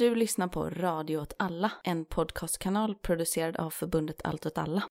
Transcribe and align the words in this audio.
Du 0.00 0.14
lyssnar 0.14 0.48
på 0.48 0.70
Radio 0.70 1.18
åt 1.18 1.32
alla, 1.38 1.72
en 1.84 2.04
podcastkanal 2.04 2.94
producerad 2.94 3.56
av 3.56 3.70
förbundet 3.70 4.20
Allt 4.24 4.46
åt 4.46 4.58
alla. 4.58 4.82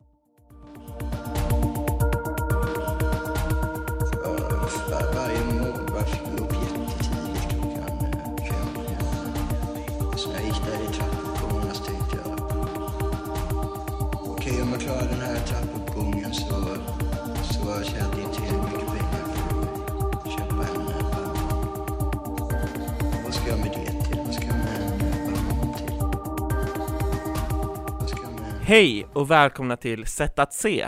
Hej 28.69 29.07
och 29.13 29.31
välkomna 29.31 29.77
till 29.77 30.05
Sätt 30.05 30.39
att 30.39 30.53
se! 30.53 30.87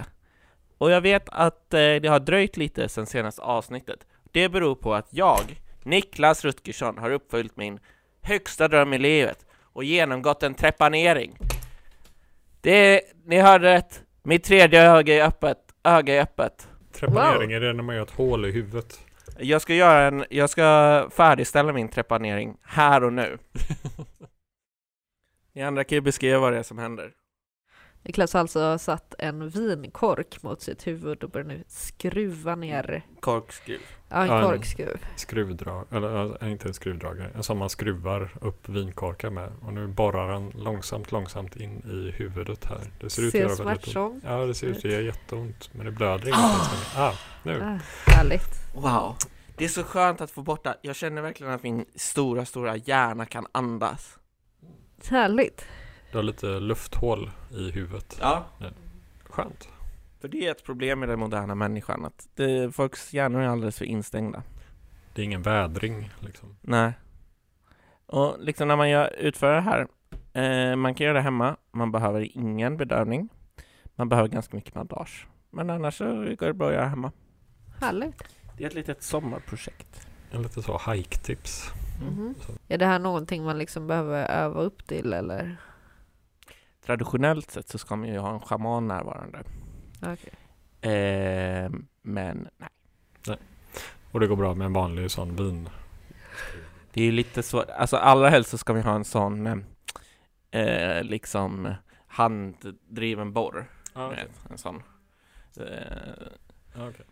Och 0.77 0.91
jag 0.91 1.01
vet 1.01 1.29
att 1.29 1.73
eh, 1.73 1.79
det 1.79 2.07
har 2.07 2.19
dröjt 2.19 2.57
lite 2.57 2.89
sedan 2.89 3.05
senaste 3.05 3.41
avsnittet. 3.41 3.99
Det 4.31 4.49
beror 4.49 4.75
på 4.75 4.93
att 4.93 5.07
jag, 5.09 5.61
Niklas 5.83 6.45
Rutgersson, 6.45 6.97
har 6.97 7.11
uppfyllt 7.11 7.57
min 7.57 7.79
högsta 8.21 8.67
dröm 8.67 8.93
i 8.93 8.97
livet 8.97 9.45
och 9.61 9.83
genomgått 9.83 10.43
en 10.43 10.53
trepanering. 10.53 11.37
Det, 12.61 13.01
ni 13.25 13.39
hörde 13.39 13.73
rätt, 13.73 14.03
mitt 14.23 14.43
tredje 14.43 14.91
öga 14.91 15.15
är 15.15 15.27
öppet, 15.27 15.57
öga 15.83 16.15
är 16.15 16.21
öppet. 16.21 16.67
Trepanering, 16.93 17.51
är 17.51 17.59
det 17.59 17.73
när 17.73 17.83
man 17.83 17.95
gör 17.95 18.03
ett 18.03 18.11
hål 18.11 18.45
i 18.45 18.51
huvudet? 18.51 18.99
Jag 19.39 19.61
ska 19.61 19.73
göra 19.73 20.07
en, 20.07 20.25
jag 20.29 20.49
ska 20.49 21.09
färdigställa 21.11 21.73
min 21.73 21.89
trepanering 21.89 22.57
här 22.63 23.03
och 23.03 23.13
nu. 23.13 23.37
Ni 25.53 25.63
andra 25.63 25.83
kan 25.83 25.95
ju 25.95 26.01
beskriva 26.01 26.39
vad 26.39 26.53
det 26.53 26.59
är 26.59 26.63
som 26.63 26.77
händer. 26.77 27.11
Niklas 28.03 28.33
har 28.33 28.39
alltså 28.39 28.77
satt 28.77 29.15
en 29.19 29.49
vinkork 29.49 30.43
mot 30.43 30.61
sitt 30.61 30.87
huvud 30.87 31.23
och 31.23 31.29
börjar 31.29 31.47
nu 31.47 31.63
skruva 31.67 32.55
ner 32.55 33.05
Korkskruv. 33.19 33.79
ja, 34.09 34.15
en 34.23 34.27
Ja, 34.27 34.37
en- 34.37 34.43
korkskruv. 34.45 35.05
Skruvdrag, 35.15 35.87
eller 35.91 36.47
inte 36.47 36.67
en 36.67 36.73
skruvdragare, 36.73 37.29
en 37.35 37.43
som 37.43 37.57
man 37.57 37.69
skruvar 37.69 38.29
upp 38.41 38.69
vinkorkar 38.69 39.29
med. 39.29 39.51
Och 39.61 39.73
nu 39.73 39.87
borrar 39.87 40.33
han 40.33 40.49
långsamt, 40.55 41.11
långsamt 41.11 41.55
in 41.55 41.77
i 41.85 42.11
huvudet 42.17 42.65
här. 42.65 42.81
Det 42.99 43.09
ser 43.09 43.21
ut 43.21 43.27
att 43.27 43.31
Ser 43.31 43.39
göra 43.39 43.63
väldigt 43.63 43.95
ont. 43.95 44.23
Ja, 44.27 44.45
det 44.45 44.53
ser 44.53 44.67
ut 44.67 44.77
att 44.77 44.83
göra 44.83 45.01
jätteont. 45.01 45.69
Men 45.73 45.85
det 45.85 45.91
blöder 45.91 46.27
inte 46.27 46.39
ens. 46.39 46.95
Ah, 46.97 47.13
nu. 47.43 47.61
Ah, 47.61 47.79
härligt. 48.11 48.75
Wow. 48.75 49.15
Det 49.57 49.65
är 49.65 49.69
så 49.69 49.83
skönt 49.83 50.21
att 50.21 50.31
få 50.31 50.41
bort 50.41 50.63
det. 50.63 50.77
Jag 50.81 50.95
känner 50.95 51.21
verkligen 51.21 51.53
att 51.53 51.63
min 51.63 51.85
stora, 51.95 52.45
stora 52.45 52.75
hjärna 52.75 53.25
kan 53.25 53.47
andas. 53.51 54.17
Härligt. 55.09 55.65
Du 56.11 56.17
har 56.17 56.23
lite 56.23 56.59
lufthål 56.59 57.31
i 57.51 57.71
huvudet. 57.71 58.17
Ja. 58.21 58.45
Skönt. 59.29 59.69
För 60.21 60.27
det 60.27 60.47
är 60.47 60.51
ett 60.51 60.65
problem 60.65 60.99
med 60.99 61.09
den 61.09 61.19
moderna 61.19 61.55
människan, 61.55 62.05
att 62.05 62.27
det, 62.35 62.75
folks 62.75 63.13
hjärnor 63.13 63.41
är 63.41 63.47
alldeles 63.47 63.77
för 63.77 63.85
instängda. 63.85 64.43
Det 65.13 65.21
är 65.21 65.25
ingen 65.25 65.41
vädring 65.41 66.09
liksom. 66.19 66.57
Nej. 66.61 66.93
Och 68.05 68.35
liksom 68.39 68.67
när 68.67 68.75
man 68.75 68.89
gör, 68.89 69.15
utför 69.19 69.53
det 69.53 69.61
här, 69.61 69.87
eh, 70.33 70.75
man 70.75 70.95
kan 70.95 71.05
göra 71.05 71.17
det 71.17 71.21
hemma, 71.21 71.55
man 71.71 71.91
behöver 71.91 72.37
ingen 72.37 72.77
bedövning, 72.77 73.29
man 73.95 74.09
behöver 74.09 74.29
ganska 74.29 74.55
mycket 74.55 74.73
bandage. 74.73 75.27
Men 75.49 75.69
annars 75.69 75.97
så 75.97 76.05
går 76.05 76.47
det 76.47 76.53
bra 76.53 76.67
att 76.67 76.73
göra 76.73 76.87
hemma. 76.87 77.11
Härligt. 77.81 78.23
Det 78.57 78.63
är 78.63 78.67
ett 78.67 78.73
litet 78.73 79.03
sommarprojekt. 79.03 80.07
En 80.31 80.41
lite 80.41 80.61
så 80.61 80.77
hike-tips. 80.77 81.71
Mhm. 82.11 82.35
Är 82.67 82.77
det 82.77 82.85
här 82.85 82.99
någonting 82.99 83.43
man 83.43 83.57
liksom 83.57 83.87
behöver 83.87 84.25
öva 84.29 84.61
upp 84.61 84.87
till 84.87 85.13
eller? 85.13 85.57
Traditionellt 86.85 87.51
sett 87.51 87.69
så 87.69 87.77
ska 87.77 87.95
man 87.95 88.09
ju 88.09 88.17
ha 88.17 88.33
en 88.33 88.39
schaman 88.39 88.87
närvarande. 88.87 89.43
Okej. 90.01 90.33
Eh, 90.93 91.71
men 92.01 92.47
nej. 92.57 92.69
Och 94.11 94.19
det 94.19 94.27
går 94.27 94.35
bra 94.35 94.55
med 94.55 94.65
en 94.65 94.73
vanlig 94.73 95.11
sån 95.11 95.35
vin. 95.35 95.69
Det 96.93 97.01
är 97.01 97.05
ju 97.05 97.11
lite 97.11 97.43
svårt, 97.43 97.69
alltså 97.69 97.97
allra 97.97 98.29
helst 98.29 98.49
så 98.49 98.57
ska 98.57 98.73
vi 98.73 98.81
ha 98.81 98.95
en 98.95 99.05
sån 99.05 99.47
eh, 99.47 99.57
eh, 100.61 101.03
liksom 101.03 101.73
handdriven 102.07 103.33
borr. 103.33 103.65
Ah, 103.93 104.07
vet, 104.09 104.29
En 104.49 104.57
sån. 104.57 104.83
Eh, 105.57 105.63
Ah, 106.75 106.87
okej. 106.89 107.05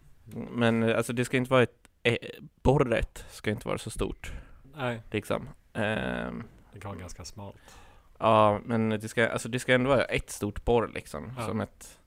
men 0.51 0.83
eh, 0.83 0.97
alltså 0.97 1.13
det 1.13 1.25
ska 1.25 1.37
inte 1.37 1.51
vara 1.51 1.63
ett, 1.63 1.89
eh, 2.03 2.15
borret 2.63 3.25
ska 3.29 3.51
inte 3.51 3.67
vara 3.67 3.77
så 3.77 3.89
stort 3.89 4.31
Nej, 4.75 5.01
liksom. 5.11 5.49
Ehm, 5.73 6.43
det 6.73 6.79
kan 6.79 6.89
vara 6.91 6.99
ganska 6.99 7.25
smalt. 7.25 7.55
Ja, 8.19 8.59
men 8.65 8.89
det 8.89 9.07
ska, 9.09 9.29
alltså 9.29 9.49
det 9.49 9.59
ska 9.59 9.73
ändå 9.73 9.89
vara 9.89 10.03
ett 10.03 10.29
stort 10.29 10.65
borr 10.65 10.91
liksom. 10.93 11.33
Ja. 11.37 11.45
Som 11.47 11.61
ett, 11.61 11.99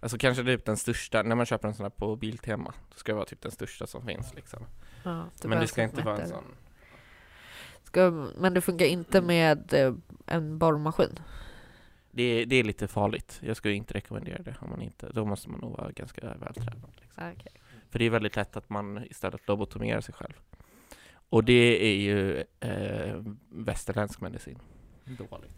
alltså 0.00 0.18
kanske 0.18 0.44
typ 0.44 0.64
den 0.64 0.76
största, 0.76 1.22
när 1.22 1.36
man 1.36 1.46
köper 1.46 1.68
en 1.68 1.74
sån 1.74 1.84
här 1.84 1.90
på 1.90 2.16
Biltema, 2.16 2.72
då 2.90 2.96
ska 2.96 3.12
det 3.12 3.16
vara 3.16 3.26
typ 3.26 3.40
den 3.40 3.52
största 3.52 3.86
som 3.86 4.06
finns 4.06 4.34
liksom. 4.34 4.66
Ja, 5.04 5.26
men 5.42 5.60
det 5.60 5.66
ska 5.66 5.82
inte 5.82 6.02
vara 6.02 6.18
en 6.18 6.28
sån. 6.28 6.44
Ska, 7.82 8.10
men 8.38 8.54
det 8.54 8.60
funkar 8.60 8.86
inte 8.86 9.20
med 9.20 9.72
eh, 9.74 9.94
en 10.26 10.58
borrmaskin? 10.58 11.18
Det, 12.10 12.22
är- 12.22 12.46
det 12.46 12.56
är 12.56 12.64
lite 12.64 12.88
farligt. 12.88 13.38
Jag 13.42 13.56
skulle 13.56 13.74
inte 13.74 13.94
rekommendera 13.94 14.42
det 14.42 14.54
om 14.60 14.70
man 14.70 14.82
inte, 14.82 15.08
då 15.12 15.24
måste 15.24 15.48
man 15.50 15.60
nog 15.60 15.76
vara 15.76 15.90
ganska 15.92 16.20
vältränad. 16.26 16.92
Liksom. 17.00 17.24
Ah, 17.24 17.30
okej. 17.32 17.52
För 17.90 17.98
det 17.98 18.04
är 18.04 18.10
väldigt 18.10 18.36
lätt 18.36 18.56
att 18.56 18.70
man 18.70 19.04
istället 19.04 19.48
lobotomerar 19.48 20.00
sig 20.00 20.14
själv. 20.14 20.32
Och 21.28 21.44
det 21.44 21.86
är 21.86 21.96
ju 21.96 22.44
eh, 22.60 23.22
västerländsk 23.48 24.20
medicin. 24.20 24.58
Dåligt. 25.04 25.50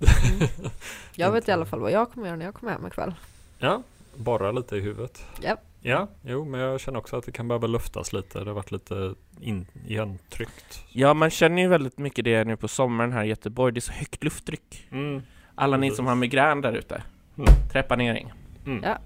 Jag 1.15 1.33
vet 1.33 1.49
i 1.49 1.53
alla 1.53 1.67
fall 1.67 1.81
vad 1.81 1.93
jag 1.93 2.11
kommer 2.13 2.27
göra 2.27 2.37
när 2.37 2.45
jag 2.45 2.55
kommer 2.55 2.73
hem 2.73 2.87
ikväll. 2.87 3.15
Ja, 3.59 3.83
borra 4.17 4.53
lite 4.53 4.77
i 4.77 4.81
huvudet. 4.81 5.25
Ja. 5.41 5.57
Ja, 5.81 6.09
jo, 6.23 6.45
men 6.45 6.61
jag 6.61 6.81
känner 6.81 6.99
också 6.99 7.17
att 7.17 7.25
det 7.25 7.33
kan 7.33 7.49
behöva 7.49 7.67
luftas 7.67 8.13
lite. 8.13 8.39
Det 8.39 8.45
har 8.45 8.55
varit 8.55 8.71
lite 8.71 9.15
in, 9.41 9.67
igentryckt. 9.87 10.85
Ja, 10.89 11.15
man 11.15 11.31
känner 11.31 11.63
ju 11.63 11.69
väldigt 11.69 11.99
mycket 11.99 12.25
det 12.25 12.45
nu 12.45 12.57
på 12.57 12.69
sommaren 12.69 13.13
här 13.13 13.25
i 13.25 13.29
Göteborg. 13.29 13.73
Det 13.75 13.79
är 13.79 13.81
så 13.81 13.93
högt 13.93 14.25
lufttryck. 14.25 14.89
Mm. 14.91 15.23
Alla 15.55 15.77
ni 15.77 15.91
som 15.91 16.07
har 16.07 16.15
migrän 16.15 16.61
där 16.61 16.73
ute. 16.73 17.03
Mm. 17.39 17.69
Trepanering. 17.73 18.33
Mm. 18.67 18.83
Ja. 18.85 18.99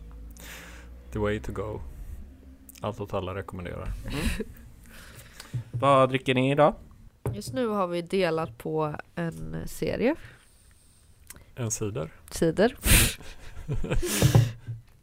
The 1.13 1.19
way 1.19 1.41
to 1.41 1.53
go. 1.53 1.81
Allt 2.81 3.01
åt 3.01 3.15
alla 3.15 3.35
rekommenderar. 3.35 3.89
Vad 5.73 6.09
dricker 6.09 6.35
ni 6.35 6.51
idag? 6.51 6.75
Just 7.33 7.53
nu 7.53 7.67
har 7.67 7.87
vi 7.87 8.03
delat 8.03 8.59
på 8.59 8.95
en 9.15 9.69
serie 9.69 10.15
En 11.55 11.71
cider. 11.71 12.11
cider. 12.31 12.77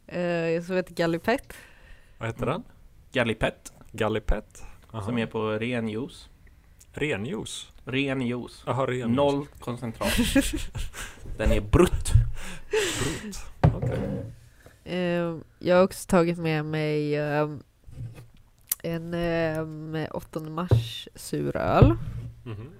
eh, 0.06 0.62
som 0.62 0.76
heter 0.76 0.94
Gallipett. 0.94 1.52
Vad 2.18 2.28
heter 2.28 2.46
den? 2.46 2.64
Gallipett, 3.12 3.72
Gallipett. 3.92 4.62
Aha. 4.92 5.04
som 5.04 5.18
är 5.18 5.26
på 5.26 5.50
ren 5.50 5.88
juice. 5.88 6.28
renjuice. 6.92 7.72
Ren 7.84 8.20
juice. 8.22 8.62
Jaha, 8.66 8.86
renjuice. 8.86 9.16
Noll 9.16 9.46
koncentrat. 9.60 10.12
Den 11.36 11.52
är 11.52 11.60
brutt. 11.60 12.12
Brut. 12.70 13.38
Okej. 13.74 13.98
Eh, 14.84 15.36
jag 15.58 15.76
har 15.76 15.82
också 15.82 16.06
tagit 16.08 16.38
med 16.38 16.64
mig 16.64 17.16
eh, 17.16 17.48
en 18.82 19.14
eh, 19.94 20.08
8 20.12 20.40
mars 20.40 21.08
suröl 21.14 21.96
Mhm. 22.44 22.70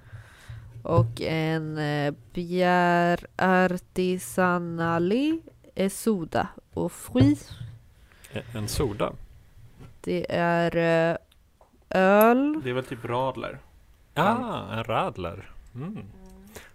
och 0.83 1.21
en 1.21 1.79
eh, 1.79 2.15
Bière 2.35 3.25
Artisanali 3.37 5.43
eh, 5.75 5.91
soda 5.91 6.49
och 6.75 6.93
fruit. 6.93 7.51
E- 8.33 8.43
En 8.55 8.69
soda. 8.69 9.13
Det 10.01 10.27
är 10.37 10.77
eh, 10.77 11.17
öl. 11.91 12.61
Det 12.65 12.71
är 12.71 12.75
väl 12.75 12.85
typ 12.85 13.05
radler. 13.05 13.59
Ah, 14.15 14.73
en 14.79 14.85
radler. 14.85 15.51
Mm. 15.75 15.95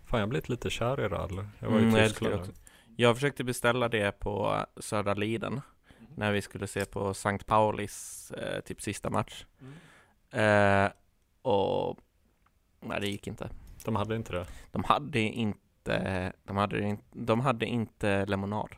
Fan, 0.06 0.20
jag 0.20 0.20
har 0.20 0.28
blivit 0.28 0.50
lite 0.50 0.70
kär 0.70 1.00
i 1.00 1.08
radler. 1.08 1.48
Jag 1.60 1.70
var 1.70 1.80
i 1.80 1.84
Mm, 1.84 1.96
jag 1.96 2.04
älskar 2.06 2.26
Tyskland. 2.26 2.54
Jag 2.96 3.16
försökte 3.16 3.44
beställa 3.44 3.90
det 3.90 4.20
på 4.20 4.66
Södra 4.78 5.14
Liden 5.14 5.62
när 6.16 6.32
vi 6.32 6.42
skulle 6.42 6.68
se 6.68 6.86
på 6.86 7.10
St. 7.10 7.38
Paulis 7.46 8.32
eh, 8.32 8.60
typ 8.62 8.82
sista 8.82 9.10
match. 9.10 9.46
Eh, 10.32 10.88
och 11.42 11.98
nej, 12.80 13.02
det 13.02 13.08
gick 13.08 13.28
inte. 13.28 13.50
De 13.86 13.96
hade 13.96 14.16
inte 14.16 14.34
det. 14.34 14.46
De 14.72 14.84
hade 14.84 15.20
inte, 15.20 16.34
de 16.44 16.58
hade, 16.58 16.82
in, 16.82 16.98
de 17.12 17.40
hade 17.40 17.66
inte 17.66 18.26
lemonad. 18.26 18.70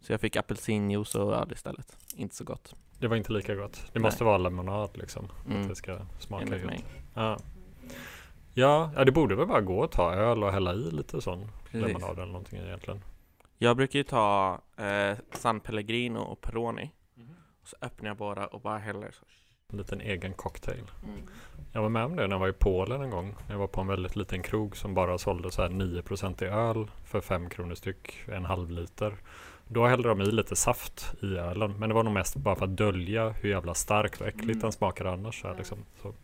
Så 0.00 0.12
jag 0.12 0.20
fick 0.20 0.36
apelsinjuice 0.36 1.14
och 1.14 1.34
öl 1.34 1.52
istället. 1.52 1.96
Inte 2.16 2.34
så 2.34 2.44
gott. 2.44 2.74
Det 2.98 3.08
var 3.08 3.16
inte 3.16 3.32
lika 3.32 3.54
gott. 3.54 3.72
Det 3.72 3.98
Nej. 3.98 4.02
måste 4.02 4.24
vara 4.24 4.38
lemonad 4.38 4.90
liksom. 4.94 5.24
Att 5.40 5.46
Mm. 5.46 5.68
det 5.68 5.74
ska 5.74 5.98
smaka 6.18 6.42
Enligt 6.44 6.62
gott. 6.62 6.70
mig. 6.70 6.84
Ja. 7.14 7.38
Ja, 8.56 8.90
ja, 8.96 9.04
det 9.04 9.12
borde 9.12 9.34
väl 9.34 9.46
bara 9.46 9.60
gå 9.60 9.84
att 9.84 9.92
ta 9.92 10.14
öl 10.14 10.44
och 10.44 10.52
hälla 10.52 10.72
i 10.74 10.90
lite 10.90 11.20
sån 11.20 11.48
Precis. 11.70 11.86
lemonad 11.86 12.18
eller 12.18 12.26
någonting 12.32 12.58
egentligen. 12.60 13.02
Jag 13.58 13.76
brukar 13.76 13.98
ju 13.98 14.02
ta 14.02 14.60
eh, 14.76 15.18
San 15.32 15.60
Pellegrino 15.60 16.18
och 16.18 16.40
Peroni. 16.40 16.90
Och 17.62 17.68
så 17.68 17.76
öppnar 17.80 18.10
jag 18.10 18.16
båda 18.16 18.46
och 18.46 18.60
bara 18.60 18.78
häller 18.78 19.10
så. 19.10 19.24
En 19.72 19.78
liten 19.78 20.00
egen 20.00 20.34
cocktail. 20.34 20.84
Jag 21.72 21.82
var 21.82 21.88
med 21.88 22.04
om 22.04 22.16
det 22.16 22.22
när 22.26 22.34
jag 22.34 22.38
var 22.38 22.48
i 22.48 22.52
Polen 22.52 23.02
en 23.02 23.10
gång. 23.10 23.34
Jag 23.48 23.58
var 23.58 23.66
på 23.66 23.80
en 23.80 23.86
väldigt 23.86 24.16
liten 24.16 24.42
krog 24.42 24.76
som 24.76 24.94
bara 24.94 25.18
sålde 25.18 25.50
så 25.50 25.62
här 25.62 25.68
9% 25.68 26.44
i 26.44 26.46
öl 26.46 26.90
för 27.04 27.20
5 27.20 27.50
kronor 27.50 27.74
styck, 27.74 28.24
en 28.28 28.44
halv 28.44 28.70
liter. 28.70 29.16
Då 29.68 29.86
hällde 29.86 30.08
de 30.08 30.20
i 30.20 30.24
lite 30.24 30.56
saft 30.56 31.14
i 31.22 31.36
ölen, 31.36 31.78
men 31.78 31.88
det 31.88 31.94
var 31.94 32.02
nog 32.02 32.12
mest 32.12 32.36
bara 32.36 32.56
för 32.56 32.64
att 32.64 32.76
dölja 32.76 33.28
hur 33.28 33.50
jävla 33.50 33.74
starkt 33.74 34.20
och 34.20 34.26
äckligt 34.26 34.60
den 34.60 34.72
smakade 34.72 35.10
annars. 35.10 35.40
Så 35.40 35.48
här, 35.48 35.56
liksom. 35.56 35.78
så. 36.02 36.14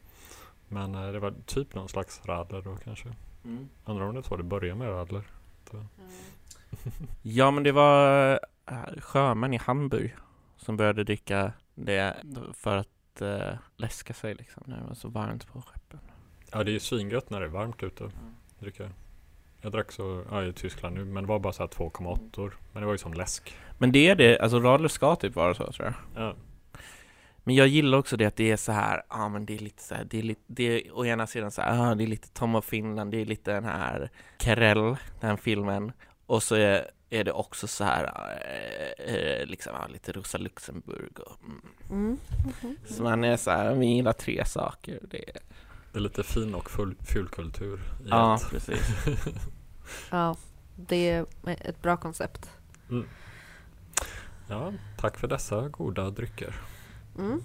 Men 0.69 0.95
eh, 0.95 1.13
det 1.13 1.19
var 1.19 1.35
typ 1.47 1.75
någon 1.75 1.89
slags 1.89 2.21
radler 2.27 2.63
då 2.63 2.77
kanske. 2.85 3.09
Mm. 3.45 3.69
Undrar 3.85 4.07
om 4.07 4.15
det 4.15 4.21
är 4.21 4.23
så 4.23 4.37
det 4.37 4.43
börjar 4.43 4.75
med 4.75 4.89
radler. 4.89 5.23
Ja, 7.23 7.51
men 7.51 7.63
det 7.63 7.73
var 7.73 8.33
äh, 8.71 9.01
sjömän 9.01 9.55
i 9.55 9.57
Hamburg 9.57 10.17
som 10.57 10.77
började 10.77 11.05
dricka 11.05 11.53
det 11.75 12.17
för 12.55 12.77
att 12.77 13.21
äh, 13.21 13.59
läska 13.77 14.15
sig 14.15 14.35
liksom 14.35 14.63
när 14.67 14.81
det 14.81 14.87
var 14.87 14.95
så 14.95 15.09
varmt 15.09 15.53
på 15.53 15.63
skeppen. 15.63 16.01
Ja 16.53 16.65
det 16.65 16.71
är 16.71 16.73
ju 16.73 16.81
svingött 16.81 17.31
när 17.31 17.41
det 17.41 17.47
är 17.47 17.51
varmt 17.51 17.83
ute. 17.83 18.11
Dricka. 18.59 18.91
Jag 19.63 19.73
drack 19.73 19.93
så 19.93 20.25
ja, 20.31 20.45
i 20.45 20.53
Tyskland 20.53 20.97
nu, 20.97 21.05
men 21.05 21.25
det 21.25 21.29
var 21.29 21.39
bara 21.39 21.53
så 21.53 21.63
här 21.63 21.69
2,8 21.69 22.51
Men 22.73 22.83
det 22.83 22.87
var 22.87 22.95
ju 22.95 22.99
som 22.99 23.15
läsk. 23.15 23.57
Men 23.79 23.93
det 23.93 24.09
är 24.09 24.17
det, 24.17 24.39
alltså 24.39 24.61
radler 24.61 24.89
ska 24.89 25.17
typ 25.17 25.37
vara 25.37 25.55
så 25.55 25.73
tror 25.73 25.87
jag. 25.87 26.25
Ja. 26.25 26.35
Men 27.45 27.55
jag 27.55 27.67
gillar 27.67 27.99
också 27.99 28.17
det 28.17 28.25
att 28.25 28.37
det 28.37 28.51
är 28.51 28.57
så 28.57 28.73
här, 28.73 29.03
ja 29.09 29.29
men 29.29 29.47
det 29.47 29.55
är 29.55 29.59
lite 29.59 29.83
så 29.83 29.95
här, 29.95 30.05
det 30.05 30.19
är 30.19 30.23
lite, 30.23 30.41
det 30.47 30.63
är 30.65 30.99
å 30.99 31.05
ena 31.05 31.27
sidan 31.27 31.51
så 31.51 31.63
här, 31.63 31.91
ah, 31.91 31.95
det 31.95 32.05
är 32.05 32.07
lite 32.07 32.29
Tom 32.29 32.55
of 32.55 32.65
Finland, 32.65 33.11
det 33.11 33.21
är 33.21 33.25
lite 33.25 33.53
den 33.53 33.65
här 33.65 34.11
Karel, 34.39 34.97
den 35.21 35.39
filmen, 35.39 35.93
och 36.31 36.43
så 36.43 36.55
är, 36.55 36.91
är 37.11 37.25
det 37.25 37.33
också 37.33 37.67
så 37.67 37.85
här, 37.85 38.05
eh, 38.45 39.15
eh, 39.15 39.47
liksom, 39.47 39.73
ja, 39.81 39.87
lite 39.87 40.13
Rosa 40.13 40.39
Luxemburg 40.39 41.21
och, 41.21 41.37
mm. 41.91 42.19
Mm. 42.63 42.77
Så 42.89 43.03
man 43.03 43.25
är 43.25 43.37
så 43.37 43.51
här, 43.51 43.75
vi 43.75 43.87
gillar 43.87 44.13
tre 44.13 44.45
saker, 44.45 44.99
det 45.11 45.29
är, 45.29 45.41
Det 45.93 45.99
är 45.99 46.01
lite 46.01 46.23
fin 46.23 46.55
och 46.55 46.71
full, 46.71 46.95
fulkultur 47.15 47.81
i 48.05 48.09
ja 48.09 48.37
ett. 48.37 48.51
precis. 48.51 48.87
Ja, 50.11 50.37
det 50.77 51.11
är 51.11 51.27
ett 51.47 51.83
bra 51.83 51.97
koncept. 51.97 52.51
Mm. 52.91 53.09
Ja, 54.49 54.73
tack 54.99 55.19
för 55.19 55.29
dessa 55.29 55.69
goda 55.69 56.11
drycker. 56.11 56.55
Mm. 57.19 57.43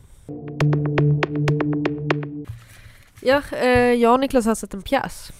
Ja, 3.21 3.41
eh, 3.51 3.93
jag 3.93 4.13
och 4.13 4.19
Niklas 4.19 4.45
har 4.45 4.55
sett 4.55 4.73
en 4.73 4.81
pjäs 4.81 5.31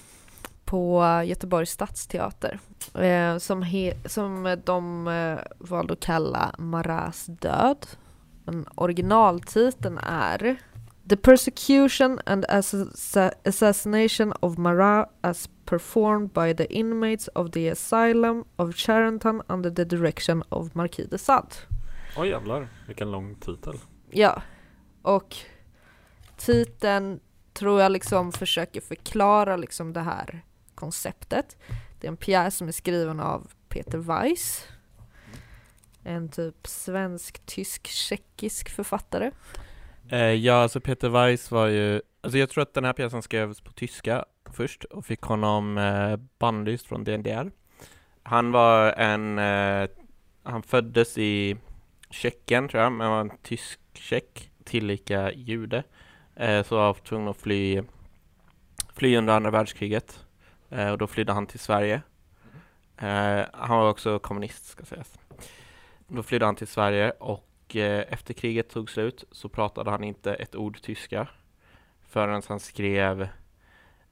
på 0.76 1.22
Göteborgs 1.26 1.72
stadsteater 1.72 2.60
eh, 2.94 3.38
som, 3.38 3.64
he- 3.64 4.08
som 4.08 4.58
de 4.66 5.08
eh, 5.08 5.40
valde 5.60 5.94
att 5.94 6.00
kalla 6.00 6.56
Maras 6.58 7.26
död. 7.26 7.88
Men 8.46 8.66
originaltiteln 8.76 9.98
är 10.04 10.56
The 11.10 11.18
Persecution 11.18 12.20
and 12.26 12.46
assa- 12.46 13.32
Assassination 13.46 14.34
of 14.40 14.58
Marat 14.58 15.10
as 15.22 15.50
performed 15.66 16.30
by 16.30 16.54
the 16.56 16.66
inmates 16.74 17.28
of 17.36 17.52
the 17.52 17.72
asylum 17.72 18.44
of 18.56 18.76
Charenton 18.76 19.42
under 19.48 19.70
the 19.72 19.84
direction 19.86 20.44
of 20.50 20.76
Marquis 20.76 21.10
de 21.10 21.18
Sade. 21.18 21.48
Oj 22.18 22.30
jävlar, 22.30 22.68
vilken 22.88 23.12
lång 23.12 23.36
titel. 23.36 23.74
Ja, 24.12 24.42
och 25.02 25.36
titeln 26.38 27.20
tror 27.54 27.82
jag 27.82 27.92
liksom 27.92 28.32
försöker 28.32 28.82
förklara 28.82 29.56
liksom 29.58 29.94
det 29.94 30.02
här 30.02 30.44
konceptet. 30.76 31.58
Det 32.00 32.08
är 32.08 32.12
en 32.12 32.18
pjäs 32.18 32.58
som 32.58 32.68
är 32.68 32.72
skriven 32.72 33.20
av 33.20 33.52
Peter 33.70 33.98
Weiss. 33.98 34.68
En 36.04 36.30
typ 36.30 36.68
svensk, 36.68 37.46
tysk, 37.46 37.88
tjeckisk 37.88 38.70
författare. 38.70 39.32
Eh, 40.10 40.20
ja, 40.20 40.54
alltså 40.54 40.82
Peter 40.82 41.10
Weiss 41.10 41.52
var 41.52 41.68
ju, 41.68 42.02
alltså 42.22 42.38
jag 42.38 42.50
tror 42.50 42.62
att 42.62 42.74
den 42.74 42.86
här 42.86 42.94
pjäsen 42.94 43.22
skrevs 43.22 43.62
på 43.62 43.72
tyska 43.72 44.26
först 44.54 44.84
och 44.84 45.06
fick 45.06 45.22
honom 45.22 45.78
eh, 45.78 46.18
bannlyst 46.40 46.88
från 46.88 47.04
DNDR. 47.04 47.52
Han 48.24 48.52
var 48.52 48.92
en, 48.92 49.40
eh, 49.40 49.90
han 50.44 50.64
föddes 50.64 51.18
i 51.18 51.58
Tjeckien 52.10 52.70
tror 52.70 52.84
jag, 52.84 52.92
men 52.92 53.10
var 53.10 53.22
en 53.22 53.38
tysk 53.44 53.80
tjeck, 53.94 54.52
tillika 54.64 55.32
jude, 55.32 55.84
eh, 56.36 56.64
så 56.64 56.76
var 56.76 56.94
tvungen 56.94 57.28
att 57.28 57.38
fly, 57.38 57.82
fly 58.96 59.18
under 59.18 59.34
andra 59.34 59.52
världskriget 59.52 60.25
Eh, 60.76 60.92
och 60.92 60.98
då 60.98 61.08
flydde 61.08 61.34
han 61.34 61.48
till 61.48 61.60
Sverige. 61.60 62.02
Eh, 62.98 63.46
han 63.54 63.78
var 63.78 63.90
också 63.90 64.20
kommunist 64.20 64.66
ska 64.66 64.86
sägas. 64.86 65.20
Då 66.08 66.24
flydde 66.24 66.46
han 66.46 66.56
till 66.56 66.68
Sverige 66.68 67.12
och 67.12 67.76
eh, 67.76 68.14
efter 68.14 68.34
kriget 68.34 68.70
tog 68.70 68.90
slut 68.90 69.24
så 69.32 69.50
pratade 69.50 69.92
han 69.92 70.04
inte 70.04 70.34
ett 70.34 70.56
ord 70.56 70.82
tyska 70.82 71.28
förrän 72.08 72.42
han 72.48 72.60
skrev 72.60 73.28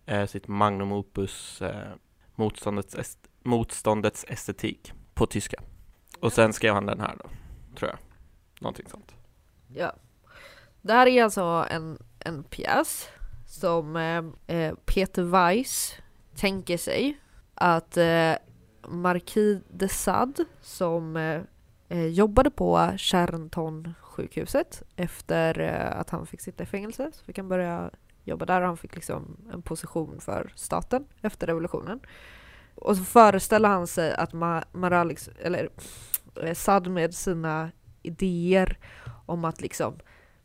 eh, 0.05 0.25
sitt 0.25 0.47
magnum 0.47 0.91
opus 0.91 1.61
eh, 1.61 1.91
motståndets, 2.35 2.95
est- 2.95 3.29
motståndets 3.41 4.25
estetik 4.27 4.93
på 5.13 5.25
tyska. 5.25 5.61
Och 6.19 6.33
sen 6.33 6.53
skrev 6.53 6.73
han 6.73 6.85
den 6.85 6.99
här 6.99 7.15
då, 7.23 7.29
tror 7.75 7.91
jag. 7.91 7.99
Någonting 8.59 8.87
sånt. 8.89 9.15
Ja. 9.67 9.93
Det 10.81 10.93
här 10.93 11.07
är 11.07 11.23
alltså 11.23 11.67
en, 11.69 11.97
en 12.19 12.43
pjäs 12.43 13.09
som 13.47 13.95
eh, 13.95 14.57
eh 14.57 14.73
Peter 14.85 15.23
Weiss 15.23 15.95
tänker 16.35 16.77
sig 16.77 17.17
att 17.55 17.97
eh, 17.97 18.33
Marquis 18.87 19.59
de 19.69 19.87
Sade 19.87 20.45
som 20.61 21.17
eh, 21.17 21.41
eh 21.89 22.07
jobbade 22.07 22.49
på 22.49 22.91
Charenton 22.97 23.93
sjukhuset 24.01 24.83
efter 24.95 25.59
eh, 25.59 25.99
att 25.99 26.09
han 26.09 26.27
fick 26.27 26.41
sitta 26.41 26.63
i 26.63 26.65
fängelse. 26.65 27.11
Så 27.13 27.25
fick 27.25 27.37
han 27.37 27.49
börja 27.49 27.91
jobba 28.23 28.45
där 28.45 28.61
och 28.61 28.67
han 28.67 28.77
fick 28.77 28.95
liksom 28.95 29.37
en 29.53 29.61
position 29.61 30.21
för 30.21 30.53
staten 30.55 31.05
efter 31.21 31.47
revolutionen. 31.47 31.99
Och 32.75 32.97
så 32.97 33.03
föreställer 33.03 33.69
han 33.69 33.87
sig 33.87 34.13
att 34.13 34.31
Ma- 34.31 34.63
Maralix, 34.71 35.29
eller 35.39 35.69
eh, 36.41 36.53
Sad 36.53 36.87
med 36.87 37.13
sina 37.13 37.71
idéer 38.01 38.77
om 39.25 39.45
att 39.45 39.61
liksom 39.61 39.99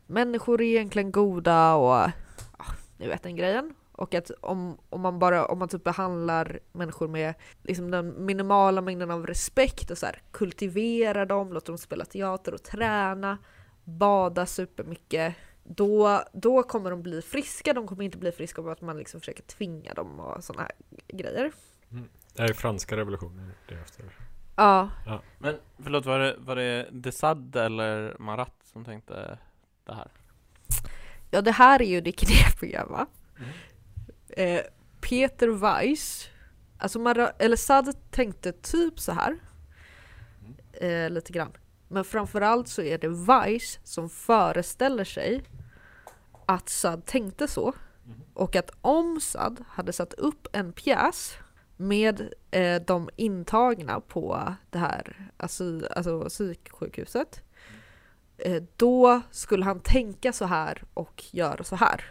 människor 0.07 0.61
är 0.61 0.65
egentligen 0.65 1.11
goda 1.11 1.73
och 1.75 2.11
ja, 2.57 2.65
ni 2.97 3.07
vet 3.07 3.23
den 3.23 3.35
grejen. 3.35 3.73
Och 3.99 4.13
att 4.13 4.31
om, 4.41 4.77
om 4.89 5.01
man 5.01 5.19
bara 5.19 5.45
om 5.45 5.59
man 5.59 5.69
typ 5.69 5.83
behandlar 5.83 6.59
människor 6.71 7.07
med 7.07 7.33
liksom 7.63 7.91
den 7.91 8.25
minimala 8.25 8.81
mängden 8.81 9.11
av 9.11 9.27
respekt 9.27 9.91
och 9.91 9.97
så 9.97 10.05
här, 10.05 10.21
kultiverar 10.31 11.25
dem, 11.25 11.53
låter 11.53 11.67
dem 11.67 11.77
spela 11.77 12.05
teater 12.05 12.53
och 12.53 12.63
träna, 12.63 13.37
bada 13.83 14.45
supermycket. 14.45 15.35
Då, 15.63 16.21
då 16.33 16.63
kommer 16.63 16.91
de 16.91 17.03
bli 17.03 17.21
friska, 17.21 17.73
de 17.73 17.87
kommer 17.87 18.03
inte 18.03 18.17
bli 18.17 18.31
friska 18.31 18.61
av 18.61 18.69
att 18.69 18.81
man 18.81 18.97
liksom 18.97 19.19
försöker 19.19 19.43
tvinga 19.43 19.93
dem 19.93 20.19
och 20.19 20.43
sådana 20.43 20.63
här 20.63 20.71
grejer. 21.07 21.51
Det 22.33 22.41
här 22.41 22.49
är 22.49 22.53
franska 22.53 22.97
revolutionen 22.97 23.51
det 23.67 23.75
är 23.75 23.79
efter. 23.81 24.05
Ja, 24.55 24.89
Men 25.37 25.55
förlåt, 25.83 26.05
var 26.05 26.19
det, 26.19 26.35
var 26.39 26.55
det 26.55 26.87
de 26.91 27.11
Sade 27.11 27.63
eller 27.63 28.15
Marat 28.19 28.55
som 28.63 28.85
tänkte 28.85 29.37
det 29.83 29.93
här? 29.93 30.11
Ja, 31.31 31.41
det 31.41 31.51
här 31.51 31.81
är 31.81 31.85
ju 31.87 32.01
det 32.01 32.11
knepiga 32.11 32.85
va? 32.85 33.07
Eh, 34.29 34.61
Peter 35.01 35.47
Weiss, 35.47 36.29
alltså 36.77 36.99
Mara, 36.99 37.29
eller 37.29 37.55
Sad 37.55 38.11
tänkte 38.11 38.51
typ 38.51 38.99
så 38.99 39.11
här. 39.11 39.39
Eh, 40.73 41.09
lite 41.09 41.33
grann. 41.33 41.51
Men 41.87 42.03
framförallt 42.03 42.67
så 42.67 42.81
är 42.81 42.97
det 42.97 43.07
Weiss 43.07 43.79
som 43.83 44.09
föreställer 44.09 45.03
sig 45.03 45.43
att 46.45 46.69
Sad 46.69 47.05
tänkte 47.05 47.47
så. 47.47 47.73
Och 48.33 48.55
att 48.55 48.71
om 48.81 49.19
Sad 49.21 49.65
hade 49.67 49.93
satt 49.93 50.13
upp 50.13 50.47
en 50.51 50.73
pjäs 50.73 51.37
med 51.77 52.33
eh, 52.51 52.81
de 52.81 53.09
intagna 53.15 53.99
på 53.99 54.53
det 54.69 54.77
här 54.77 55.31
asy, 55.37 55.81
alltså 55.95 56.29
psyksjukhuset 56.29 57.43
eh, 58.37 58.63
då 58.75 59.21
skulle 59.31 59.65
han 59.65 59.79
tänka 59.79 60.33
så 60.33 60.45
här 60.45 60.83
och 60.93 61.23
göra 61.31 61.63
så 61.63 61.75
här. 61.75 62.05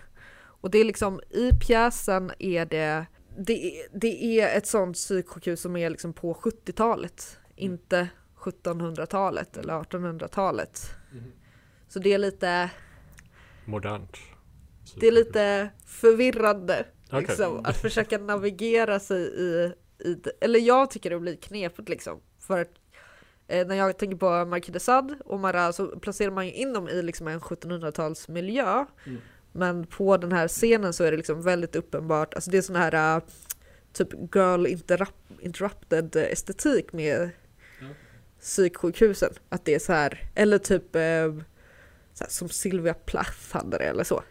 Och 0.60 0.70
det 0.70 0.78
är 0.78 0.84
liksom 0.84 1.20
i 1.30 1.52
pjäsen 1.52 2.32
är 2.38 2.66
det 2.66 3.06
det 3.38 3.80
är, 3.80 3.86
det 3.92 4.40
är 4.40 4.58
ett 4.58 4.66
sånt 4.66 4.96
psyksjukhus 4.96 5.60
som 5.60 5.76
är 5.76 5.90
liksom 5.90 6.12
på 6.12 6.34
70-talet, 6.34 7.38
inte 7.56 8.08
1700-talet 8.36 9.56
eller 9.56 9.74
1800-talet. 9.74 10.90
Så 11.88 11.98
det 11.98 12.12
är 12.14 12.18
lite, 12.18 12.70
Modernt. 13.64 14.16
det 15.00 15.06
är 15.06 15.12
lite 15.12 15.70
förvirrande 15.86 16.86
Okej. 17.06 17.20
liksom, 17.20 17.64
att 17.64 17.76
försöka 17.76 18.18
navigera 18.18 19.00
sig 19.00 19.20
i, 19.20 19.72
i 19.98 20.14
det. 20.14 20.30
eller 20.40 20.60
jag 20.60 20.90
tycker 20.90 21.10
det 21.10 21.20
blir 21.20 21.36
knepigt 21.36 21.88
liksom. 21.88 22.20
För 22.38 22.60
att 22.60 22.72
eh, 23.48 23.66
när 23.66 23.74
jag 23.74 23.98
tänker 23.98 24.16
på 24.16 24.44
Marquis 24.44 24.72
de 24.72 24.80
Sade 24.80 25.18
och 25.24 25.40
Marat 25.40 25.74
så 25.74 25.86
placerar 25.86 26.30
man 26.30 26.46
ju 26.46 26.52
in 26.52 26.72
dem 26.72 26.88
i 26.88 27.02
liksom 27.02 27.28
en 27.28 27.40
1700-talsmiljö. 27.40 28.86
Mm. 29.06 29.20
Men 29.58 29.86
på 29.86 30.16
den 30.16 30.32
här 30.32 30.48
scenen 30.48 30.92
så 30.92 31.04
är 31.04 31.10
det 31.10 31.16
liksom 31.16 31.42
väldigt 31.42 31.76
uppenbart, 31.76 32.34
alltså 32.34 32.50
det 32.50 32.58
är 32.58 32.62
sån 32.62 32.76
här 32.76 33.16
äh, 33.16 33.22
typ 33.92 34.08
girl 34.34 34.66
interrupt, 34.66 35.30
interrupted 35.40 36.16
estetik 36.16 36.92
med 36.92 37.30
Ja. 37.80 37.86
psyksjukhusen. 38.40 39.30
Att 39.48 39.64
det 39.64 39.74
är 39.74 39.78
så 39.78 39.92
här, 39.92 40.30
eller 40.34 40.58
typ 40.58 40.96
äh, 40.96 41.00
så 42.12 42.24
här, 42.24 42.30
som 42.30 42.48
Sylvia 42.48 42.94
Plath 42.94 43.52
hade 43.56 43.78
det 43.78 43.84
eller 43.84 44.04
så. 44.04 44.22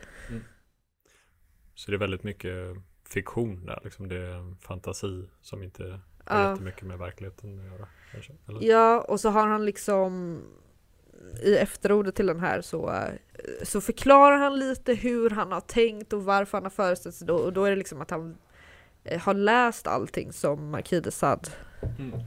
Så 1.76 1.92
det 1.92 1.98
är 1.98 2.00
väldigt 2.00 2.24
mycket 2.24 2.54
fiktion 3.10 3.66
där, 3.66 3.80
liksom 3.84 4.08
det 4.08 4.16
är 4.18 4.56
fantasi 4.62 5.30
som 5.42 5.64
inte 5.64 5.84
har 6.26 6.40
Ja. 6.44 6.52
jättemycket 6.52 6.84
med 6.84 6.98
verkligheten 7.00 7.60
att 7.60 7.66
göra. 7.66 7.88
Kanske. 8.12 8.34
Eller? 8.48 8.64
Ja, 8.64 9.02
och 9.02 9.20
så 9.20 9.30
har 9.30 9.48
han 9.48 9.66
liksom 9.66 10.42
i 11.44 11.58
efterordet 11.58 12.16
till 12.16 12.28
den 12.28 12.40
här 12.40 12.62
så, 12.62 13.04
så 13.64 13.82
förklarar 13.82 14.38
han 14.38 14.60
lite 14.60 14.94
hur 14.94 15.30
han 15.30 15.52
har 15.52 15.62
tänkt 15.62 16.14
och 16.14 16.26
varför 16.26 16.58
han 16.58 16.66
har 16.66 16.70
föreställt 16.70 17.16
sig 17.16 17.28
då, 17.28 17.36
och 17.36 17.54
då 17.54 17.64
är 17.66 17.70
det 17.70 17.76
liksom 17.76 18.02
att 18.02 18.10
han 18.12 18.38
eh, 19.04 19.22
har 19.22 19.34
läst 19.34 19.88
allting 19.88 20.34
som 20.34 20.70
Marquis 20.70 21.04
de 21.04 21.12
Sade 21.12 21.50
Mm. 22.00 22.20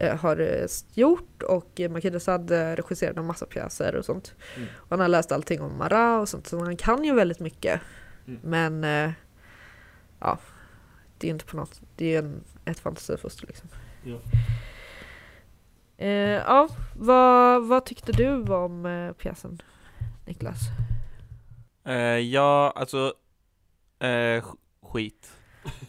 eh, 0.00 0.16
har 0.16 0.40
eh, 0.40 0.66
gjort 0.94 1.42
och 1.42 1.80
Marquis 1.90 2.12
de 2.12 2.20
Sade 2.20 2.58
eh, 2.58 2.76
regisserade 2.76 3.20
en 3.20 3.26
massa 3.26 3.46
pjäser 3.46 3.96
och 3.96 4.04
sånt. 4.04 4.34
Mm. 4.56 4.68
Och 4.76 4.90
han 4.90 5.00
har 5.00 5.08
läst 5.08 5.32
allting 5.32 5.60
om 5.60 5.78
Marat 5.78 6.22
och 6.22 6.28
sånt, 6.28 6.46
så 6.46 6.58
han 6.58 6.76
kan 6.76 7.04
ju 7.04 7.14
väldigt 7.14 7.40
mycket. 7.40 7.80
Mm. 8.26 8.40
Men 8.42 8.82
ja, 10.20 10.38
det 11.18 11.26
är 11.26 11.30
inte 11.30 11.44
på 11.44 11.56
något, 11.56 11.80
det 11.96 12.14
är 12.14 12.18
en, 12.18 12.44
ett 12.64 12.78
fantasifoster 12.78 13.46
liksom. 13.46 13.68
Ja. 14.04 14.18
Eh, 15.98 16.08
ja, 16.46 16.68
vad, 16.96 17.66
vad 17.68 17.84
tyckte 17.84 18.12
du 18.12 18.42
om 18.54 18.86
eh, 18.86 19.12
pjäsen, 19.12 19.62
Niklas? 20.26 20.58
Eh, 21.84 21.94
ja, 22.18 22.72
alltså 22.76 23.12
eh, 23.98 24.06
sk- 24.42 24.56
skit. 24.82 25.32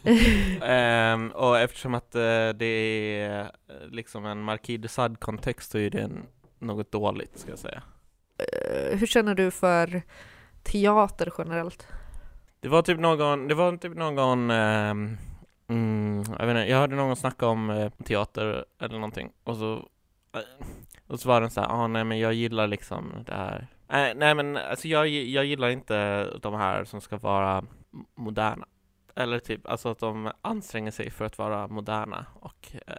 Ehm, 0.62 1.30
och 1.30 1.58
eftersom 1.58 1.94
att 1.94 2.14
eh, 2.14 2.48
det 2.48 2.66
är 2.66 3.40
eh, 3.40 3.48
liksom 3.90 4.26
en 4.26 4.42
Marquis 4.42 4.80
de 4.80 4.88
Sade-kontext 4.88 5.70
så 5.70 5.78
är 5.78 5.90
det 5.90 6.10
något 6.58 6.92
dåligt, 6.92 7.38
ska 7.38 7.50
jag 7.50 7.58
säga. 7.58 7.82
Eh, 8.38 8.98
hur 8.98 9.06
känner 9.06 9.34
du 9.34 9.50
för 9.50 10.02
teater 10.62 11.32
generellt? 11.38 11.86
Det 12.60 12.68
var 12.68 12.82
typ 12.82 13.00
någon, 13.00 13.48
det 13.48 13.54
var 13.54 13.76
typ 13.76 13.96
någon, 13.96 14.50
ehm, 14.50 15.16
mm, 15.68 16.22
jag 16.38 16.46
vet 16.46 16.56
inte, 16.56 16.70
jag 16.70 16.78
hörde 16.78 16.96
någon 16.96 17.16
snacka 17.16 17.46
om 17.46 17.90
teater 18.04 18.64
eller 18.80 18.94
någonting 18.94 19.30
och 19.44 19.56
så, 19.56 19.88
och 21.06 21.20
så 21.20 21.28
var 21.28 21.40
den 21.40 21.50
så 21.50 21.60
här, 21.60 21.68
ah, 21.68 21.86
nej 21.86 22.04
men 22.04 22.18
jag 22.18 22.34
gillar 22.34 22.66
liksom 22.66 23.12
det 23.26 23.34
här. 23.34 23.66
Eh, 23.88 24.14
nej 24.16 24.34
men 24.34 24.56
alltså 24.56 24.88
jag, 24.88 25.08
jag 25.08 25.44
gillar 25.44 25.68
inte 25.68 26.24
de 26.42 26.54
här 26.54 26.84
som 26.84 27.00
ska 27.00 27.16
vara 27.16 27.64
moderna. 28.14 28.66
Eller 29.14 29.38
typ, 29.38 29.66
alltså 29.66 29.88
att 29.88 29.98
de 29.98 30.32
anstränger 30.42 30.90
sig 30.90 31.10
för 31.10 31.24
att 31.24 31.38
vara 31.38 31.68
moderna 31.68 32.26
och 32.40 32.72
eh, 32.86 32.94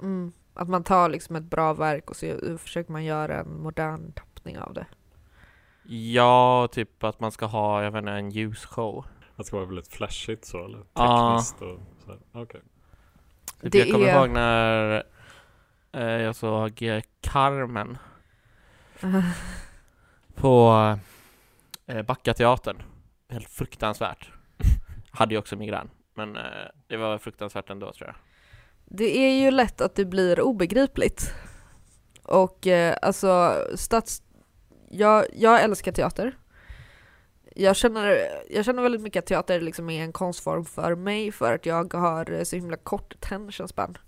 Mm, 0.00 0.32
att 0.54 0.68
man 0.68 0.84
tar 0.84 1.08
liksom 1.08 1.36
ett 1.36 1.42
bra 1.44 1.74
verk 1.74 2.10
och 2.10 2.16
så 2.16 2.58
försöker 2.58 2.92
man 2.92 3.04
göra 3.04 3.40
en 3.40 3.62
modern 3.62 4.12
tappning 4.12 4.58
av 4.58 4.74
det. 4.74 4.86
ja, 5.84 6.68
typ 6.72 7.04
att 7.04 7.20
man 7.20 7.32
ska 7.32 7.46
ha, 7.46 7.82
jag 7.82 7.90
vet 7.90 7.98
inte, 7.98 8.12
en 8.12 8.30
ljusshow. 8.30 8.98
Att 9.30 9.36
det 9.36 9.44
ska 9.44 9.56
vara 9.56 9.66
väldigt 9.66 9.88
flashigt 9.88 10.44
så 10.44 10.64
eller 10.64 10.78
tekniskt 10.78 11.62
och 11.62 11.80
så 12.04 12.10
här. 12.10 12.42
Okej. 12.42 12.60
Typ 13.62 13.72
Det 13.72 13.78
jag 13.78 13.92
kommer 13.92 14.06
är- 14.06 14.16
ihåg 14.18 14.30
när 14.30 15.02
jag 16.00 16.36
såg 16.36 16.82
eh, 16.82 17.02
Carmen 17.20 17.98
på 20.34 20.72
eh, 21.86 22.02
Backateatern. 22.02 22.82
Helt 23.28 23.48
fruktansvärt. 23.48 24.30
Hade 25.10 25.34
ju 25.34 25.38
också 25.38 25.56
migrän, 25.56 25.90
men 26.14 26.36
eh, 26.36 26.42
det 26.86 26.96
var 26.96 27.18
fruktansvärt 27.18 27.70
ändå 27.70 27.92
tror 27.92 28.08
jag. 28.08 28.16
Det 28.84 29.18
är 29.18 29.44
ju 29.44 29.50
lätt 29.50 29.80
att 29.80 29.94
det 29.94 30.04
blir 30.04 30.40
obegripligt. 30.40 31.34
Och 32.22 32.66
eh, 32.66 32.96
alltså, 33.02 33.64
stats... 33.74 34.22
Jag, 34.90 35.26
jag 35.32 35.62
älskar 35.62 35.92
teater. 35.92 36.36
Jag 37.56 37.76
känner, 37.76 38.18
jag 38.50 38.64
känner 38.64 38.82
väldigt 38.82 39.00
mycket 39.00 39.20
att 39.22 39.26
teater 39.26 39.60
liksom 39.60 39.90
är 39.90 40.02
en 40.02 40.12
konstform 40.12 40.64
för 40.64 40.94
mig 40.94 41.32
för 41.32 41.54
att 41.54 41.66
jag 41.66 41.94
har 41.94 42.32
eh, 42.32 42.42
så 42.42 42.56
himla 42.56 42.76
kort 42.76 43.14
attention 43.14 43.68
span. 43.68 43.98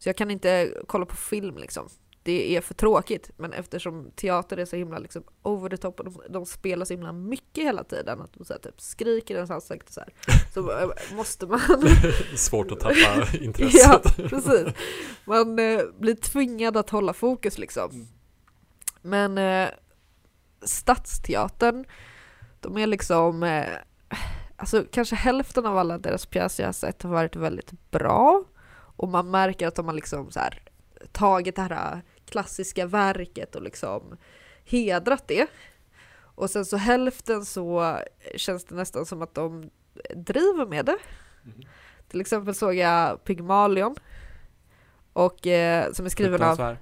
Så 0.00 0.08
jag 0.08 0.16
kan 0.16 0.30
inte 0.30 0.74
kolla 0.86 1.06
på 1.06 1.16
film 1.16 1.58
liksom. 1.58 1.88
Det 2.22 2.56
är 2.56 2.60
för 2.60 2.74
tråkigt, 2.74 3.30
men 3.36 3.52
eftersom 3.52 4.10
teater 4.16 4.56
är 4.56 4.64
så 4.64 4.76
himla 4.76 4.98
liksom 4.98 5.22
over 5.42 5.68
the 5.68 5.76
top 5.76 6.00
och 6.00 6.04
de, 6.04 6.22
de 6.28 6.46
spelar 6.46 6.84
så 6.84 6.92
himla 6.92 7.12
mycket 7.12 7.64
hela 7.64 7.84
tiden, 7.84 8.20
att 8.20 8.32
de 8.32 8.44
så 8.44 8.52
här, 8.52 8.60
typ 8.60 8.80
skriker 8.80 9.34
i 9.34 9.36
ens 9.36 9.50
ansikte 9.50 9.92
så 9.92 10.00
här, 10.00 10.12
så 10.54 10.80
eh, 10.80 10.88
måste 11.16 11.46
man 11.46 11.60
Svårt 12.36 12.72
att 12.72 12.80
tappa 12.80 13.36
intresset. 13.40 13.80
Ja, 13.84 14.28
precis. 14.28 14.66
Man 15.24 15.58
eh, 15.58 15.80
blir 15.98 16.14
tvingad 16.14 16.76
att 16.76 16.90
hålla 16.90 17.12
fokus 17.12 17.58
liksom. 17.58 18.08
Men 19.02 19.38
eh, 19.38 19.68
Stadsteatern, 20.62 21.84
de 22.60 22.76
är 22.76 22.86
liksom, 22.86 23.42
eh, 23.42 23.66
alltså 24.56 24.84
kanske 24.90 25.16
hälften 25.16 25.66
av 25.66 25.78
alla 25.78 25.98
deras 25.98 26.26
pjäser 26.26 26.62
jag 26.62 26.68
har 26.68 26.72
sett 26.72 27.02
har 27.02 27.10
varit 27.10 27.36
väldigt 27.36 27.90
bra. 27.90 28.44
Och 29.00 29.08
man 29.08 29.30
märker 29.30 29.66
att 29.66 29.74
de 29.74 29.86
har 29.86 29.94
liksom 29.94 30.30
så 30.30 30.40
här, 30.40 30.62
tagit 31.12 31.56
det 31.56 31.62
här 31.62 32.02
klassiska 32.24 32.86
verket 32.86 33.54
och 33.54 33.62
liksom 33.62 34.16
hedrat 34.64 35.28
det. 35.28 35.46
Och 36.34 36.50
sen 36.50 36.64
så 36.64 36.76
hälften 36.76 37.44
så 37.44 37.98
känns 38.36 38.64
det 38.64 38.74
nästan 38.74 39.06
som 39.06 39.22
att 39.22 39.34
de 39.34 39.70
driver 40.14 40.66
med 40.66 40.84
det. 40.86 40.98
Till 42.08 42.20
exempel 42.20 42.54
såg 42.54 42.74
jag 42.74 43.24
Pygmalion 43.24 43.96
och 45.12 45.46
eh, 45.46 45.92
som 45.92 46.06
är 46.06 46.10
skriven 46.10 46.42
av, 46.42 46.76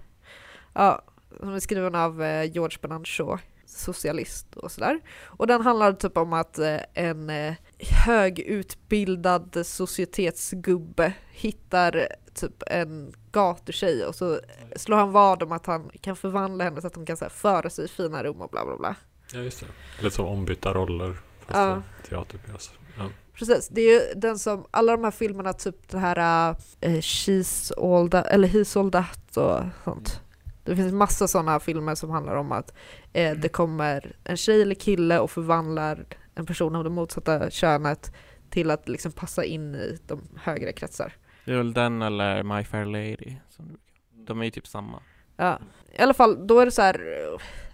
ja, 0.74 1.02
som 1.40 1.54
är 1.54 1.60
skriven 1.60 1.94
av 1.94 2.22
eh, 2.22 2.52
George 2.52 2.78
Bernard 2.82 3.08
Shaw, 3.08 3.38
socialist 3.66 4.56
och 4.56 4.72
sådär. 4.72 5.00
Och 5.24 5.46
den 5.46 5.60
handlar 5.60 5.92
typ 5.92 6.16
om 6.16 6.32
att 6.32 6.58
eh, 6.58 6.80
en 6.94 7.30
eh, 7.30 7.54
högutbildad 7.80 9.66
societetsgubbe 9.66 11.12
hittar 11.30 12.08
typ 12.34 12.62
en 12.66 13.12
gatutjej 13.32 14.04
och 14.04 14.14
så 14.14 14.40
slår 14.76 14.96
han 14.96 15.12
vad 15.12 15.42
om 15.42 15.52
att 15.52 15.66
han 15.66 15.90
kan 16.00 16.16
förvandla 16.16 16.64
henne 16.64 16.80
så 16.80 16.86
att 16.86 16.94
hon 16.96 17.06
kan 17.06 17.16
så 17.16 17.24
här, 17.24 17.30
föra 17.30 17.70
sig 17.70 17.84
i 17.84 17.88
fina 17.88 18.22
rum 18.24 18.40
och 18.40 18.50
bla 18.50 18.64
bla 18.64 18.76
bla. 18.76 18.94
Ja, 19.32 19.40
just 19.40 19.60
det. 19.60 19.66
Lite 20.02 20.16
som 20.16 20.26
ombytta 20.26 20.74
roller 20.74 21.16
fast 21.40 21.56
Ja. 21.58 21.82
teaterpjäser. 22.08 22.74
Ja. 22.98 23.04
Precis, 23.34 23.68
det 23.68 23.80
är 23.80 23.92
ju 23.92 24.14
den 24.20 24.38
som, 24.38 24.66
alla 24.70 24.92
de 24.92 25.04
här 25.04 25.10
filmerna, 25.10 25.52
typ 25.52 25.88
det 25.88 25.98
här 25.98 26.50
uh, 26.50 26.56
She's 27.00 27.72
all 27.80 28.10
that, 28.10 28.26
eller 28.26 28.48
He's 28.48 28.80
all 28.80 28.90
that 28.92 29.36
och 29.36 29.64
sånt. 29.84 30.20
Det 30.64 30.76
finns 30.76 30.92
massa 30.92 31.28
sådana 31.28 31.60
filmer 31.60 31.94
som 31.94 32.10
handlar 32.10 32.34
om 32.34 32.52
att 32.52 32.74
eh, 33.12 33.36
det 33.36 33.48
kommer 33.48 34.16
en 34.24 34.36
tjej 34.36 34.62
eller 34.62 34.74
kille 34.74 35.18
och 35.18 35.30
förvandlar 35.30 36.06
en 36.38 36.46
person 36.46 36.76
av 36.76 36.84
det 36.84 36.90
motsatta 36.90 37.50
könet 37.50 38.12
till 38.50 38.70
att 38.70 38.88
liksom 38.88 39.12
passa 39.12 39.44
in 39.44 39.74
i 39.74 39.98
de 40.06 40.28
högre 40.42 40.72
kretsar. 40.72 41.12
Det 41.44 41.52
är 41.52 41.56
väl 41.56 41.72
den 41.72 42.02
eller 42.02 42.42
My 42.42 42.64
Fair 42.64 42.84
Lady. 42.84 43.36
Som, 43.48 43.78
de 44.14 44.40
är 44.40 44.44
ju 44.44 44.50
typ 44.50 44.66
samma. 44.66 45.02
Ja. 45.36 45.58
I 45.98 46.02
alla 46.02 46.14
fall, 46.14 46.46
då 46.46 46.60
är 46.60 46.64
det 46.64 46.70
så 46.70 46.82
här, 46.82 47.00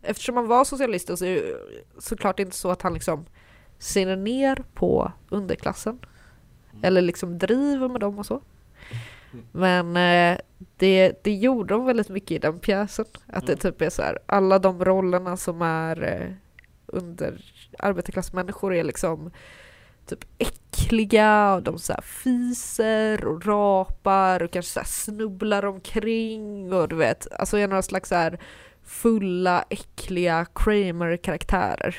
eftersom 0.02 0.37
han 0.37 0.47
var 0.47 0.64
socialist 0.64 1.18
så 1.18 1.25
är 1.25 1.35
det 1.35 1.54
såklart 1.99 2.40
inte 2.40 2.56
så 2.56 2.71
att 2.71 2.83
han 2.83 2.94
liksom 2.94 3.26
ser 3.78 4.16
ner 4.16 4.64
på 4.75 5.12
underklassen. 5.28 5.99
Eller 6.83 7.00
liksom 7.02 7.38
driver 7.38 7.88
med 7.88 8.00
dem 8.00 8.18
och 8.18 8.26
så. 8.26 8.42
Men 9.52 9.97
eh, 9.97 10.38
det, 10.76 11.25
det 11.25 11.35
gjorde 11.35 11.75
de 11.75 11.85
väldigt 11.87 12.09
mycket 12.09 12.30
i 12.30 12.38
den 12.38 12.59
pjäsen. 12.59 13.04
Att 13.26 13.47
det 13.47 13.52
Mm. 13.52 13.59
typ 13.59 13.83
är 13.83 13.90
så 13.90 14.02
här, 14.02 14.18
alla 14.26 14.59
de 14.59 14.85
rollerna 14.85 15.37
som 15.37 15.62
är 15.62 16.02
eh, 16.02 16.33
under 16.87 17.53
arbetarklassmänniskor 17.78 18.75
är 18.75 18.85
liksom 18.85 19.31
typ 20.07 20.25
äckliga 20.38 21.54
och 21.54 21.62
de 21.62 21.78
så 21.78 21.95
fiser 22.02 23.25
och 23.25 23.47
rapar 23.47 24.43
och 24.43 24.50
kanske 24.50 24.81
så 24.81 24.85
snubblar 24.85 25.64
omkring 25.64 26.73
och 26.73 26.88
du 26.88 26.97
vet, 26.97 27.33
alltså 27.33 27.59
är 27.59 27.69
några 27.69 27.83
slags 27.83 28.09
så 28.09 28.14
här 28.14 28.38
fulla, 28.83 29.64
äckliga 29.71 30.47
Kramer-karaktärer. 30.54 31.97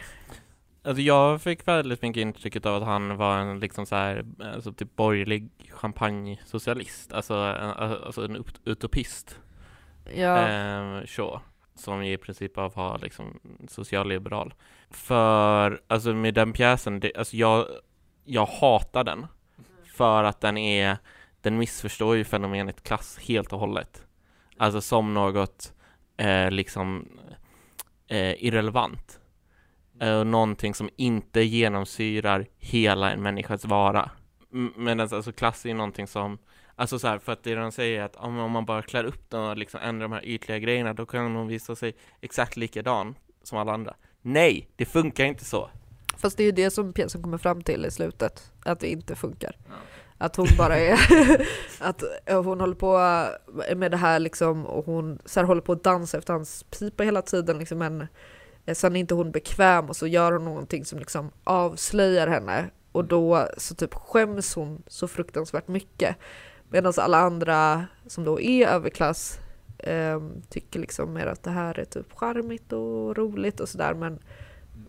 Alltså 0.84 1.02
jag 1.02 1.42
fick 1.42 1.68
väldigt 1.68 2.02
mycket 2.02 2.22
intrycket 2.22 2.66
av 2.66 2.76
att 2.76 2.88
han 2.88 3.18
var 3.18 3.38
en 3.38 3.60
liksom 3.60 3.86
så 3.86 3.96
här, 3.96 4.26
alltså 4.56 4.74
typ 4.74 4.96
borgerlig 4.96 5.50
champagne-socialist, 5.70 7.14
alltså 7.14 7.34
en, 7.34 7.70
alltså 7.70 8.26
en 8.26 8.36
ut- 8.36 8.62
utopist. 8.66 9.40
Ja, 10.16 10.48
eh, 10.48 11.06
Shaw, 11.06 11.40
som 11.76 12.02
i 12.02 12.18
princip 12.18 12.58
av 12.58 12.76
har 12.76 13.00
liksom 13.00 13.40
socialliberal. 13.68 14.54
För, 14.90 15.82
alltså 15.88 16.14
med 16.14 16.34
den 16.34 16.54
pjäsen, 16.54 17.00
det, 17.00 17.16
alltså 17.16 17.36
jag, 17.36 17.68
jag 18.24 18.46
hatar 18.46 19.04
den. 19.04 19.28
För 19.96 20.24
att 20.24 20.42
den 20.42 20.58
är, 20.58 20.98
den 21.42 21.58
missförstår 21.58 22.16
ju 22.16 22.24
fenomenet 22.24 22.84
klass 22.84 23.20
helt 23.20 23.54
och 23.54 23.60
hållet. 23.60 24.06
Alltså 24.58 24.82
som 24.82 25.14
något 25.14 25.74
eh, 26.18 26.52
liksom 26.52 27.08
eh, 28.08 28.44
irrelevant. 28.46 29.20
Eh, 30.00 30.24
någonting 30.24 30.74
som 30.74 30.90
inte 30.96 31.42
genomsyrar 31.42 32.46
hela 32.58 33.12
en 33.12 33.22
människas 33.22 33.66
vara. 33.66 34.10
Medan 34.76 35.00
alltså 35.00 35.32
klass 35.32 35.66
är 35.66 35.70
ju 35.70 35.76
någonting 35.76 36.08
som 36.08 36.38
Alltså 36.76 37.00
så 37.00 37.08
här, 37.08 37.20
för 37.20 37.32
att 37.32 37.44
det 37.44 37.56
de 37.56 37.72
säger 37.72 38.02
är 38.02 38.04
att 38.04 38.16
om, 38.16 38.52
man 38.52 38.66
bara 38.66 38.82
klär 38.82 39.04
upp 39.04 39.30
den 39.30 39.42
och 39.42 39.58
liksom 39.58 39.80
ändrar 39.84 40.08
de 40.08 40.12
här 40.12 40.26
ytliga 40.26 40.60
grejerna 40.60 40.94
då 40.94 41.06
kan 41.06 41.34
de 41.34 41.48
visa 41.48 41.76
sig 41.76 41.96
exakt 42.22 42.58
likadan 42.58 43.16
som 43.44 43.58
alla 43.58 43.74
andra. 43.74 43.96
Nej, 44.22 44.70
det 44.76 44.86
funkar 44.86 45.26
inte 45.26 45.46
så. 45.46 45.70
Fast 46.18 46.38
det 46.38 46.44
är 46.44 46.46
ju 46.46 46.52
det 46.52 46.72
som 46.72 46.94
pjäsen 46.94 47.22
kommer 47.22 47.38
fram 47.38 47.62
till 47.62 47.86
i 47.86 47.92
slutet, 47.92 48.52
att 48.66 48.80
det 48.80 48.88
inte 48.88 49.16
funkar. 49.16 49.56
Att 50.18 50.36
hon 50.36 50.48
bara 50.58 50.78
är, 50.78 51.00
att 51.80 52.04
hon 52.28 52.60
håller 52.60 52.76
på 52.76 52.98
med 53.76 53.92
det 53.92 53.98
här 53.98 54.20
liksom 54.20 54.66
och 54.66 54.86
hon 54.86 55.20
så 55.26 55.40
här 55.40 55.48
håller 55.48 55.62
på 55.62 55.72
att 55.72 55.84
dansa 55.84 56.18
efter 56.18 56.34
hans 56.34 56.64
pipa 56.64 57.04
hela 57.04 57.22
tiden 57.22 57.58
liksom 57.58 57.78
men 57.78 58.08
sen 58.74 58.96
är 58.96 59.00
inte 59.00 59.14
hon 59.14 59.32
bekväm 59.32 59.90
och 59.90 59.96
så 59.96 60.08
gör 60.08 60.32
hon 60.32 60.46
någonting 60.46 60.86
som 60.86 61.00
liksom 61.00 61.32
avslöjar 61.44 62.28
henne 62.28 62.70
och 62.92 63.06
då 63.06 63.48
så 63.58 63.76
typ 63.76 63.94
skäms 63.94 64.56
hon 64.56 64.84
så 64.88 65.08
fruktansvärt 65.08 65.68
mycket. 65.68 66.16
Medan 66.70 66.94
alla 66.98 67.18
andra 67.18 67.86
som 68.08 68.24
då 68.24 68.42
är 68.42 68.68
överklass 68.68 69.40
eh, 69.78 70.22
tycker 70.50 70.80
liksom 70.80 71.14
mer 71.14 71.28
att 71.28 71.44
det 71.44 71.52
här 71.52 71.80
är 71.80 71.86
typ 71.86 72.14
charmigt 72.14 72.74
och 72.74 73.18
roligt 73.18 73.60
och 73.60 73.70
sådär 73.70 73.94
men, 73.94 74.20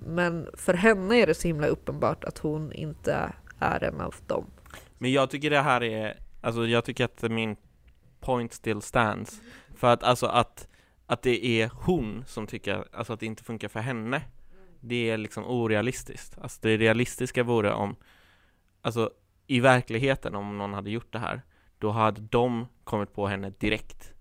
men 0.06 0.48
för 0.54 0.74
henne 0.74 1.16
är 1.16 1.26
det 1.26 1.34
så 1.34 1.48
himla 1.48 1.66
uppenbart 1.66 2.24
att 2.24 2.38
hon 2.38 2.72
inte 2.72 3.32
är 3.58 3.84
en 3.84 4.00
av 4.00 4.14
dem. 4.26 4.46
Men 4.98 5.12
jag 5.12 5.30
tycker 5.30 5.50
det 5.50 5.60
här 5.60 5.82
är, 5.82 6.18
alltså 6.40 6.66
jag 6.66 6.84
tycker 6.84 7.04
att 7.04 7.22
min 7.22 7.56
point 8.20 8.52
still 8.52 8.82
stands. 8.82 9.40
För 9.76 9.92
att 9.92 10.02
alltså 10.02 10.26
att, 10.26 10.68
att 11.06 11.22
det 11.22 11.46
är 11.46 11.70
hon 11.74 12.24
som 12.26 12.46
tycker, 12.46 12.84
alltså 12.92 13.12
att 13.12 13.20
det 13.20 13.26
inte 13.26 13.44
funkar 13.44 13.68
för 13.68 13.80
henne. 13.80 14.22
Det 14.80 15.10
är 15.10 15.16
liksom 15.16 15.44
orealistiskt. 15.44 16.38
Alltså 16.40 16.58
det 16.62 16.76
realistiska 16.76 17.42
vore 17.42 17.72
om, 17.72 17.96
alltså 18.82 19.10
i 19.46 19.60
verkligheten 19.60 20.34
om 20.34 20.58
någon 20.58 20.74
hade 20.74 20.90
gjort 20.90 21.12
det 21.12 21.18
här, 21.18 21.42
då 21.78 21.90
hade 21.90 22.20
de 22.20 22.66
kommit 22.84 23.12
på 23.14 23.26
henne 23.26 23.52
direkt. 23.58 24.12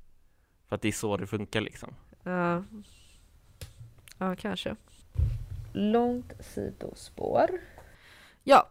För 0.68 0.76
att 0.76 0.82
det 0.82 0.88
är 0.88 0.92
så 0.92 1.18
det 1.18 1.28
funkar 1.28 1.62
liksom. 1.62 1.96
Ja, 2.24 2.64
ja 4.18 4.36
kanske. 4.36 4.76
Långt 5.74 6.34
sidospår. 6.40 7.50
Ja, 8.44 8.70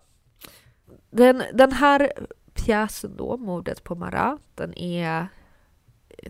den, 1.11 1.43
den 1.53 1.73
här 1.73 2.12
pjäsen 2.55 3.17
då, 3.17 3.37
Mordet 3.37 3.85
på 3.85 3.95
Marat, 3.95 4.41
den 4.55 4.79
är 4.79 5.29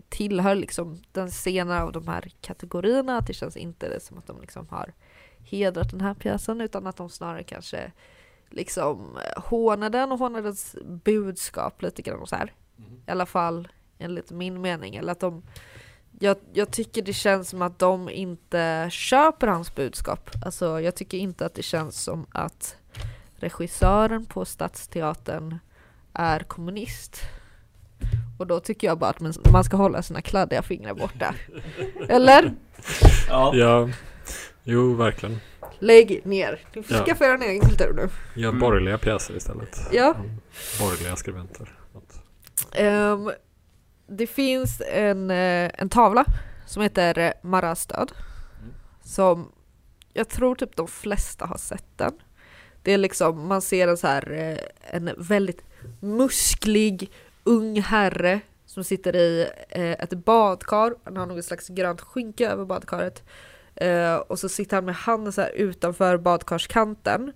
tillhör 0.09 0.55
liksom 0.55 1.01
den 1.11 1.31
senare 1.31 1.83
av 1.83 1.91
de 1.91 2.07
här 2.07 2.31
kategorierna. 2.41 3.21
Det 3.21 3.33
känns 3.33 3.57
inte 3.57 3.99
som 3.99 4.17
att 4.17 4.27
de 4.27 4.41
liksom 4.41 4.67
har 4.67 4.93
hedrat 5.43 5.91
den 5.91 6.01
här 6.01 6.13
pjäsen 6.13 6.61
utan 6.61 6.87
att 6.87 6.95
de 6.95 7.09
snarare 7.09 7.43
kanske 7.43 7.91
liksom 8.55 9.17
hånar 9.37 9.89
den 9.89 10.11
och 10.11 10.19
hånar 10.19 10.41
dess 10.41 10.75
budskap 11.03 11.81
lite 11.81 12.01
grann 12.01 12.19
och 12.19 12.29
så 12.29 12.35
här. 12.35 12.53
I 13.07 13.11
alla 13.11 13.25
fall 13.25 13.67
enligt 13.99 14.31
min 14.31 14.61
mening. 14.61 14.95
Eller 14.95 15.11
att 15.11 15.19
de, 15.19 15.43
jag, 16.19 16.37
jag 16.53 16.71
tycker 16.71 17.01
det 17.01 17.13
känns 17.13 17.49
som 17.49 17.61
att 17.61 17.79
de 17.79 18.09
inte 18.09 18.87
köper 18.91 19.47
hans 19.47 19.75
budskap. 19.75 20.29
Alltså 20.45 20.81
jag 20.81 20.95
tycker 20.95 21.17
inte 21.17 21.45
att 21.45 21.53
det 21.53 21.63
känns 21.63 22.03
som 22.03 22.25
att 22.31 22.77
regissören 23.37 24.25
på 24.25 24.45
Stadsteatern 24.45 25.57
är 26.13 26.39
kommunist. 26.39 27.17
Och 28.39 28.47
då 28.47 28.59
tycker 28.59 28.87
jag 28.87 28.97
bara 28.99 29.09
att 29.09 29.19
man- 29.19 29.33
man 29.51 29.63
ska 29.63 29.77
hålla 29.77 30.01
sina 30.01 30.21
kladdiga 30.21 30.61
fingrar 30.61 30.93
borta. 30.93 31.35
Eller? 32.09 32.53
Ja, 33.29 33.89
jo 34.63 34.93
verkligen. 34.93 35.39
Lägg 35.85 36.25
ner. 36.25 36.59
Du 36.73 36.83
får 36.83 36.97
Ja. 36.97 37.05
skaffa 37.05 37.25
er 37.25 37.29
en 37.33 37.41
egen 37.41 37.61
kultur 37.61 37.93
nu. 37.93 38.09
Gör 38.41 38.51
borgerliga 38.51 38.97
pjäser 38.97 39.37
istället. 39.37 39.79
Ja. 39.91 40.13
Mm. 40.15 40.29
Borgerliga 40.79 41.15
skribenter. 41.15 41.73
Ehm, 42.71 43.31
det 44.07 44.27
finns 44.27 44.81
en, 44.93 45.31
eh, 45.31 45.71
en 45.73 45.89
tavla 45.89 46.25
som 46.67 46.81
heter 46.83 47.17
eh, 47.19 47.31
Maras 47.43 47.85
död. 47.85 48.11
Som 49.03 49.51
jag 50.13 50.29
tror 50.29 50.55
typ 50.55 50.75
de 50.75 50.87
flesta 50.87 51.45
har 51.45 51.57
sett 51.57 51.97
den. 51.97 52.13
Det 52.83 52.91
är 52.93 52.97
liksom, 52.97 53.47
man 53.47 53.61
ser 53.61 53.87
en 53.87 53.97
så 53.97 54.07
här 54.07 54.31
eh, 54.31 54.95
en 54.95 55.09
väldigt 55.17 55.61
musklig 55.99 57.11
ung 57.43 57.81
herre 57.81 58.39
som 58.65 58.83
sitter 58.83 59.15
i 59.15 59.47
ett 59.69 60.13
badkar. 60.13 60.95
Han 61.03 61.17
har 61.17 61.25
något 61.25 61.45
slags 61.45 61.67
grönt 61.67 62.01
skynke 62.01 62.47
över 62.49 62.65
badkaret. 62.65 63.23
Eh, 63.75 64.15
och 64.15 64.39
så 64.39 64.49
sitter 64.49 64.77
han 64.77 64.85
med 64.85 64.95
handen 64.95 65.33
så 65.33 65.41
här 65.41 65.51
utanför 65.55 66.17
badkarskanten. 66.17 67.33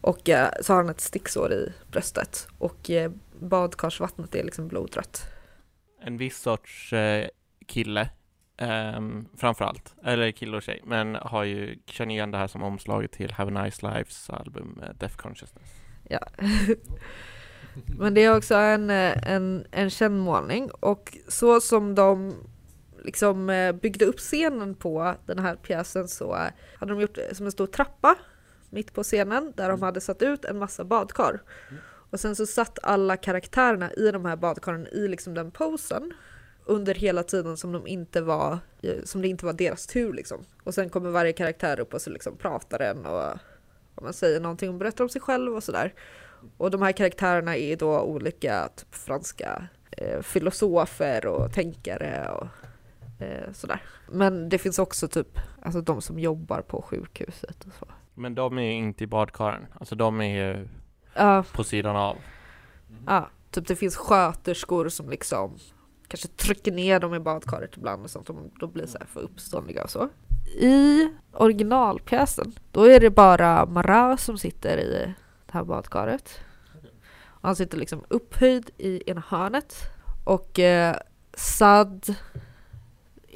Och 0.00 0.28
eh, 0.28 0.48
så 0.60 0.72
har 0.72 0.82
han 0.82 0.90
ett 0.90 1.00
sticksår 1.00 1.52
i 1.52 1.72
bröstet. 1.90 2.48
Och 2.58 2.90
eh, 2.90 3.10
badkarsvattnet 3.40 4.34
är 4.34 4.44
liksom 4.44 4.68
blodrött. 4.68 5.26
En 6.00 6.16
viss 6.16 6.38
sorts 6.38 6.92
eh, 6.92 7.28
kille, 7.66 8.08
ehm, 8.56 9.28
framförallt, 9.36 9.94
eller 10.04 10.30
kille 10.30 10.56
och 10.56 10.62
tjej, 10.62 10.82
men 10.84 11.14
har 11.14 11.44
ju, 11.44 11.78
känner 11.86 12.14
igen 12.14 12.30
det 12.30 12.38
här 12.38 12.46
som 12.46 12.62
omslaget 12.62 13.12
till 13.12 13.32
Have 13.32 13.58
a 13.58 13.62
Nice 13.64 13.86
Lives 13.86 14.30
album 14.30 14.80
eh, 14.82 14.94
Death 14.98 15.16
Consciousness. 15.16 15.68
Ja. 16.08 16.20
Men 17.98 18.14
det 18.14 18.24
är 18.24 18.36
också 18.36 18.54
en, 18.54 18.90
eh, 18.90 19.32
en, 19.32 19.66
en 19.70 19.90
känd 19.90 20.20
målning 20.20 20.70
och 20.70 21.18
så 21.28 21.60
som 21.60 21.94
de 21.94 22.34
liksom 23.06 23.50
eh, 23.50 23.72
byggde 23.72 24.04
upp 24.04 24.18
scenen 24.18 24.74
på 24.74 25.14
den 25.26 25.38
här 25.38 25.56
pjäsen 25.56 26.08
så 26.08 26.34
eh, 26.34 26.48
hade 26.78 26.92
de 26.92 27.00
gjort 27.00 27.14
det 27.14 27.36
som 27.36 27.46
en 27.46 27.52
stor 27.52 27.66
trappa 27.66 28.16
mitt 28.70 28.92
på 28.92 29.02
scenen 29.02 29.52
där 29.56 29.68
de 29.68 29.82
hade 29.82 30.00
satt 30.00 30.22
ut 30.22 30.44
en 30.44 30.58
massa 30.58 30.84
badkar. 30.84 31.42
Och 32.10 32.20
sen 32.20 32.36
så 32.36 32.46
satt 32.46 32.78
alla 32.82 33.16
karaktärerna 33.16 33.92
i 33.92 34.10
de 34.10 34.24
här 34.24 34.36
badkaren 34.36 34.86
i 34.86 35.08
liksom 35.08 35.34
den 35.34 35.50
posen 35.50 36.12
under 36.64 36.94
hela 36.94 37.22
tiden 37.22 37.56
som 37.56 37.72
de 37.72 37.86
inte 37.86 38.20
var, 38.20 38.58
eh, 38.82 39.02
som 39.04 39.22
det 39.22 39.28
inte 39.28 39.46
var 39.46 39.52
deras 39.52 39.86
tur 39.86 40.12
liksom. 40.12 40.44
Och 40.64 40.74
sen 40.74 40.90
kommer 40.90 41.10
varje 41.10 41.32
karaktär 41.32 41.80
upp 41.80 41.94
och 41.94 42.02
så 42.02 42.10
liksom 42.10 42.36
pratar 42.36 42.78
den 42.78 43.06
och 43.06 43.38
om 43.94 44.04
man 44.04 44.12
säger 44.12 44.40
någonting 44.40 44.68
och 44.68 44.74
berättar 44.74 45.04
om 45.04 45.10
sig 45.10 45.20
själv 45.20 45.54
och 45.54 45.62
sådär. 45.62 45.94
Och 46.56 46.70
de 46.70 46.82
här 46.82 46.92
karaktärerna 46.92 47.56
är 47.56 47.76
då 47.76 48.00
olika 48.00 48.68
typ 48.76 48.94
franska 48.94 49.68
eh, 49.90 50.20
filosofer 50.22 51.26
och 51.26 51.52
tänkare 51.52 52.28
och 52.28 52.46
eh, 53.18 53.52
sådär. 53.52 53.82
Men 54.12 54.48
det 54.48 54.58
finns 54.58 54.78
också 54.78 55.08
typ 55.08 55.38
alltså 55.62 55.80
de 55.80 56.02
som 56.02 56.18
jobbar 56.18 56.60
på 56.62 56.82
sjukhuset 56.82 57.64
och 57.64 57.72
så. 57.78 57.86
Men 58.14 58.34
de 58.34 58.58
är 58.58 58.62
ju 58.62 58.72
inte 58.72 59.04
i 59.04 59.06
badkaren, 59.06 59.66
alltså 59.80 59.94
de 59.94 60.20
är 60.20 60.46
ju 60.46 60.68
Ja, 61.14 61.44
på 61.52 61.64
sidan 61.64 61.96
av. 61.96 62.16
ja, 63.06 63.28
typ 63.50 63.66
det 63.68 63.76
finns 63.76 63.96
sköterskor 63.96 64.88
som 64.88 65.10
liksom 65.10 65.58
kanske 66.08 66.28
trycker 66.28 66.72
ner 66.72 67.00
dem 67.00 67.14
i 67.14 67.20
badkaret 67.20 67.76
ibland 67.76 68.04
och 68.04 68.10
sånt. 68.10 68.26
De, 68.26 68.50
de 68.60 68.72
blir 68.72 68.86
så 68.86 68.98
här 68.98 69.06
för 69.06 69.20
uppståndiga 69.20 69.84
och 69.84 69.90
så. 69.90 70.08
I 70.58 71.08
originalpjäsen, 71.32 72.52
då 72.72 72.84
är 72.84 73.00
det 73.00 73.10
bara 73.10 73.66
Marat 73.66 74.20
som 74.20 74.38
sitter 74.38 74.78
i 74.78 75.14
det 75.46 75.52
här 75.52 75.64
badkaret. 75.64 76.40
Och 77.24 77.42
han 77.48 77.56
sitter 77.56 77.78
liksom 77.78 78.04
upphöjd 78.08 78.70
i 78.78 79.10
ena 79.10 79.22
hörnet. 79.28 79.74
Och 80.24 80.58
eh, 80.58 80.96
Sad 81.36 82.14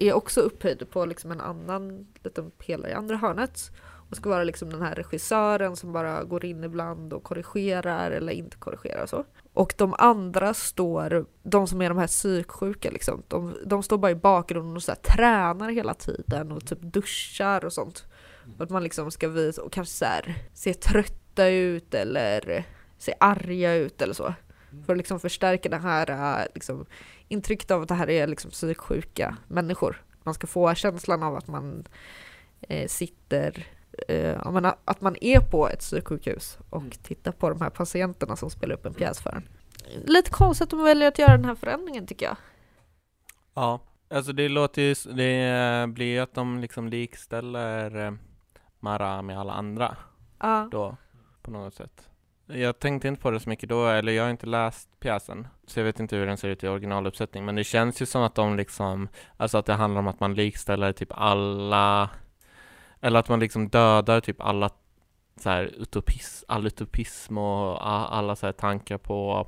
är 0.01 0.13
också 0.13 0.41
upphöjd 0.41 0.91
på 0.91 1.05
liksom 1.05 1.33
en 1.33 1.41
annan 1.41 2.07
liten 2.25 2.51
pelare 2.51 2.91
i 2.91 2.95
andra 2.95 3.17
hörnet. 3.17 3.71
Och 4.11 4.17
ska 4.17 4.31
vara 4.31 4.45
liksom 4.45 4.71
den 4.71 4.83
här 4.83 4.95
regissören 4.95 5.77
som 5.77 5.93
bara 5.93 6.25
går 6.25 6.45
in 6.45 6.65
ibland 6.65 7.13
och 7.13 7.23
korrigerar 7.23 8.11
eller 8.11 8.33
inte 8.33 8.57
korrigerar 8.57 9.03
och 9.03 9.09
så. 9.09 9.25
Och 9.53 9.75
de 9.77 9.95
andra 9.99 10.55
står, 10.55 11.27
de 11.43 11.67
som 11.67 11.83
är 11.83 11.89
de 11.89 11.99
här 11.99 12.07
psyksjuka 12.07 12.91
liksom, 12.91 13.23
de, 13.29 13.55
de 13.67 13.83
står 13.83 13.99
bara 13.99 14.11
i 14.11 14.15
bakgrunden 14.15 14.77
och 14.77 14.83
så 14.83 14.95
tränar 14.95 15.69
hela 15.69 15.95
tiden 15.95 16.53
och 16.53 16.67
typ 16.67 16.79
duschar 16.81 17.65
och 17.65 17.73
sånt. 17.73 18.05
Och 18.57 18.65
att 18.65 18.71
man 18.71 18.83
liksom 18.83 19.11
ska 19.11 19.29
visa 19.29 19.63
och 19.63 19.73
kanske 19.73 19.95
så 19.95 20.05
här 20.05 20.35
se 20.55 20.75
trötta 20.75 21.49
ut 21.49 21.95
eller 21.95 22.65
se 22.99 23.15
arga 23.21 23.75
ut 23.75 24.03
eller 24.03 24.15
så. 24.15 24.35
För 24.87 24.93
att 24.93 24.99
liksom 24.99 25.21
förstärka 25.21 25.69
det 25.69 25.77
här 25.77 26.11
äh, 26.41 26.47
liksom, 26.55 26.87
intrycket 27.31 27.71
av 27.71 27.83
att 27.83 27.89
det 27.89 27.95
här 27.95 28.11
är 28.11 28.27
liksom 28.27 28.51
psyksjuka 28.51 29.37
människor. 29.49 30.05
Man 30.23 30.35
ska 30.35 30.47
få 30.47 30.75
känslan 30.75 31.23
av 31.23 31.37
att 31.37 31.49
man 31.49 31.85
eh, 32.61 32.89
sitter 32.89 33.67
eh, 34.09 34.53
menar, 34.53 34.77
att 34.85 35.01
man 35.01 35.17
är 35.21 35.41
på 35.41 35.69
ett 35.69 35.79
psyksjukhus 35.79 36.59
och 36.71 37.03
tittar 37.03 37.33
på 37.33 37.51
de 37.51 37.61
här 37.61 37.71
patienterna 37.71 38.37
som 38.37 38.51
spelar 38.51 38.75
upp 38.75 38.87
en 38.87 38.95
pjäs 38.95 39.23
för 39.23 39.31
en. 39.31 39.49
Lite 40.05 40.31
konstigt 40.31 40.63
att 40.63 40.71
de 40.71 40.85
väljer 40.85 41.09
att 41.09 41.19
göra 41.19 41.37
den 41.37 41.45
här 41.45 41.55
förändringen 41.55 42.07
tycker 42.07 42.27
jag. 42.27 42.37
Ja, 43.55 43.81
alltså 44.11 44.33
det 44.33 44.49
låter 44.49 44.83
ju, 44.83 44.95
det 44.95 45.87
blir 45.89 46.07
ju 46.07 46.19
att 46.19 46.35
de 46.35 46.61
liksom 46.61 46.89
likställer 46.89 48.07
eh, 48.07 48.13
Mara 48.81 49.23
med 49.23 49.41
alla 49.41 49.53
andra 49.53 49.97
Ja, 50.39 50.69
då, 50.71 50.97
på 51.43 51.51
något 51.51 51.75
sätt. 51.75 52.10
Jag 52.55 52.79
tänkte 52.79 53.09
inte 53.09 53.23
på 53.23 53.31
det 53.31 53.41
så 53.41 53.49
mycket 53.49 53.69
då, 53.69 53.87
eller 53.87 54.13
jag 54.13 54.23
har 54.25 54.31
inte 54.31 54.47
läst 54.47 54.89
pjäsen, 55.01 55.47
så 55.67 55.81
jag 55.81 55.85
vet 55.85 56.01
inte 56.01 56.17
hur 56.17 56.27
den 56.27 56.37
ser 56.37 56.49
ut 56.49 56.65
i 56.65 56.69
originaluppsättning, 56.69 57.45
men 57.45 57.55
det 57.55 57.65
känns 57.65 58.03
ju 58.03 58.07
som 58.07 58.23
att 58.23 58.35
de 58.35 58.57
liksom, 58.57 59.09
alltså 59.37 59.59
att 59.59 59.67
det 59.67 59.75
handlar 59.75 59.99
om 59.99 60.09
att 60.09 60.21
man 60.21 60.35
likställer 60.35 60.93
typ 60.93 61.09
alla, 61.15 62.11
eller 63.01 63.21
att 63.21 63.29
man 63.29 63.41
liksom 63.41 63.69
dödar 63.69 64.21
typ 64.21 64.41
alla 64.41 64.71
så 65.37 65.51
här 65.51 65.63
utopism, 65.65 66.45
all 66.49 66.67
utopism 66.67 67.39
och 67.39 67.89
alla 68.17 68.37
så 68.37 68.47
här 68.47 68.53
tankar 68.53 68.99
på 68.99 69.47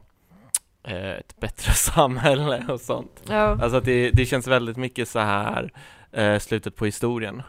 eh, 0.83 1.11
ett 1.11 1.37
bättre 1.41 1.73
samhälle 1.75 2.67
och 2.69 2.81
sånt. 2.81 3.23
ja, 3.29 3.59
Alltså 3.63 3.77
att 3.77 3.85
det, 3.85 4.11
det 4.11 4.27
känns 4.27 4.47
väldigt 4.47 4.77
mycket 4.77 5.09
så 5.09 5.19
här 5.19 5.73
eh, 6.13 6.39
slutet 6.39 6.77
på 6.77 6.85
historien. 6.85 7.43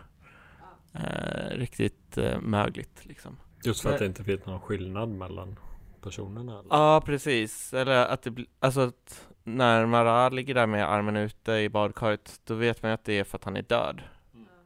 eh, 0.93 1.49
riktigt 1.57 2.17
eh, 2.17 2.39
mögligt 2.39 2.99
liksom. 3.01 3.37
Just 3.65 3.81
för 3.81 3.93
att 3.93 3.99
det 3.99 4.05
inte 4.05 4.23
finns 4.23 4.45
någon 4.45 4.61
skillnad 4.61 5.09
mellan 5.09 5.59
personerna. 6.01 6.59
Eller? 6.59 6.67
Ja, 6.69 7.01
precis. 7.05 7.73
Eller 7.73 8.05
att 8.05 8.21
det 8.21 8.45
alltså 8.59 8.81
att 8.81 9.27
när 9.43 9.85
Mara 9.85 10.29
ligger 10.29 10.53
där 10.53 10.67
med 10.67 10.91
armen 10.91 11.15
ute 11.15 11.51
i 11.51 11.69
badkaret, 11.69 12.41
då 12.43 12.55
vet 12.55 12.81
man 12.81 12.91
ju 12.91 12.93
att 12.93 13.03
det 13.03 13.19
är 13.19 13.23
för 13.23 13.37
att 13.37 13.43
han 13.43 13.57
är 13.57 13.61
död. 13.61 14.01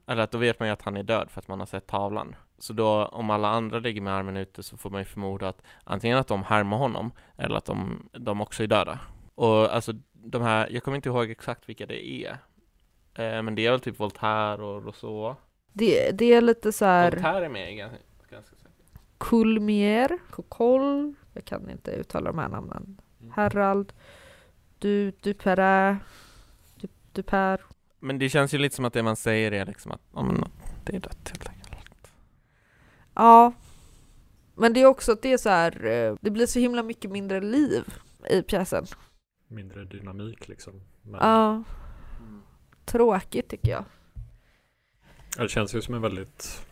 Eller 0.07 0.23
att 0.23 0.31
då 0.31 0.37
vet 0.37 0.59
man 0.59 0.67
ju 0.67 0.73
att 0.73 0.81
han 0.81 0.97
är 0.97 1.03
död 1.03 1.29
för 1.31 1.41
att 1.41 1.47
man 1.47 1.59
har 1.59 1.67
sett 1.67 1.87
tavlan. 1.87 2.35
Så 2.57 2.73
då, 2.73 3.05
om 3.05 3.29
alla 3.29 3.47
andra 3.47 3.79
ligger 3.79 4.01
med 4.01 4.13
armen 4.13 4.37
ute 4.37 4.63
så 4.63 4.77
får 4.77 4.89
man 4.89 5.01
ju 5.01 5.05
förmoda 5.05 5.47
att 5.47 5.61
antingen 5.83 6.17
att 6.17 6.27
de 6.27 6.43
härmar 6.43 6.77
honom, 6.77 7.11
eller 7.37 7.55
att 7.55 7.65
de, 7.65 8.09
de 8.11 8.41
också 8.41 8.63
är 8.63 8.67
döda. 8.67 8.99
Och 9.35 9.75
alltså 9.75 9.93
de 10.13 10.41
här, 10.41 10.67
jag 10.71 10.83
kommer 10.83 10.95
inte 10.95 11.09
ihåg 11.09 11.31
exakt 11.31 11.69
vilka 11.69 11.85
det 11.85 12.07
är. 12.07 12.37
Eh, 13.13 13.41
men 13.41 13.55
det 13.55 13.65
är 13.65 13.71
väl 13.71 13.79
typ 13.79 13.99
Voltaire 13.99 14.63
och 14.63 14.85
Rousseau. 14.85 15.35
Det, 15.73 16.11
det 16.11 16.33
är 16.33 16.41
lite 16.41 16.71
så 16.71 16.85
här 16.85 17.11
Voltaire 17.11 17.45
är 17.45 17.49
med 17.49 17.77
ganska, 17.77 17.97
ganska 18.29 18.55
Coulmier, 19.17 20.19
Cocolle, 20.31 21.13
jag 21.33 21.45
kan 21.45 21.69
inte 21.69 21.91
uttala 21.91 22.31
de 22.31 22.39
här 22.39 22.49
namnen. 22.49 23.01
Harald, 23.31 23.93
du, 24.79 25.11
Dupera, 25.11 25.97
du, 26.75 26.87
Duper. 27.11 27.61
Men 27.99 28.19
det 28.19 28.29
känns 28.29 28.53
ju 28.53 28.57
lite 28.57 28.75
som 28.75 28.85
att 28.85 28.93
det 28.93 29.03
man 29.03 29.15
säger 29.15 29.51
är 29.51 29.65
liksom 29.65 29.91
att, 29.91 30.01
ja 30.13 30.23
men 30.23 30.43
det 30.85 30.95
är 30.95 30.99
dött 30.99 31.29
helt 31.29 31.47
enkelt. 31.49 32.11
Ja. 33.13 33.53
Men 34.55 34.73
det 34.73 34.81
är 34.81 34.85
också 34.85 35.11
att 35.11 35.21
det 35.21 35.33
är 35.33 35.37
så 35.37 35.49
här, 35.49 35.85
eh, 35.85 36.15
det 36.21 36.31
blir 36.31 36.45
så 36.45 36.59
himla 36.59 36.83
mycket 36.83 37.11
mindre 37.11 37.41
liv 37.41 37.93
i 38.29 38.41
pjäsen. 38.41 38.85
Mindre 39.47 39.85
dynamik 39.85 40.47
liksom. 40.47 40.81
Men 41.01 41.19
Ja. 41.21 41.63
Tråkigt 42.85 43.49
tycker 43.49 43.71
jag. 43.71 43.83
Det 45.37 45.49
känns 45.49 45.75
ju 45.75 45.81
som 45.81 45.93
en 45.95 46.01
väldigt 46.01 46.67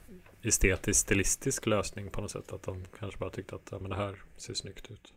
estetisk, 0.45 0.99
stilistisk 0.99 1.65
lösning 1.65 2.09
på 2.09 2.21
något 2.21 2.31
sätt. 2.31 2.53
Att 2.53 2.63
de 2.63 2.85
kanske 2.99 3.19
bara 3.19 3.29
tyckte 3.29 3.55
att 3.55 3.67
ja, 3.71 3.79
men 3.79 3.89
det 3.89 3.95
här 3.95 4.15
ser 4.37 4.53
snyggt 4.53 4.91
ut. 4.91 5.13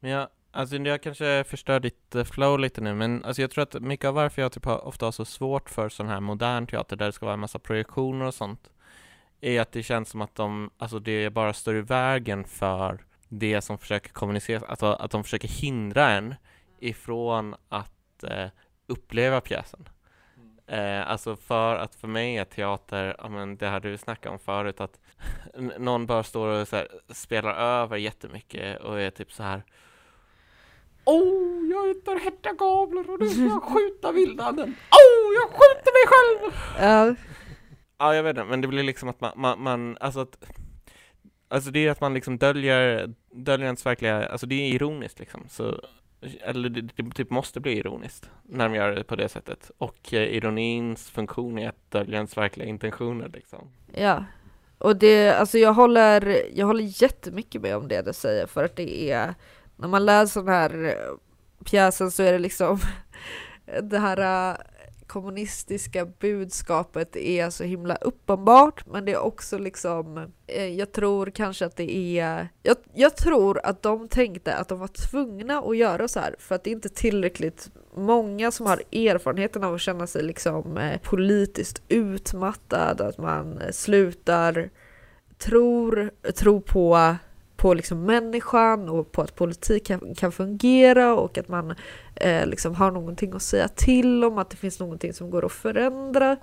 Men 0.00 0.10
jag, 0.10 0.28
alltså 0.50 0.76
jag 0.76 1.02
kanske 1.02 1.44
förstör 1.44 1.80
ditt 1.80 2.14
eh, 2.14 2.24
flow 2.24 2.58
lite 2.58 2.80
nu, 2.80 2.94
men 2.94 3.24
alltså 3.24 3.42
jag 3.42 3.50
tror 3.50 3.62
att 3.62 3.82
mycket 3.82 4.08
av 4.08 4.14
varför 4.14 4.42
jag 4.42 4.52
typ 4.52 4.64
har, 4.64 4.86
ofta 4.86 5.06
har 5.06 5.12
så 5.12 5.24
svårt 5.24 5.70
för 5.70 5.88
sån 5.88 6.08
här 6.08 6.20
modern 6.20 6.66
teater 6.66 6.96
där 6.96 7.06
det 7.06 7.12
ska 7.12 7.26
vara 7.26 7.34
en 7.34 7.40
massa 7.40 7.58
projektioner 7.58 8.26
och 8.26 8.34
sånt, 8.34 8.70
är 9.40 9.60
att 9.60 9.72
det 9.72 9.82
känns 9.82 10.08
som 10.08 10.20
att 10.20 10.34
de, 10.34 10.70
alltså 10.78 10.98
det 10.98 11.30
bara 11.30 11.52
står 11.52 11.76
i 11.76 11.80
vägen 11.80 12.44
för 12.44 13.04
det 13.28 13.60
som 13.60 13.78
försöker 13.78 14.10
kommuniceras, 14.10 14.62
alltså 14.62 14.86
att 14.86 15.10
de 15.10 15.24
försöker 15.24 15.48
hindra 15.48 16.10
en 16.10 16.34
ifrån 16.80 17.54
att 17.68 18.24
eh, 18.24 18.46
uppleva 18.86 19.40
pjäsen. 19.40 19.88
Eh, 20.72 21.10
alltså 21.10 21.36
för 21.36 21.76
att 21.76 21.94
för 21.94 22.08
mig 22.08 22.36
är 22.36 22.44
teater, 22.44 23.16
ja 23.18 23.28
men 23.28 23.56
det 23.56 23.66
här 23.66 23.80
du 23.80 23.98
snackade 23.98 24.32
om 24.32 24.38
förut, 24.38 24.80
att 24.80 25.00
någon 25.78 26.06
bara 26.06 26.22
står 26.22 26.48
och 26.48 26.68
så 26.68 26.76
här, 26.76 26.88
spelar 27.08 27.54
över 27.54 27.96
jättemycket 27.96 28.80
och 28.80 29.00
är 29.00 29.10
typ 29.10 29.32
så 29.32 29.42
här 29.42 29.62
Oh, 31.04 31.66
jag 31.70 31.88
heter 31.88 32.18
Hedda 32.18 32.52
Gabler 32.52 33.10
och 33.10 33.20
nu 33.20 33.28
ska 33.28 33.42
jag 33.42 33.62
skjuta 33.72 34.12
vildanden. 34.12 34.68
Oh, 34.68 35.34
jag 35.34 35.48
skjuter 35.48 35.92
mig 35.92 36.06
själv! 36.08 36.52
Ja, 36.78 37.14
Ja, 37.98 38.14
jag 38.14 38.22
vet 38.22 38.36
inte, 38.36 38.44
men 38.44 38.60
det 38.60 38.68
blir 38.68 38.82
liksom 38.82 39.08
att 39.08 39.20
man, 39.20 39.32
man, 39.36 39.62
man 39.62 39.98
alltså 40.00 40.20
att 40.20 40.36
Alltså 41.48 41.70
det 41.70 41.86
är 41.86 41.90
att 41.90 42.00
man 42.00 42.14
liksom 42.14 42.38
döljer, 42.38 43.14
döljer 43.30 43.66
ens 43.66 43.86
verkliga, 43.86 44.26
alltså 44.26 44.46
det 44.46 44.54
är 44.54 44.74
ironiskt 44.74 45.18
liksom, 45.18 45.44
så 45.48 45.80
eller 46.40 46.68
det, 46.68 46.80
det 46.80 47.10
typ 47.10 47.30
måste 47.30 47.60
bli 47.60 47.78
ironiskt 47.78 48.30
när 48.42 48.68
de 48.68 48.74
gör 48.74 48.92
det 48.92 49.04
på 49.04 49.16
det 49.16 49.28
sättet. 49.28 49.70
Och 49.78 50.14
eh, 50.14 50.22
ironins 50.22 51.10
funktion 51.10 51.58
är 51.58 51.68
att 51.68 51.90
dölja 51.90 52.16
ens 52.16 52.36
verkliga 52.36 52.68
intentioner 52.68 53.28
liksom. 53.28 53.70
ja. 53.94 54.24
Och 54.78 54.96
det, 54.96 55.30
alltså 55.30 55.58
jag 55.58 55.72
håller, 55.72 56.42
jag 56.54 56.66
håller 56.66 57.02
jättemycket 57.02 57.62
med 57.62 57.76
om 57.76 57.88
det 57.88 58.02
du 58.02 58.12
säger 58.12 58.46
för 58.46 58.64
att 58.64 58.76
det 58.76 59.10
är, 59.10 59.34
när 59.76 59.88
man 59.88 60.04
läser 60.04 60.40
den 60.40 60.54
här 60.54 60.84
eh, 60.84 61.16
pjäsen 61.64 62.10
så 62.10 62.22
är 62.22 62.32
det 62.32 62.38
liksom 62.38 62.78
det 63.82 63.98
här 63.98 64.50
eh, 64.50 64.56
kommunistiska 65.12 66.06
budskapet 66.06 67.16
är 67.16 67.50
så 67.50 67.64
himla 67.64 67.94
uppenbart 67.94 68.86
men 68.86 69.04
det 69.04 69.12
är 69.12 69.18
också 69.18 69.58
liksom 69.58 70.32
eh, 70.46 70.66
jag 70.66 70.92
tror 70.92 71.30
kanske 71.30 71.66
att 71.66 71.76
det 71.76 71.96
är 72.18 72.48
jag, 72.62 72.76
jag 72.94 73.16
tror 73.16 73.60
att 73.64 73.82
de 73.82 74.08
tänkte 74.08 74.54
att 74.54 74.68
de 74.68 74.78
var 74.78 74.88
tvungna 74.88 75.58
att 75.58 75.76
göra 75.76 76.08
så 76.08 76.20
här 76.20 76.36
för 76.38 76.54
att 76.54 76.64
det 76.64 76.70
är 76.70 76.72
inte 76.72 76.88
tillräckligt 76.88 77.70
många 77.94 78.50
som 78.50 78.66
har 78.66 78.82
erfarenheten 78.92 79.64
av 79.64 79.74
att 79.74 79.80
känna 79.80 80.06
sig 80.06 80.22
liksom 80.22 80.76
eh, 80.76 81.00
politiskt 81.00 81.82
utmattad 81.88 83.00
att 83.00 83.18
man 83.18 83.58
eh, 83.58 83.70
slutar 83.70 84.70
tror, 85.38 86.10
tror 86.34 86.60
på 86.60 87.16
på 87.56 87.74
liksom 87.74 88.04
människan 88.04 88.88
och 88.88 89.12
på 89.12 89.22
att 89.22 89.34
politik 89.34 89.86
kan, 89.86 90.14
kan 90.14 90.32
fungera 90.32 91.14
och 91.14 91.38
att 91.38 91.48
man 91.48 91.74
eh, 92.16 92.46
liksom 92.46 92.74
har 92.74 92.90
någonting 92.90 93.32
att 93.34 93.42
säga 93.42 93.68
till 93.68 94.24
om, 94.24 94.38
att 94.38 94.50
det 94.50 94.56
finns 94.56 94.80
någonting 94.80 95.12
som 95.12 95.30
går 95.30 95.44
att 95.44 95.52
förändra. 95.52 96.36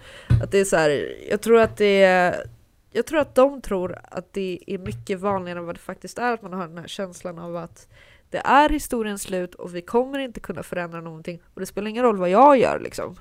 Att 0.43 0.51
det 0.51 0.59
är 0.59 0.65
så 0.65 0.75
här, 0.75 1.15
jag 1.29 1.41
tror 1.41 1.59
att 1.59 1.77
det 1.77 2.03
är 2.03 2.43
jag 2.91 3.05
tror 3.05 3.19
att 3.19 3.35
de 3.35 3.61
tror 3.61 3.97
att 4.11 4.33
det 4.33 4.59
är 4.67 4.77
mycket 4.77 5.19
vanligare 5.19 5.59
än 5.59 5.65
vad 5.65 5.75
det 5.75 5.79
faktiskt 5.79 6.19
är, 6.19 6.33
att 6.33 6.41
man 6.41 6.53
har 6.53 6.67
den 6.67 6.77
här 6.77 6.87
känslan 6.87 7.39
av 7.39 7.55
att 7.55 7.87
det 8.29 8.37
är 8.37 8.69
historiens 8.69 9.21
slut 9.21 9.55
och 9.55 9.75
vi 9.75 9.81
kommer 9.81 10.19
inte 10.19 10.39
kunna 10.39 10.63
förändra 10.63 11.01
någonting 11.01 11.41
och 11.53 11.59
det 11.59 11.65
spelar 11.65 11.89
ingen 11.89 12.03
roll 12.03 12.17
vad 12.17 12.29
jag 12.29 12.57
gör 12.57 12.79
liksom. 12.79 13.15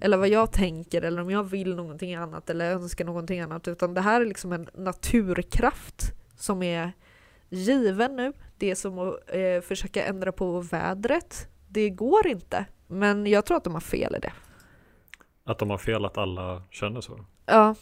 Eller 0.00 0.16
vad 0.16 0.28
jag 0.28 0.52
tänker 0.52 1.02
eller 1.02 1.22
om 1.22 1.30
jag 1.30 1.44
vill 1.44 1.74
någonting 1.74 2.14
annat 2.14 2.50
eller 2.50 2.70
önskar 2.70 3.04
någonting 3.04 3.40
annat 3.40 3.68
utan 3.68 3.94
det 3.94 4.00
här 4.00 4.20
är 4.20 4.26
liksom 4.26 4.52
en 4.52 4.68
naturkraft 4.74 6.12
som 6.42 6.62
är 6.62 6.92
given 7.48 8.16
nu. 8.16 8.32
Det 8.58 8.70
är 8.70 8.74
som 8.74 8.98
att 8.98 9.14
eh, 9.26 9.60
försöka 9.60 10.04
ändra 10.04 10.32
på 10.32 10.60
vädret. 10.60 11.48
Det 11.68 11.90
går 11.90 12.26
inte. 12.26 12.64
Men 12.86 13.26
jag 13.26 13.46
tror 13.46 13.56
att 13.56 13.64
de 13.64 13.74
har 13.74 13.80
fel 13.80 14.14
i 14.16 14.18
det. 14.18 14.32
Att 15.44 15.58
de 15.58 15.70
har 15.70 15.78
fel 15.78 16.04
att 16.04 16.18
alla 16.18 16.62
känner 16.70 17.00
så. 17.00 17.24
Ja. 17.46 17.74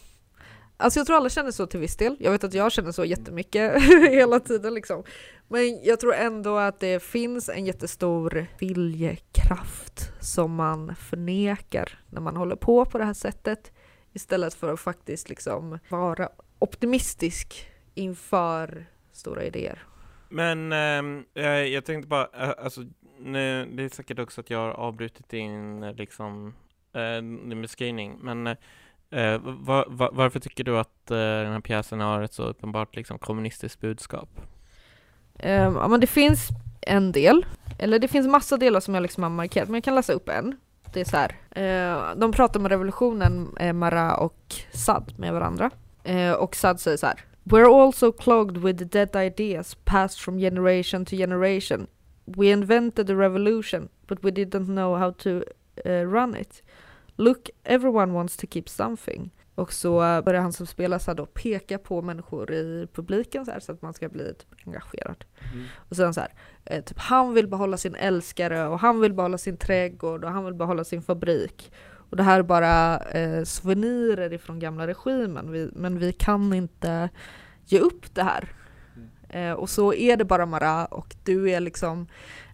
Alltså 0.77 0.99
jag 0.99 1.07
tror 1.07 1.17
alla 1.17 1.29
känner 1.29 1.51
så 1.51 1.65
till 1.65 1.79
viss 1.79 1.97
del. 1.97 2.15
Jag 2.19 2.31
vet 2.31 2.43
att 2.43 2.53
jag 2.53 2.71
känner 2.71 2.91
så 2.91 3.05
jättemycket 3.05 3.83
hela 4.09 4.39
tiden 4.39 4.73
liksom. 4.73 5.03
Men 5.47 5.83
jag 5.83 5.99
tror 5.99 6.13
ändå 6.13 6.57
att 6.57 6.79
det 6.79 7.03
finns 7.03 7.49
en 7.49 7.65
jättestor 7.65 8.47
viljekraft 8.59 10.11
som 10.19 10.55
man 10.55 10.95
förnekar 10.95 11.99
när 12.09 12.21
man 12.21 12.37
håller 12.37 12.55
på 12.55 12.85
på 12.85 12.97
det 12.97 13.05
här 13.05 13.13
sättet. 13.13 13.71
Istället 14.13 14.53
för 14.53 14.73
att 14.73 14.79
faktiskt 14.79 15.29
liksom 15.29 15.79
vara 15.89 16.29
optimistisk 16.59 17.70
inför 17.93 18.85
stora 19.11 19.43
idéer. 19.43 19.83
Men 20.29 20.71
ehm, 20.71 21.25
jag, 21.33 21.67
jag 21.67 21.85
tänkte 21.85 22.07
bara, 22.07 22.27
eh, 22.33 22.53
alltså 22.63 22.81
nu, 23.19 23.65
det 23.73 23.83
är 23.83 23.89
säkert 23.89 24.19
också 24.19 24.41
att 24.41 24.49
jag 24.49 24.59
har 24.59 24.69
avbrutit 24.69 25.29
din 25.29 25.83
eh, 25.83 25.93
liksom, 25.93 26.53
eh, 26.93 27.55
beskrivning, 27.61 28.17
men 28.21 28.47
eh, 29.11 29.37
va, 29.41 29.85
va, 29.87 30.09
varför 30.13 30.39
tycker 30.39 30.63
du 30.63 30.79
att 30.79 31.11
eh, 31.11 31.17
den 31.17 31.53
här 31.53 31.59
pjäsen 31.61 31.99
har 31.99 32.21
ett 32.21 32.33
så 32.33 32.43
uppenbart 32.43 32.95
liksom, 32.95 33.19
kommunistiskt 33.19 33.81
budskap? 33.81 34.29
Ehm, 35.39 35.75
ja 35.75 35.87
men 35.87 35.99
det 35.99 36.07
finns 36.07 36.49
en 36.81 37.11
del, 37.11 37.45
eller 37.79 37.99
det 37.99 38.07
finns 38.07 38.27
massa 38.27 38.57
delar 38.57 38.79
som 38.79 38.93
jag 38.93 39.01
liksom 39.01 39.23
har 39.23 39.29
markerat, 39.29 39.67
men 39.67 39.75
jag 39.75 39.83
kan 39.83 39.95
läsa 39.95 40.13
upp 40.13 40.29
en. 40.29 40.57
Det 40.93 41.01
är 41.01 41.05
så 41.05 41.17
här. 41.17 41.35
Eh, 41.51 42.15
de 42.15 42.31
pratar 42.31 42.59
om 42.59 42.69
revolutionen, 42.69 43.55
eh, 43.59 43.73
Marat 43.73 44.19
och 44.19 44.55
Sad 44.71 45.13
med 45.17 45.33
varandra. 45.33 45.69
Eh, 46.03 46.31
och 46.31 46.55
Sad 46.55 46.79
säger 46.79 46.97
så 46.97 47.05
här. 47.05 47.25
We're 47.45 47.69
also 47.69 48.11
clogged 48.11 48.57
with 48.57 48.89
dead 48.89 49.15
ideas 49.15 49.75
passed 49.85 50.21
from 50.21 50.39
generation 50.39 51.05
to 51.05 51.17
generation. 51.17 51.87
We 52.25 52.51
invented 52.51 53.07
the 53.07 53.15
revolution, 53.15 53.89
but 54.07 54.23
we 54.23 54.31
didn't 54.31 54.67
know 54.67 54.95
how 54.95 55.11
to 55.11 55.43
uh, 55.85 56.05
run 56.05 56.35
it. 56.35 56.61
Look, 57.17 57.49
everyone 57.65 58.13
wants 58.13 58.37
to 58.37 58.47
keep 58.47 58.69
something. 58.69 59.31
Och 59.55 59.73
så 59.73 60.03
eh, 60.03 60.21
börjar 60.21 60.41
han 60.41 60.53
som 60.53 60.67
spelar 60.67 60.99
så 60.99 61.13
då 61.13 61.25
peka 61.25 61.77
på 61.77 62.01
människor 62.01 62.51
i 62.51 62.87
publiken 62.93 63.45
så, 63.45 63.51
här, 63.51 63.59
så 63.59 63.71
att 63.71 63.81
man 63.81 63.93
ska 63.93 64.09
bli 64.09 64.33
typ 64.33 64.67
engagerad. 64.67 65.25
Och 65.75 65.95
sen 65.95 66.13
så 66.13 66.21
här, 66.21 66.33
eh, 66.65 66.83
typ 66.83 66.99
han 66.99 67.33
vill 67.33 67.47
behålla 67.47 67.77
sin 67.77 67.95
älskare 67.95 68.67
och 68.67 68.79
han 68.79 68.99
vill 68.99 69.13
behålla 69.13 69.37
sin 69.37 69.57
trädgård 69.57 70.23
och 70.23 70.31
han 70.31 70.45
vill 70.45 70.53
behålla 70.53 70.83
sin 70.83 71.01
fabrik. 71.01 71.71
Och 72.11 72.17
det 72.17 72.23
här 72.23 72.39
är 72.39 72.43
bara 72.43 72.97
eh, 72.99 73.43
souvenirer 73.43 74.33
ifrån 74.33 74.59
gamla 74.59 74.87
regimen, 74.87 75.51
vi, 75.51 75.69
men 75.73 75.99
vi 75.99 76.13
kan 76.13 76.53
inte 76.53 77.09
ge 77.65 77.79
upp 77.79 78.15
det 78.15 78.23
här. 78.23 78.49
Eh, 79.29 79.51
och 79.51 79.69
så 79.69 79.93
är 79.93 80.17
det 80.17 80.25
bara 80.25 80.45
Marat 80.45 80.91
och 80.91 81.15
du 81.23 81.49
är 81.51 81.59
liksom 81.59 82.07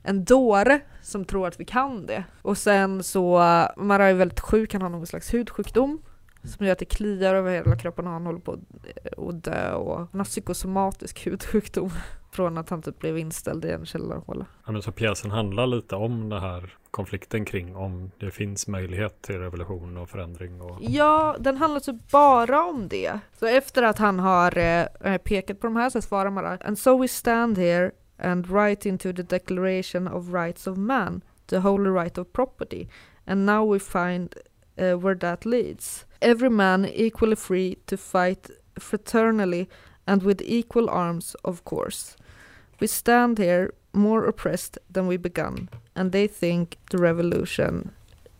en 0.04 0.24
dåre 0.26 0.80
som 1.02 1.26
tror 1.26 1.48
att 1.48 1.60
vi 1.60 1.66
kan 1.66 2.06
det. 2.06 2.24
Och 2.42 2.58
sen 2.58 3.04
så, 3.04 3.38
eh, 3.42 3.68
Marat 3.78 4.10
är 4.10 4.14
väldigt 4.14 4.40
sjuk, 4.40 4.74
han 4.74 4.82
har 4.82 4.90
någon 4.90 5.08
slags 5.08 5.34
hudsjukdom 5.34 6.02
som 6.44 6.66
gör 6.66 6.74
att 6.74 6.80
det 6.80 6.86
kliar 6.86 7.36
över 7.36 7.52
hela 7.52 7.76
kroppen 7.76 8.08
och 8.08 8.14
han 8.14 8.26
håller 8.26 8.40
på 8.40 8.52
att- 8.52 9.20
att 9.20 9.44
dö 9.44 9.74
och 9.74 9.98
han 9.98 10.20
har 10.20 10.26
psykosomatisk 10.26 11.26
hudsjukdom. 11.26 11.92
Från 12.38 12.58
att 12.58 12.70
han 12.70 12.82
typ 12.82 13.00
blev 13.00 13.18
inställd 13.18 13.66
i 13.66 13.72
en 13.72 13.86
källarhåla. 13.86 14.46
Ja, 14.66 14.72
men 14.72 14.82
så 14.82 14.92
pjäsen 14.92 15.32
handlar 15.32 15.68
lite 15.68 15.96
om 15.96 16.30
den 16.30 16.42
här 16.42 16.74
konflikten 16.92 17.46
kring 17.46 17.76
om 17.76 18.12
det 18.20 18.32
finns 18.32 18.68
möjlighet 18.68 19.22
till 19.22 19.40
revolution 19.40 19.98
och 19.98 20.10
förändring. 20.10 20.62
Och... 20.62 20.78
Ja, 20.82 21.36
den 21.40 21.58
handlar 21.58 21.80
typ 21.80 22.12
bara 22.12 22.66
om 22.66 22.88
det. 22.88 23.20
Så 23.40 23.46
efter 23.46 23.84
att 23.84 23.98
han 23.98 24.20
har 24.20 24.58
eh, 24.58 25.18
pekat 25.18 25.60
på 25.60 25.68
de 25.68 25.76
här 25.76 25.90
så 25.90 26.02
svarar 26.02 26.30
man 26.30 26.46
And 26.46 26.80
so 26.80 27.02
we 27.02 27.08
stand 27.08 27.58
here 27.58 27.92
and 28.20 28.48
write 28.48 28.90
into 28.90 29.14
the 29.14 29.24
declaration 29.24 30.08
of 30.08 30.34
rights 30.34 30.68
of 30.68 30.78
man 30.78 31.22
the 31.48 31.60
holy 31.60 31.90
right 31.90 32.18
of 32.18 32.28
property 32.34 32.88
and 33.28 33.46
now 33.46 33.74
we 33.74 33.80
find 33.80 34.36
uh, 34.82 35.04
where 35.04 35.16
that 35.16 35.46
leads. 35.46 36.06
Every 36.20 36.50
man 36.50 36.86
equally 36.86 37.36
free 37.36 37.76
to 37.86 37.98
fight 37.98 38.50
fraternally 38.80 39.68
and 40.06 40.24
with 40.24 40.42
equal 40.42 40.90
arms 40.90 41.36
of 41.44 41.64
course. 41.64 42.16
We 42.80 42.88
stand 42.88 43.40
here 43.40 43.72
more 43.92 44.30
oppressed 44.30 44.78
than 44.94 45.08
we 45.08 45.18
begun 45.18 45.70
and 45.96 46.12
they 46.12 46.28
think 46.28 46.78
the 46.92 46.98
revolution 46.98 47.90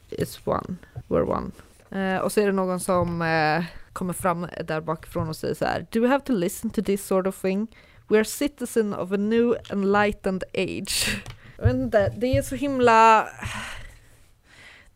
is 0.10 0.40
one. 0.46 0.78
We're 1.08 1.26
one. 1.26 1.52
Eh, 1.92 2.22
och 2.22 2.32
så 2.32 2.42
är 2.42 2.46
det 2.46 2.52
någon 2.52 2.80
som 2.80 3.22
eh, 3.22 3.64
kommer 3.94 4.14
fram 4.14 4.48
där 4.66 4.82
bakifrån 4.82 5.30
och 5.30 5.36
säger 5.36 5.54
så 5.54 5.66
här 5.66 5.86
Do 5.92 6.02
we 6.02 6.08
have 6.08 6.24
to 6.24 6.34
listen 6.34 6.70
to 6.70 6.82
this 6.82 7.06
sort 7.06 7.28
of 7.28 7.42
thing? 7.42 7.68
We 8.08 8.18
are 8.18 8.26
citizen 8.26 8.94
of 8.94 9.12
a 9.12 9.18
new 9.18 9.56
enlightened 9.70 10.44
age. 10.54 11.22
Jag 11.58 11.66
vet 11.66 11.76
inte, 11.76 12.14
det 12.18 12.38
är 12.38 12.42
så 12.42 12.56
himla... 12.56 13.28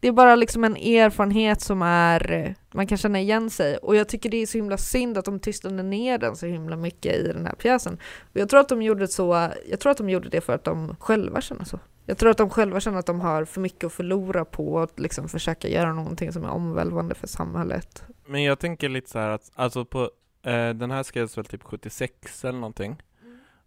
Det 0.02 0.08
är 0.08 0.12
bara 0.12 0.36
liksom 0.36 0.64
en 0.64 0.76
erfarenhet 0.76 1.62
som 1.62 1.82
är, 1.82 2.56
man 2.72 2.88
kan 2.88 2.98
känna 2.98 3.20
igen 3.20 3.50
sig. 3.50 3.78
Och 3.78 3.96
jag 3.96 4.10
tycker 4.10 4.30
det 4.30 4.38
är 4.38 4.46
så 4.46 4.58
himla 4.58 4.78
synd 4.78 5.18
att 5.18 5.26
de 5.26 5.40
tystade 5.40 5.84
ner 5.84 6.18
den 6.18 6.36
så 6.36 6.46
himla 6.46 6.76
mycket 6.76 7.16
i 7.16 7.24
den 7.24 7.46
här 7.46 7.56
pjäsen. 7.56 7.98
Och 8.20 8.40
jag 8.40 8.50
tror 8.50 8.60
att 8.60 8.70
de 8.70 8.82
gjorde 8.82 9.08
så, 9.08 9.50
jag 9.70 9.80
tror 9.80 9.92
att 9.92 9.98
de 9.98 10.10
gjorde 10.10 10.30
det 10.30 10.42
för 10.42 10.54
att 10.54 10.64
de 10.64 10.96
själva 11.00 11.42
känner 11.42 11.66
så. 11.66 11.80
Jag 12.06 12.18
tror 12.18 12.30
att 12.30 12.38
de 12.38 12.50
själva 12.50 12.80
känner 12.80 13.00
att 13.00 13.06
de 13.06 13.22
har 13.22 13.46
för 13.46 13.62
mycket 13.62 13.84
att 13.84 13.94
förlora 13.94 14.46
på 14.46 14.80
att 14.80 15.00
liksom 15.00 15.30
försöka 15.30 15.68
göra 15.68 15.94
någonting 15.94 16.32
som 16.32 16.44
är 16.44 16.50
omvälvande 16.50 17.16
för 17.16 17.28
samhället. 17.28 18.04
Men 18.26 18.44
jag 18.44 18.60
tänker 18.60 18.90
lite 18.90 19.10
så 19.10 19.20
här 19.20 19.30
att, 19.30 19.52
alltså 19.56 19.86
på, 19.86 20.02
eh, 20.44 20.70
den 20.70 20.92
här 20.92 21.04
skrevs 21.04 21.38
väl 21.38 21.46
typ 21.46 21.64
76 21.64 22.46
eller 22.46 22.60
någonting. 22.60 23.02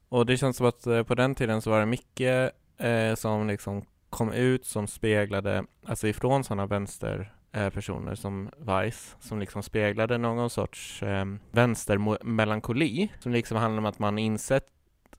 Och 0.08 0.26
det 0.26 0.36
känns 0.36 0.56
som 0.56 0.66
att 0.66 0.86
eh, 0.86 1.02
på 1.02 1.14
den 1.14 1.34
tiden 1.34 1.62
så 1.62 1.70
var 1.70 1.80
det 1.80 1.86
mycket 1.86 2.52
eh, 2.78 3.14
som 3.14 3.48
liksom 3.48 3.84
kom 4.14 4.32
ut 4.32 4.66
som 4.66 4.86
speglade, 4.86 5.64
alltså 5.86 6.08
ifrån 6.08 6.44
sådana 6.44 6.66
vänsterpersoner 6.66 8.10
eh, 8.10 8.14
som 8.14 8.50
Weiss, 8.58 9.16
som 9.20 9.40
liksom 9.40 9.62
speglade 9.62 10.18
någon 10.18 10.50
sorts 10.50 11.02
eh, 11.02 11.24
vänstermelankoli, 11.50 13.12
som 13.18 13.32
liksom 13.32 13.56
handlar 13.56 13.78
om 13.78 13.86
att 13.86 13.98
man 13.98 14.18
insett 14.18 14.66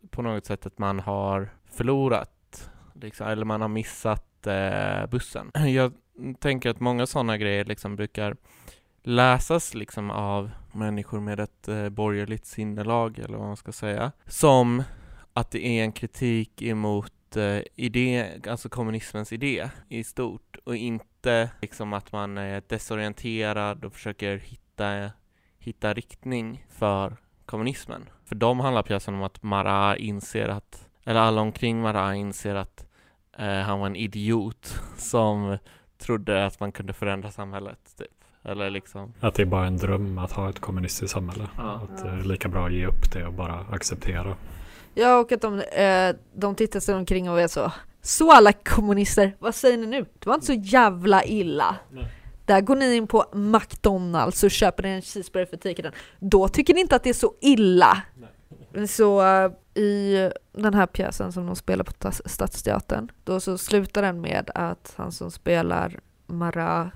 på 0.09 0.21
något 0.21 0.45
sätt 0.45 0.65
att 0.65 0.79
man 0.79 0.99
har 0.99 1.49
förlorat, 1.71 2.69
liksom, 2.93 3.27
eller 3.27 3.45
man 3.45 3.61
har 3.61 3.67
missat 3.67 4.47
eh, 4.47 5.09
bussen. 5.09 5.51
Jag 5.73 5.93
tänker 6.39 6.69
att 6.69 6.79
många 6.79 7.05
sådana 7.05 7.37
grejer 7.37 7.65
liksom 7.65 7.95
brukar 7.95 8.35
läsas 9.03 9.73
liksom 9.73 10.11
av 10.11 10.51
människor 10.71 11.19
med 11.19 11.39
ett 11.39 11.67
eh, 11.67 11.89
borgerligt 11.89 12.45
sinnelag, 12.45 13.19
eller 13.19 13.37
vad 13.37 13.47
man 13.47 13.57
ska 13.57 13.71
säga, 13.71 14.11
som 14.25 14.83
att 15.33 15.51
det 15.51 15.65
är 15.65 15.83
en 15.83 15.91
kritik 15.91 16.61
emot 16.61 17.13
eh, 17.37 17.61
idé, 17.75 18.31
alltså 18.47 18.69
kommunismens 18.69 19.33
idé 19.33 19.69
i 19.89 20.03
stort 20.03 20.57
och 20.63 20.75
inte 20.75 21.49
liksom 21.61 21.93
att 21.93 22.11
man 22.11 22.37
är 22.37 22.63
desorienterad 22.67 23.85
och 23.85 23.93
försöker 23.93 24.37
hitta, 24.37 25.09
hitta 25.59 25.93
riktning 25.93 26.65
för 26.69 27.17
kommunismen. 27.45 28.09
För 28.25 28.35
de 28.35 28.59
handlar 28.59 28.83
pjäsen 28.83 29.15
om 29.15 29.23
att 29.23 29.43
Marat 29.43 29.97
inser 29.97 30.49
att, 30.49 30.89
eller 31.03 31.19
alla 31.19 31.41
omkring 31.41 31.81
Marat 31.81 32.15
inser 32.15 32.55
att 32.55 32.85
eh, 33.37 33.59
han 33.59 33.79
var 33.79 33.87
en 33.87 33.95
idiot 33.95 34.81
som 34.97 35.57
trodde 35.97 36.45
att 36.45 36.59
man 36.59 36.71
kunde 36.71 36.93
förändra 36.93 37.31
samhället, 37.31 37.95
typ. 37.97 38.07
Eller 38.43 38.69
liksom. 38.69 39.13
Att 39.19 39.35
det 39.35 39.41
är 39.41 39.45
bara 39.45 39.67
en 39.67 39.77
dröm 39.77 40.17
att 40.17 40.31
ha 40.31 40.49
ett 40.49 40.59
kommunistiskt 40.59 41.13
samhälle. 41.13 41.49
Ja. 41.57 41.81
Att 41.83 42.03
det 42.03 42.09
är 42.09 42.23
lika 42.23 42.49
bra 42.49 42.65
att 42.65 42.73
ge 42.73 42.85
upp 42.85 43.11
det 43.13 43.25
och 43.25 43.33
bara 43.33 43.65
acceptera. 43.71 44.35
Ja, 44.95 45.19
och 45.19 45.31
att 45.31 45.41
de, 45.41 45.59
eh, 45.59 46.15
de 46.35 46.55
tittar 46.55 46.79
sig 46.79 46.95
omkring 46.95 47.29
och 47.29 47.41
är 47.41 47.47
så 47.47 47.71
Så 48.01 48.31
alla 48.31 48.53
kommunister, 48.53 49.35
vad 49.39 49.55
säger 49.55 49.77
ni 49.77 49.87
nu? 49.87 50.05
Det 50.19 50.27
var 50.27 50.33
inte 50.33 50.45
så 50.45 50.53
jävla 50.53 51.23
illa. 51.23 51.75
Nej. 51.91 52.07
Där 52.45 52.61
går 52.61 52.75
ni 52.75 52.95
in 52.95 53.07
på 53.07 53.25
McDonalds 53.33 54.43
och 54.43 54.51
köper 54.51 54.83
en 54.83 55.01
cheeseburgare 55.01 55.49
för 55.49 55.57
10 55.57 55.73
kronor. 55.73 55.91
Då 56.19 56.47
tycker 56.47 56.73
ni 56.73 56.81
inte 56.81 56.95
att 56.95 57.03
det 57.03 57.09
är 57.09 57.13
så 57.13 57.33
illa. 57.41 58.01
Så 58.87 59.25
eh, 59.25 59.51
i 59.83 60.29
den 60.51 60.73
här 60.73 60.85
pjäsen 60.85 61.31
som 61.31 61.45
de 61.45 61.55
spelar 61.55 61.83
på 61.83 62.11
Stadsteatern, 62.25 63.11
då 63.23 63.39
så 63.39 63.57
slutar 63.57 64.01
den 64.01 64.21
med 64.21 64.51
att 64.55 64.93
han 64.97 65.11
som 65.11 65.31
spelar 65.31 65.99
Marat 66.27 66.87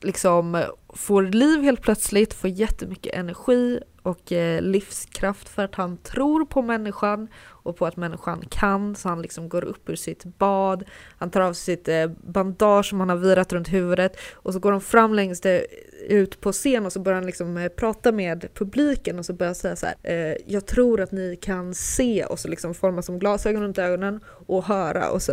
liksom 0.00 0.64
får 0.92 1.22
liv 1.22 1.62
helt 1.62 1.82
plötsligt, 1.82 2.34
får 2.34 2.50
jättemycket 2.50 3.14
energi 3.14 3.80
och 4.02 4.32
eh, 4.32 4.62
livskraft 4.62 5.48
för 5.48 5.64
att 5.64 5.74
han 5.74 5.96
tror 5.96 6.44
på 6.44 6.62
människan 6.62 7.28
och 7.44 7.76
på 7.76 7.86
att 7.86 7.96
människan 7.96 8.44
kan, 8.50 8.94
så 8.94 9.08
han 9.08 9.22
liksom 9.22 9.48
går 9.48 9.64
upp 9.64 9.88
ur 9.88 9.96
sitt 9.96 10.24
bad, 10.24 10.84
han 11.18 11.30
tar 11.30 11.40
av 11.40 11.52
sitt 11.52 11.88
eh, 11.88 12.06
bandage 12.06 12.86
som 12.86 13.00
han 13.00 13.08
har 13.08 13.16
virat 13.16 13.52
runt 13.52 13.72
huvudet 13.72 14.16
och 14.32 14.52
så 14.52 14.58
går 14.58 14.72
han 14.72 14.80
fram 14.80 15.14
längst 15.14 15.46
eh, 15.46 15.60
ut 16.08 16.40
på 16.40 16.52
scen 16.52 16.86
och 16.86 16.92
så 16.92 17.00
börjar 17.00 17.16
han 17.16 17.26
liksom 17.26 17.56
eh, 17.56 17.68
prata 17.68 18.12
med 18.12 18.48
publiken 18.54 19.18
och 19.18 19.26
så 19.26 19.32
börjar 19.32 19.48
han 19.48 19.54
säga 19.54 19.76
så 19.76 19.86
här, 19.86 19.96
eh, 20.02 20.36
jag 20.46 20.66
tror 20.66 21.00
att 21.00 21.12
ni 21.12 21.36
kan 21.36 21.74
se. 21.74 22.24
Och 22.24 22.38
så 22.38 22.48
liksom 22.48 22.74
forma 22.74 23.02
som 23.02 23.18
glasögon 23.18 23.62
runt 23.62 23.78
ögonen 23.78 24.20
och 24.46 24.64
höra 24.64 25.10
och 25.10 25.22
så 25.22 25.32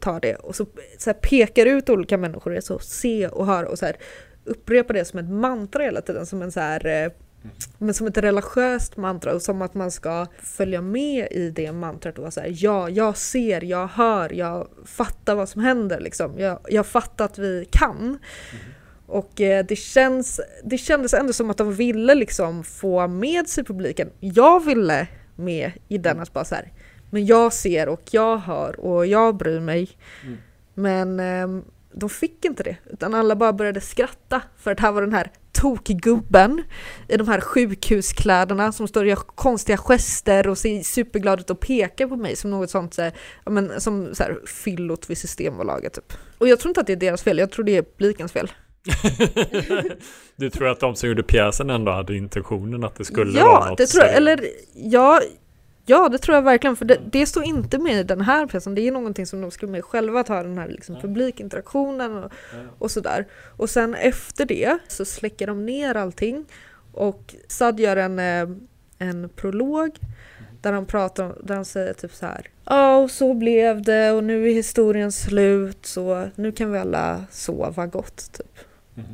tar 0.00 0.20
det. 0.20 0.34
Och 0.34 0.56
så, 0.56 0.62
eh, 0.62 0.68
så 0.98 1.10
här 1.10 1.14
pekar 1.14 1.66
ut 1.66 1.90
olika 1.90 2.18
människor, 2.18 2.60
så 2.60 2.78
se 2.78 3.28
och 3.28 3.46
höra 3.46 3.68
och 3.68 3.78
så 3.78 3.86
här 3.86 3.96
upprepa 4.44 4.92
det 4.92 5.04
som 5.04 5.18
ett 5.18 5.30
mantra 5.30 5.82
hela 5.82 6.00
tiden, 6.00 6.26
som 6.26 6.42
en 6.42 6.52
så 6.52 6.60
här 6.60 6.86
eh, 6.86 7.12
men 7.78 7.94
som 7.94 8.06
ett 8.06 8.18
religiöst 8.18 8.96
mantra 8.96 9.34
och 9.34 9.42
som 9.42 9.62
att 9.62 9.74
man 9.74 9.90
ska 9.90 10.26
följa 10.42 10.80
med 10.80 11.28
i 11.30 11.50
det 11.50 11.72
mantrat 11.72 12.18
och 12.18 12.22
vara 12.22 12.30
så 12.30 12.40
här, 12.40 12.54
ja, 12.56 12.88
jag 12.88 13.16
ser, 13.16 13.64
jag 13.64 13.86
hör, 13.86 14.32
jag 14.32 14.68
fattar 14.84 15.34
vad 15.34 15.48
som 15.48 15.62
händer 15.62 16.00
liksom. 16.00 16.38
Jag, 16.38 16.58
jag 16.68 16.86
fattar 16.86 17.24
att 17.24 17.38
vi 17.38 17.68
kan. 17.70 18.18
Och 19.06 19.40
eh, 19.40 19.64
det, 19.64 19.76
känns, 19.76 20.40
det 20.64 20.78
kändes 20.78 21.14
ändå 21.14 21.32
som 21.32 21.50
att 21.50 21.56
de 21.56 21.74
ville 21.74 22.14
liksom 22.14 22.64
få 22.64 23.06
med 23.06 23.48
sig 23.48 23.64
publiken. 23.64 24.10
Jag 24.20 24.64
ville 24.64 25.06
med 25.36 25.72
i 25.88 25.98
den 25.98 26.20
att 26.20 26.32
bara 26.32 26.44
så 26.44 26.54
här, 26.54 26.72
men 27.10 27.26
jag 27.26 27.52
ser 27.52 27.88
och 27.88 28.02
jag 28.10 28.36
hör 28.36 28.80
och 28.80 29.06
jag 29.06 29.36
bryr 29.36 29.60
mig. 29.60 29.90
Men 30.74 31.20
ehm, 31.20 31.64
de 31.92 32.08
fick 32.10 32.44
inte 32.44 32.62
det, 32.62 32.76
utan 32.90 33.14
alla 33.14 33.36
bara 33.36 33.52
började 33.52 33.80
skratta 33.80 34.42
för 34.58 34.70
att 34.70 34.80
här 34.80 34.92
var 34.92 35.02
den 35.02 35.12
här 35.12 35.30
tokgubben 35.52 36.62
i 37.08 37.16
de 37.16 37.28
här 37.28 37.40
sjukhuskläderna 37.40 38.72
som 38.72 38.88
står 38.88 39.00
och 39.00 39.06
gör 39.06 39.16
konstiga 39.16 39.76
gester 39.76 40.48
och 40.48 40.58
ser 40.58 40.82
superglad 40.82 41.40
ut 41.40 41.50
och 41.50 41.60
pekar 41.60 42.06
på 42.06 42.16
mig 42.16 42.36
som 42.36 42.50
något 42.50 42.70
sånt 42.70 42.94
så 42.94 43.02
här, 43.02 43.12
ja, 43.44 43.50
men, 43.50 43.80
som 43.80 44.14
så 44.14 44.22
här, 44.22 44.38
fyllot 44.46 45.10
vid 45.10 45.18
Systembolaget 45.18 45.92
typ. 45.92 46.12
Och 46.38 46.48
jag 46.48 46.60
tror 46.60 46.70
inte 46.70 46.80
att 46.80 46.86
det 46.86 46.92
är 46.92 46.96
deras 46.96 47.22
fel, 47.22 47.38
jag 47.38 47.50
tror 47.50 47.64
det 47.64 47.76
är 47.76 47.82
publikens 47.82 48.32
fel. 48.32 48.50
du 50.36 50.50
tror 50.50 50.68
att 50.68 50.80
de 50.80 50.96
som 50.96 51.08
gjorde 51.08 51.22
pjäsen 51.22 51.70
ändå 51.70 51.92
hade 51.92 52.16
intentionen 52.16 52.84
att 52.84 52.96
det 52.96 53.04
skulle 53.04 53.40
vara 53.40 53.52
Ja, 53.52 53.68
något 53.68 53.78
det 53.78 53.86
tror 53.86 54.04
jag, 54.04 54.14
eller 54.14 54.46
ja, 54.74 55.20
ja 55.90 56.08
det 56.08 56.18
tror 56.18 56.34
jag 56.34 56.42
verkligen 56.42 56.76
för 56.76 56.84
det, 56.84 56.98
det 57.10 57.26
står 57.26 57.44
inte 57.44 57.78
med 57.78 58.00
i 58.00 58.02
den 58.02 58.20
här 58.20 58.46
pjäsen, 58.46 58.74
det 58.74 58.88
är 58.88 58.92
någonting 58.92 59.26
som 59.26 59.40
de 59.40 59.50
skulle 59.50 59.72
med 59.72 59.84
själva, 59.84 60.20
att 60.20 60.28
ha 60.28 60.42
den 60.42 60.58
här 60.58 60.68
liksom, 60.68 60.96
publikinteraktionen 61.00 62.24
och, 62.24 62.32
och 62.78 62.90
sådär. 62.90 63.26
Och 63.56 63.70
sen 63.70 63.94
efter 63.94 64.44
det 64.44 64.78
så 64.88 65.04
släcker 65.04 65.46
de 65.46 65.66
ner 65.66 65.94
allting 65.94 66.46
och 66.92 67.34
Sad 67.48 67.80
gör 67.80 67.96
en, 67.96 68.18
eh, 68.18 68.56
en 68.98 69.28
prolog 69.28 69.98
där 70.60 70.72
han 70.72 70.86
pratar 70.86 71.36
där 71.42 71.54
han 71.54 71.64
säger 71.64 71.92
typ 71.92 72.14
så 72.14 72.26
här. 72.26 72.46
Ja, 72.64 72.96
och 72.96 73.10
så 73.10 73.34
blev 73.34 73.82
det 73.82 74.10
och 74.10 74.24
nu 74.24 74.48
är 74.48 74.54
historien 74.54 75.12
slut 75.12 75.86
så 75.86 76.28
nu 76.34 76.52
kan 76.52 76.72
vi 76.72 76.78
alla 76.78 77.24
sova 77.30 77.86
gott 77.86 78.32
typ. 78.32 78.58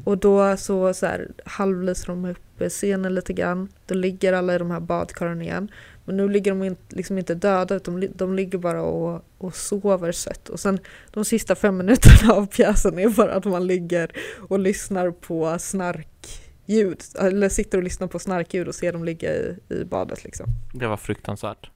Och 0.05 0.19
då 0.19 0.57
så, 0.57 0.95
så 0.95 1.07
här, 1.07 1.29
halvlyser 1.45 2.07
de 2.07 2.25
upp 2.25 2.69
scenen 2.69 3.15
lite 3.15 3.33
grann. 3.33 3.69
Då 3.87 3.95
ligger 3.95 4.33
alla 4.33 4.55
i 4.55 4.59
de 4.59 4.71
här 4.71 4.81
badkaren 4.81 5.43
igen. 5.43 5.71
Men 6.07 6.16
nu 6.16 6.29
ligger 6.29 6.51
de 6.51 6.62
in, 6.62 6.77
liksom 6.88 7.19
inte 7.19 7.35
döda 7.35 7.75
utan 7.75 8.01
de, 8.01 8.07
de 8.07 8.35
ligger 8.35 8.59
bara 8.59 8.83
och, 8.83 9.25
och 9.38 9.55
sover 9.55 10.12
sött. 10.12 10.49
Och 10.49 10.61
sen 10.61 10.79
de 11.11 11.25
sista 11.25 11.55
fem 11.55 11.77
minuterna 11.77 12.35
av 12.35 12.47
pjäsen 12.47 12.99
är 12.99 13.09
bara 13.09 13.35
att 13.35 13.45
man 13.45 13.66
ligger 13.66 14.11
och 14.49 14.59
lyssnar 14.59 15.11
på 15.11 15.59
snarkljud. 15.59 17.03
Eller 17.21 17.49
sitter 17.49 17.79
och 17.79 17.85
lyssnar 17.85 18.07
på 18.07 18.19
snarkljud 18.19 18.69
och 18.69 18.75
ser 18.75 18.92
dem 18.92 19.05
ligga 19.05 19.35
i, 19.35 19.57
i 19.69 19.85
badet 19.85 20.25
liksom. 20.25 20.47
Det 20.75 20.87
var 20.87 20.97
fruktansvärt. 20.97 21.71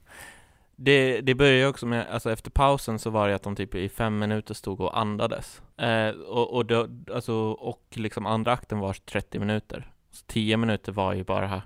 Det, 0.75 1.21
det 1.21 1.35
började 1.35 1.57
ju 1.57 1.67
också 1.67 1.85
med, 1.85 2.07
alltså 2.07 2.31
efter 2.31 2.51
pausen 2.51 2.99
så 2.99 3.09
var 3.09 3.27
det 3.27 3.35
att 3.35 3.43
de 3.43 3.55
typ 3.55 3.75
i 3.75 3.89
fem 3.89 4.19
minuter 4.19 4.53
stod 4.53 4.81
och 4.81 4.99
andades. 4.99 5.61
Eh, 5.77 6.09
och, 6.09 6.53
och, 6.53 6.65
då, 6.65 6.87
alltså, 7.13 7.33
och 7.51 7.83
liksom 7.93 8.25
andra 8.25 8.53
akten 8.53 8.79
var 8.79 8.93
30 8.93 9.39
minuter. 9.39 9.91
Så 10.11 10.25
10 10.27 10.57
minuter 10.57 10.91
var 10.91 11.13
ju 11.13 11.23
bara 11.23 11.61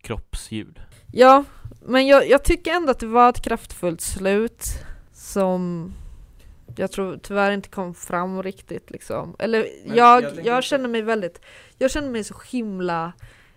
kroppsljud. 0.00 0.80
Ja, 1.12 1.44
men 1.80 2.06
jag, 2.06 2.28
jag 2.28 2.44
tycker 2.44 2.72
ändå 2.72 2.90
att 2.90 2.98
det 2.98 3.06
var 3.06 3.28
ett 3.28 3.42
kraftfullt 3.42 4.00
slut 4.00 4.64
som 5.12 5.92
jag 6.76 6.92
tror 6.92 7.18
tyvärr 7.22 7.50
inte 7.50 7.68
kom 7.68 7.94
fram 7.94 8.42
riktigt 8.42 8.90
liksom. 8.90 9.36
Eller 9.38 9.66
Men 9.86 9.96
jag, 9.96 10.22
jag 10.22 10.46
jag, 10.46 10.64
känner 10.64 10.88
mig 10.88 11.02
väldigt, 11.02 11.40
jag 11.78 11.90
känner 11.90 12.10
mig 12.10 12.24
så 12.24 12.34
himla 12.50 13.12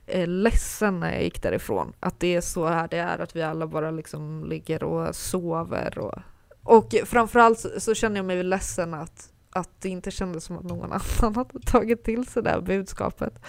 eh, 0.06 0.28
ledsen 0.28 1.00
när 1.00 1.14
jag 1.14 1.24
gick 1.24 1.42
därifrån. 1.42 1.94
Att 2.00 2.20
det 2.20 2.36
är 2.36 2.42
så 2.42 2.68
här 2.68 2.88
det 2.88 2.98
är, 2.98 3.20
att 3.20 3.36
vi 3.36 3.42
alla 3.42 3.68
bara 3.68 3.92
liksom 3.92 4.46
ligger 4.50 4.84
och 4.84 5.16
sover 5.16 6.00
och, 6.00 6.20
och 6.64 6.96
framförallt 7.06 7.60
så, 7.60 7.80
så 7.80 7.94
känner 7.94 8.16
jag 8.16 8.26
mig 8.26 8.44
ledsen 8.44 8.94
att, 8.94 9.30
att 9.52 9.70
det 9.82 9.90
inte 9.90 10.12
kändes 10.12 10.44
som 10.44 10.58
att 10.58 10.64
någon 10.64 10.92
annan 11.20 11.36
hade 11.36 11.60
tagit 11.66 12.04
till 12.04 12.28
sig 12.28 12.44
det 12.44 12.50
här 12.50 12.62
budskapet. 12.62 13.40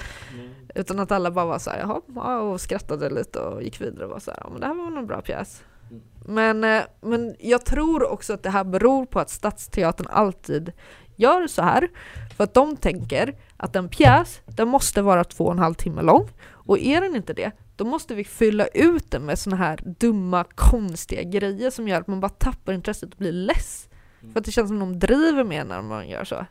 Utan 0.75 1.01
att 1.01 1.13
alla 1.13 1.31
bara 1.31 1.47
var 1.47 1.59
så 1.59 1.71
här, 1.71 1.79
jaha, 1.79 2.01
ja, 2.15 2.41
och 2.41 2.61
skrattade 2.61 3.11
lite 3.11 3.39
och 3.39 3.63
gick 3.63 3.81
vidare 3.81 4.05
och 4.05 4.11
var 4.11 4.19
så 4.19 4.31
här, 4.31 4.41
ja 4.45 4.51
men 4.51 4.61
det 4.61 4.67
här 4.67 4.75
var 4.75 4.91
nog 4.91 4.99
en 4.99 5.07
bra 5.07 5.21
pjäs. 5.21 5.63
Mm. 5.91 6.03
Men, 6.27 6.65
eh, 6.65 6.83
men 7.01 7.37
jag 7.41 7.65
tror 7.65 8.11
också 8.13 8.33
att 8.33 8.43
det 8.43 8.51
här 8.51 8.65
beror 8.65 9.07
på 9.07 9.21
att 9.21 9.31
Stadsteatern 9.31 10.07
alltid 10.11 10.73
gör 11.17 11.47
så 11.47 11.63
här. 11.63 11.89
För 12.37 12.45
att 12.45 12.55
de 12.55 12.77
tänker 12.77 13.35
att 13.57 13.77
en 13.77 13.89
pjäs, 13.89 14.41
den 14.47 14.69
måste 14.69 15.03
vara 15.03 15.25
två 15.25 15.45
och 15.45 15.53
en 15.53 15.59
halv 15.59 15.75
timme 15.75 16.03
lång. 16.03 16.29
Och 16.51 16.79
är 16.79 17.01
den 17.01 17.17
inte 17.17 17.33
det, 17.33 17.51
då 17.77 17.85
måste 17.85 18.15
vi 18.15 18.25
fylla 18.25 18.67
ut 18.67 19.11
den 19.11 19.23
med 19.23 19.39
såna 19.39 19.57
här 19.57 19.81
dumma, 19.99 20.45
konstiga 20.55 21.23
grejer 21.23 21.71
som 21.71 21.89
gör 21.89 22.01
att 22.01 22.07
man 22.07 22.21
bara 22.21 22.29
tappar 22.29 22.73
intresset 22.73 23.13
och 23.13 23.19
blir 23.19 23.33
less. 23.33 23.89
För 24.33 24.39
att 24.39 24.45
det 24.45 24.53
känns 24.53 24.69
som 24.69 24.79
de 24.79 24.99
driver 24.99 25.45
med 25.45 25.67
när 25.67 25.83
man 25.83 26.09
gör 26.09 26.25
så. 26.25 26.47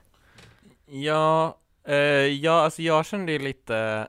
Ja, 0.86 1.57
eh, 1.88 1.95
ja, 1.95 2.51
alltså 2.51 2.81
jag 2.81 3.05
kände 3.05 3.31
ju 3.31 3.39
lite, 3.39 4.07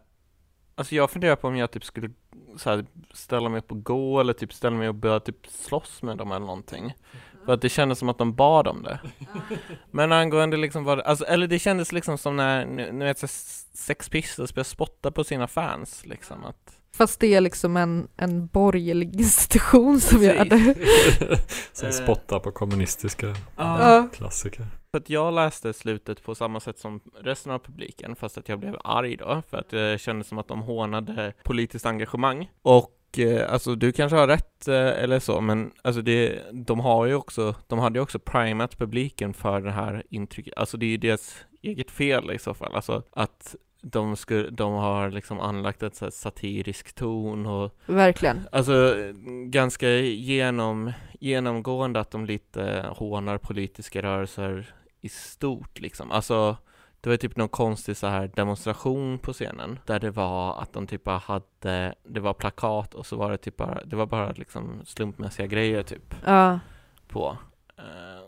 alltså 0.74 0.94
jag 0.94 1.10
funderar 1.10 1.36
på 1.36 1.48
om 1.48 1.56
jag 1.56 1.70
typ 1.70 1.84
skulle 1.84 2.10
så 2.56 2.70
här, 2.70 2.84
ställa 3.12 3.48
mig 3.48 3.58
upp 3.58 3.70
och 3.70 3.84
gå 3.84 4.20
eller 4.20 4.32
typ 4.32 4.52
ställa 4.52 4.76
mig 4.76 4.88
och 4.88 4.94
börja 4.94 5.20
typ 5.20 5.46
slåss 5.46 6.02
med 6.02 6.18
dem 6.18 6.32
eller 6.32 6.46
någonting. 6.46 6.94
För 7.44 7.52
att 7.52 7.62
det 7.62 7.68
kändes 7.68 7.98
som 7.98 8.08
att 8.08 8.18
de 8.18 8.34
bad 8.34 8.68
om 8.68 8.82
det. 8.82 9.00
Men 9.90 10.12
angående 10.12 10.56
liksom 10.56 10.84
vad, 10.84 11.00
alltså, 11.00 11.24
eller 11.24 11.46
det 11.46 11.58
kändes 11.58 11.92
liksom 11.92 12.18
som 12.18 12.36
när, 12.36 12.66
nu 12.66 13.04
vet 13.04 13.30
Sex 13.74 14.08
Pistols 14.08 14.54
började 14.54 14.68
spotta 14.68 15.10
på 15.10 15.24
sina 15.24 15.48
fans 15.48 16.06
liksom 16.06 16.44
att 16.44 16.81
Fast 16.96 17.20
det 17.20 17.34
är 17.34 17.40
liksom 17.40 17.76
en, 17.76 18.08
en 18.16 18.46
borgerlig 18.46 19.20
institution 19.20 20.00
som 20.00 20.22
gör 20.22 20.44
det. 20.44 20.74
Som 21.72 21.92
spottar 21.92 22.38
på 22.40 22.52
kommunistiska 22.52 23.34
Ja. 23.56 24.08
klassiker. 24.14 24.66
För 24.90 24.98
att 24.98 25.10
jag 25.10 25.34
läste 25.34 25.72
slutet 25.72 26.22
på 26.22 26.34
samma 26.34 26.60
sätt 26.60 26.78
som 26.78 27.00
resten 27.20 27.52
av 27.52 27.58
publiken, 27.58 28.16
fast 28.16 28.38
att 28.38 28.48
jag 28.48 28.58
blev 28.58 28.76
arg 28.84 29.16
då, 29.16 29.42
för 29.50 29.56
att 29.56 29.68
det 29.70 30.00
kändes 30.00 30.28
som 30.28 30.38
att 30.38 30.48
de 30.48 30.60
hånade 30.62 31.32
politiskt 31.42 31.86
engagemang. 31.86 32.50
Och 32.62 33.18
eh, 33.18 33.52
alltså 33.52 33.74
du 33.74 33.92
kanske 33.92 34.16
har 34.16 34.26
rätt 34.26 34.68
eh, 34.68 34.74
eller 34.74 35.18
så, 35.20 35.40
men 35.40 35.70
alltså 35.84 36.02
det, 36.02 36.42
de 36.52 36.80
har 36.80 37.06
ju 37.06 37.14
också, 37.14 37.54
de 37.66 37.78
hade 37.78 37.98
ju 37.98 38.02
också 38.02 38.18
primat 38.18 38.78
publiken 38.78 39.34
för 39.34 39.60
det 39.60 39.70
här 39.72 40.02
intrycket, 40.10 40.54
alltså 40.56 40.76
det 40.76 40.86
är 40.86 40.90
ju 40.90 40.96
deras 40.96 41.36
eget 41.62 41.90
fel 41.90 42.30
i 42.30 42.38
så 42.38 42.54
fall, 42.54 42.74
alltså 42.74 43.02
att 43.12 43.54
de, 43.82 44.16
skulle, 44.16 44.50
de 44.50 44.72
har 44.72 45.10
liksom 45.10 45.40
anlagt 45.40 45.82
ett 45.82 45.96
så 45.96 46.10
satirisk 46.10 46.92
ton 46.94 47.46
och 47.46 47.74
Verkligen. 47.86 48.48
Alltså 48.52 48.94
ganska 49.46 49.88
genom, 49.98 50.92
genomgående 51.20 52.00
att 52.00 52.10
de 52.10 52.26
lite 52.26 52.86
hånar 52.96 53.38
politiska 53.38 54.02
rörelser 54.02 54.74
i 55.00 55.08
stort 55.08 55.80
liksom. 55.80 56.10
Alltså 56.12 56.56
det 57.00 57.08
var 57.10 57.16
typ 57.16 57.36
någon 57.36 57.48
konstig 57.48 57.96
så 57.96 58.06
här 58.06 58.30
demonstration 58.34 59.18
på 59.18 59.32
scenen 59.32 59.78
där 59.86 60.00
det 60.00 60.10
var 60.10 60.62
att 60.62 60.72
de 60.72 60.86
typ 60.86 61.04
bara 61.04 61.18
hade, 61.18 61.94
det 62.04 62.20
var 62.20 62.34
plakat 62.34 62.94
och 62.94 63.06
så 63.06 63.16
var 63.16 63.30
det 63.30 63.36
typ 63.36 63.56
bara, 63.56 63.84
det 63.84 63.96
var 63.96 64.06
bara 64.06 64.32
liksom 64.32 64.80
slumpmässiga 64.84 65.46
grejer 65.46 65.82
typ 65.82 66.14
Ja. 66.26 66.58
på. 67.08 67.36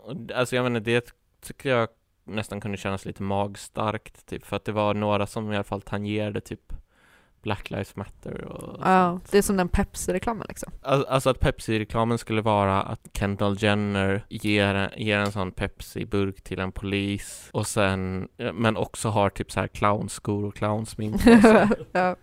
Och 0.03 0.15
d- 0.15 0.33
alltså 0.33 0.55
jag 0.55 0.63
menar 0.63 0.79
det 0.79 1.15
tycker 1.41 1.69
jag 1.69 1.89
nästan 2.25 2.61
kunde 2.61 2.77
kännas 2.77 3.05
lite 3.05 3.23
magstarkt 3.23 4.25
typ 4.25 4.45
för 4.45 4.55
att 4.55 4.65
det 4.65 4.71
var 4.71 4.93
några 4.93 5.27
som 5.27 5.51
i 5.51 5.55
alla 5.55 5.63
fall 5.63 5.81
tangerade 5.81 6.41
typ 6.41 6.73
Black 7.45 7.69
Lives 7.69 7.95
Matter 7.95 8.45
och 8.45 8.79
ja. 8.83 9.19
Det 9.31 9.37
är 9.37 9.41
som 9.41 9.57
den 9.57 9.69
Pepsi-reklamen 9.69 10.45
liksom. 10.49 10.71
Al- 10.81 11.05
Alltså 11.05 11.29
att 11.29 11.39
Pepsi-reklamen 11.39 12.17
skulle 12.17 12.41
vara 12.41 12.81
att 12.81 13.09
Kendall 13.13 13.55
Jenner 13.59 14.25
ger, 14.29 14.93
ger 14.97 15.19
en 15.19 15.31
sån 15.31 15.51
Pepsi-burk 15.51 16.41
till 16.41 16.59
en 16.59 16.71
polis 16.71 17.49
och 17.53 17.67
sen, 17.67 18.27
men 18.53 18.77
också 18.77 19.09
har 19.09 19.29
typ 19.29 19.51
så 19.51 19.59
här 19.59 19.67
clownskor 19.67 20.45
och 20.45 20.55
clownsmink 20.55 21.21
ja, 21.91 22.15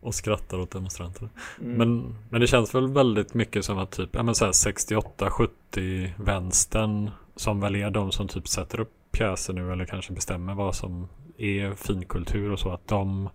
Och 0.00 0.14
skrattar 0.14 0.58
åt 0.58 0.70
demonstranterna. 0.70 1.30
Mm. 1.60 1.72
Men, 1.76 2.16
men 2.30 2.40
det 2.40 2.46
känns 2.46 2.74
väl 2.74 2.92
väldigt 2.92 3.34
mycket 3.34 3.64
som 3.64 3.78
att 3.78 3.90
typ, 3.90 4.10
ja 4.12 4.22
men 4.22 4.34
så 4.34 4.44
här 4.44 4.52
68-70 4.52 6.10
vänstern 6.16 7.10
som 7.38 7.60
väl 7.60 7.76
är 7.76 7.90
de 7.90 8.12
som 8.12 8.28
typ 8.28 8.48
sätter 8.48 8.80
upp 8.80 8.92
pjäser 9.10 9.52
nu 9.52 9.72
eller 9.72 9.84
kanske 9.84 10.12
bestämmer 10.12 10.54
vad 10.54 10.74
som 10.74 11.08
är 11.38 11.74
finkultur 11.74 12.52
och 12.52 12.58
så 12.58 12.70
att 12.70 12.88
de 12.88 13.28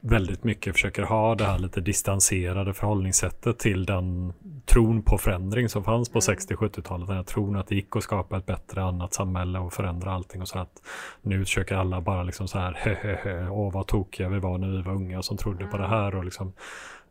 väldigt 0.00 0.44
mycket 0.44 0.72
försöker 0.72 1.02
ha 1.02 1.34
det 1.34 1.44
här 1.44 1.58
lite 1.58 1.80
distanserade 1.80 2.74
förhållningssättet 2.74 3.58
till 3.58 3.86
den 3.86 4.32
tron 4.66 5.02
på 5.02 5.18
förändring 5.18 5.68
som 5.68 5.84
fanns 5.84 6.08
på 6.08 6.20
60-70-talet. 6.20 7.06
Den 7.06 7.16
här 7.16 7.24
tron 7.24 7.56
att 7.56 7.66
det 7.66 7.74
gick 7.74 7.96
att 7.96 8.02
skapa 8.02 8.36
ett 8.36 8.46
bättre 8.46 8.82
annat 8.82 9.14
samhälle 9.14 9.58
och 9.58 9.72
förändra 9.72 10.12
allting 10.12 10.42
och 10.42 10.48
så 10.48 10.58
att 10.58 10.82
nu 11.22 11.44
försöker 11.44 11.74
alla 11.74 12.00
bara 12.00 12.22
liksom 12.22 12.48
så 12.48 12.58
här 12.58 12.72
hehehe, 12.72 13.48
åh 13.48 13.72
vad 13.72 13.86
tokiga 13.86 14.28
vi 14.28 14.38
var 14.38 14.58
när 14.58 14.68
vi 14.68 14.82
var 14.82 14.92
unga 14.92 15.22
som 15.22 15.36
trodde 15.36 15.66
på 15.66 15.78
det 15.78 15.88
här 15.88 16.14
och 16.14 16.24
liksom 16.24 16.52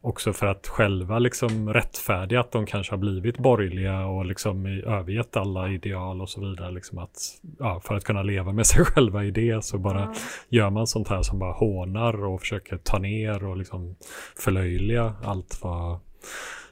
också 0.01 0.33
för 0.33 0.45
att 0.47 0.67
själva 0.67 1.19
liksom 1.19 1.73
rättfärdiga 1.73 2.39
att 2.39 2.51
de 2.51 2.65
kanske 2.65 2.93
har 2.93 2.97
blivit 2.97 3.37
borgerliga 3.37 4.05
och 4.05 4.25
liksom 4.25 4.67
i- 4.67 4.81
övergett 4.81 5.37
alla 5.37 5.69
ideal 5.69 6.21
och 6.21 6.29
så 6.29 6.41
vidare. 6.49 6.71
Liksom 6.71 6.97
att, 6.97 7.17
ja, 7.59 7.79
för 7.83 7.95
att 7.95 8.03
kunna 8.03 8.23
leva 8.23 8.51
med 8.51 8.65
sig 8.67 8.85
själva 8.85 9.23
i 9.25 9.31
det 9.31 9.63
så 9.65 9.77
bara 9.77 10.13
gör 10.49 10.69
man 10.69 10.87
sånt 10.87 11.07
här 11.07 11.21
som 11.21 11.39
bara 11.39 11.53
hånar 11.53 12.23
och 12.25 12.39
försöker 12.41 12.77
ta 12.77 12.97
ner 12.99 13.43
och 13.43 13.57
liksom 13.57 13.95
förlöjliga 14.37 15.13
allt 15.23 15.59
vad 15.63 15.99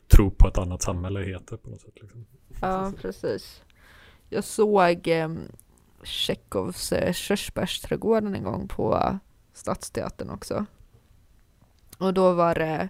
tro 0.07 0.31
på 0.31 0.47
ett 0.47 0.57
annat 0.57 0.81
samhälle 0.81 1.19
heter 1.19 1.57
på 1.57 1.69
något 1.69 1.81
sätt. 1.81 1.93
Liksom. 2.01 2.25
ja, 2.61 2.91
precis. 3.01 3.61
Jag 4.29 4.43
såg 4.43 5.07
eh, 5.07 5.29
Tjechovs 6.03 6.91
eh, 6.91 7.13
Körsbärsträdgården 7.13 8.35
en 8.35 8.43
gång 8.43 8.67
på 8.67 9.17
Stadsteatern 9.53 10.29
också. 10.29 10.65
Och 11.97 12.13
då 12.13 12.33
var 12.33 12.55
det 12.55 12.89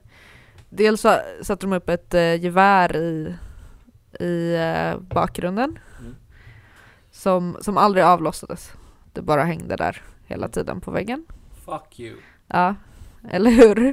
Dels 0.69 1.01
så 1.01 1.19
satte 1.41 1.65
de 1.65 1.73
upp 1.73 1.89
ett 1.89 2.13
eh, 2.13 2.35
gevär 2.43 2.95
i, 2.95 3.35
i 4.19 4.55
eh, 4.55 4.99
bakgrunden 4.99 5.79
Mm. 5.99 6.15
som, 7.11 7.57
som 7.61 7.77
aldrig 7.77 8.03
avlossades. 8.05 8.71
Det 9.13 9.21
bara 9.21 9.43
hängde 9.43 9.75
där 9.75 10.01
hela 10.25 10.47
tiden 10.47 10.81
på 10.81 10.91
väggen. 10.91 11.25
Fuck 11.65 11.99
you. 11.99 12.17
Ja, 12.47 12.75
eller 13.31 13.51
hur? 13.51 13.87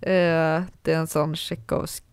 Eh, 0.00 0.62
det 0.82 0.92
är 0.92 0.96
en 0.98 1.06
sån 1.06 1.36
Tjechovsk 1.36 2.04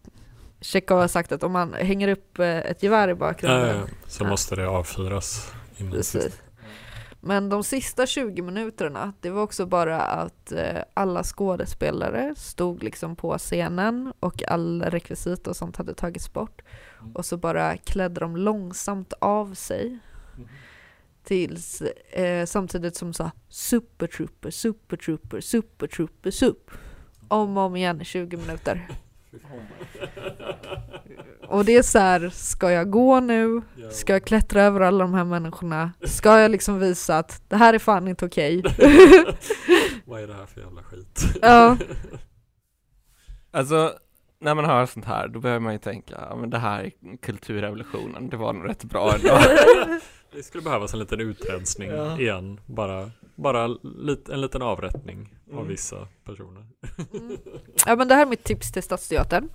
Tjechov 0.62 1.00
har 1.00 1.08
sagt 1.08 1.32
att 1.32 1.44
om 1.44 1.52
man 1.52 1.74
hänger 1.74 2.08
upp 2.08 2.40
eh, 2.40 2.48
ett 2.58 2.84
gevär 2.84 3.08
i 3.10 3.16
bakgrunden 3.16 3.76
Eh, 3.78 3.84
så 4.08 4.24
Ja. 4.24 4.28
måste 4.30 4.56
det 4.56 4.68
avfyras. 4.68 5.52
Precis. 5.92 6.42
Men 7.28 7.50
de 7.50 7.64
sista 7.64 8.06
20 8.06 8.42
minuterna, 8.42 9.14
det 9.22 9.30
var 9.30 9.42
också 9.42 9.66
bara 9.66 10.02
att 10.02 10.52
eh, 10.52 10.82
alla 10.94 11.24
skådespelare 11.24 12.34
stod 12.38 12.84
liksom 12.84 13.16
på 13.16 13.38
scenen 13.38 14.14
och 14.20 14.44
all 14.48 14.84
rekvisit 14.84 15.48
och 15.48 15.56
sånt 15.56 15.78
hade 15.78 15.94
tagits 15.94 16.34
bort. 16.34 16.62
Och 17.14 17.26
så 17.26 17.38
bara 17.38 17.78
klädde 17.78 18.20
de 18.20 18.38
långsamt 18.38 19.14
av 19.20 19.54
sig. 19.54 20.00
Tills 21.24 21.82
eh, 22.12 22.46
samtidigt 22.46 22.96
som 22.96 23.14
sa 23.14 23.32
Super 23.50 24.08
Trooper, 24.08 24.52
Super 24.52 24.98
Trooper, 24.98 25.42
Super 25.42 25.88
Trooper, 25.88 26.32
Sup. 26.32 26.72
Om 27.28 27.58
och 27.58 27.64
om 27.64 27.76
igen 27.76 28.02
i 28.02 28.06
20 28.06 28.38
minuter. 28.38 28.88
Och 31.48 31.66
det 31.66 31.76
är 31.78 31.82
så 31.82 32.00
här, 32.00 32.30
ska 32.34 32.72
jag 32.72 32.90
gå 32.90 33.20
nu? 33.20 33.62
Ska 33.92 34.14
jag 34.14 34.26
klättra 34.26 34.64
över 34.64 34.82
alla 34.82 35.04
de 35.04 35.14
här 35.14 35.24
människorna? 35.24 35.92
Ska 36.04 36.40
jag 36.40 36.52
liksom 36.52 36.80
visa 36.80 37.18
att 37.18 37.42
det 37.48 37.56
här 37.56 37.74
är 37.74 37.80
fan 37.80 38.08
inte 38.08 38.26
okej? 38.26 38.62
Vad 40.06 40.22
är 40.24 40.28
det 40.28 40.34
här 40.34 40.46
för 40.46 40.62
jävla 40.62 40.84
skit? 40.84 41.24
ja, 41.42 41.78
Alltså, 43.52 43.94
när 44.40 44.56
man 44.56 44.66
hör 44.66 44.86
sånt 44.86 45.06
här, 45.06 45.28
då 45.28 45.40
behöver 45.40 45.60
man 45.60 45.74
ju 45.74 45.80
tänka, 45.80 46.16
ja 46.30 46.36
men 46.36 46.50
det 46.50 46.58
här 46.58 46.84
är 46.84 47.18
kulturrevolutionen, 47.18 48.30
det 48.30 48.38
var 48.38 48.54
nog 48.54 48.70
rätt 48.70 48.84
bra 48.84 49.16
ändå. 49.16 49.40
Det 50.36 50.44
skulle 50.44 50.64
behövas 50.64 50.94
en 50.94 51.00
liten 51.00 51.22
utrensning 51.22 51.90
Ja. 51.90 52.20
igen. 52.20 52.60
Bara, 52.66 53.12
bara 53.36 53.68
lit, 53.84 54.30
en 54.30 54.42
liten 54.42 54.62
avrättning 54.62 55.34
av 55.48 55.54
Mm. 55.58 55.68
vissa 55.68 56.08
personer. 56.26 56.66
ja 57.86 57.96
men 57.96 58.08
det 58.08 58.16
här 58.16 58.22
är 58.22 58.26
mitt 58.30 58.44
tips 58.44 58.72
till 58.72 58.84
Stadsteatern. 58.84 59.50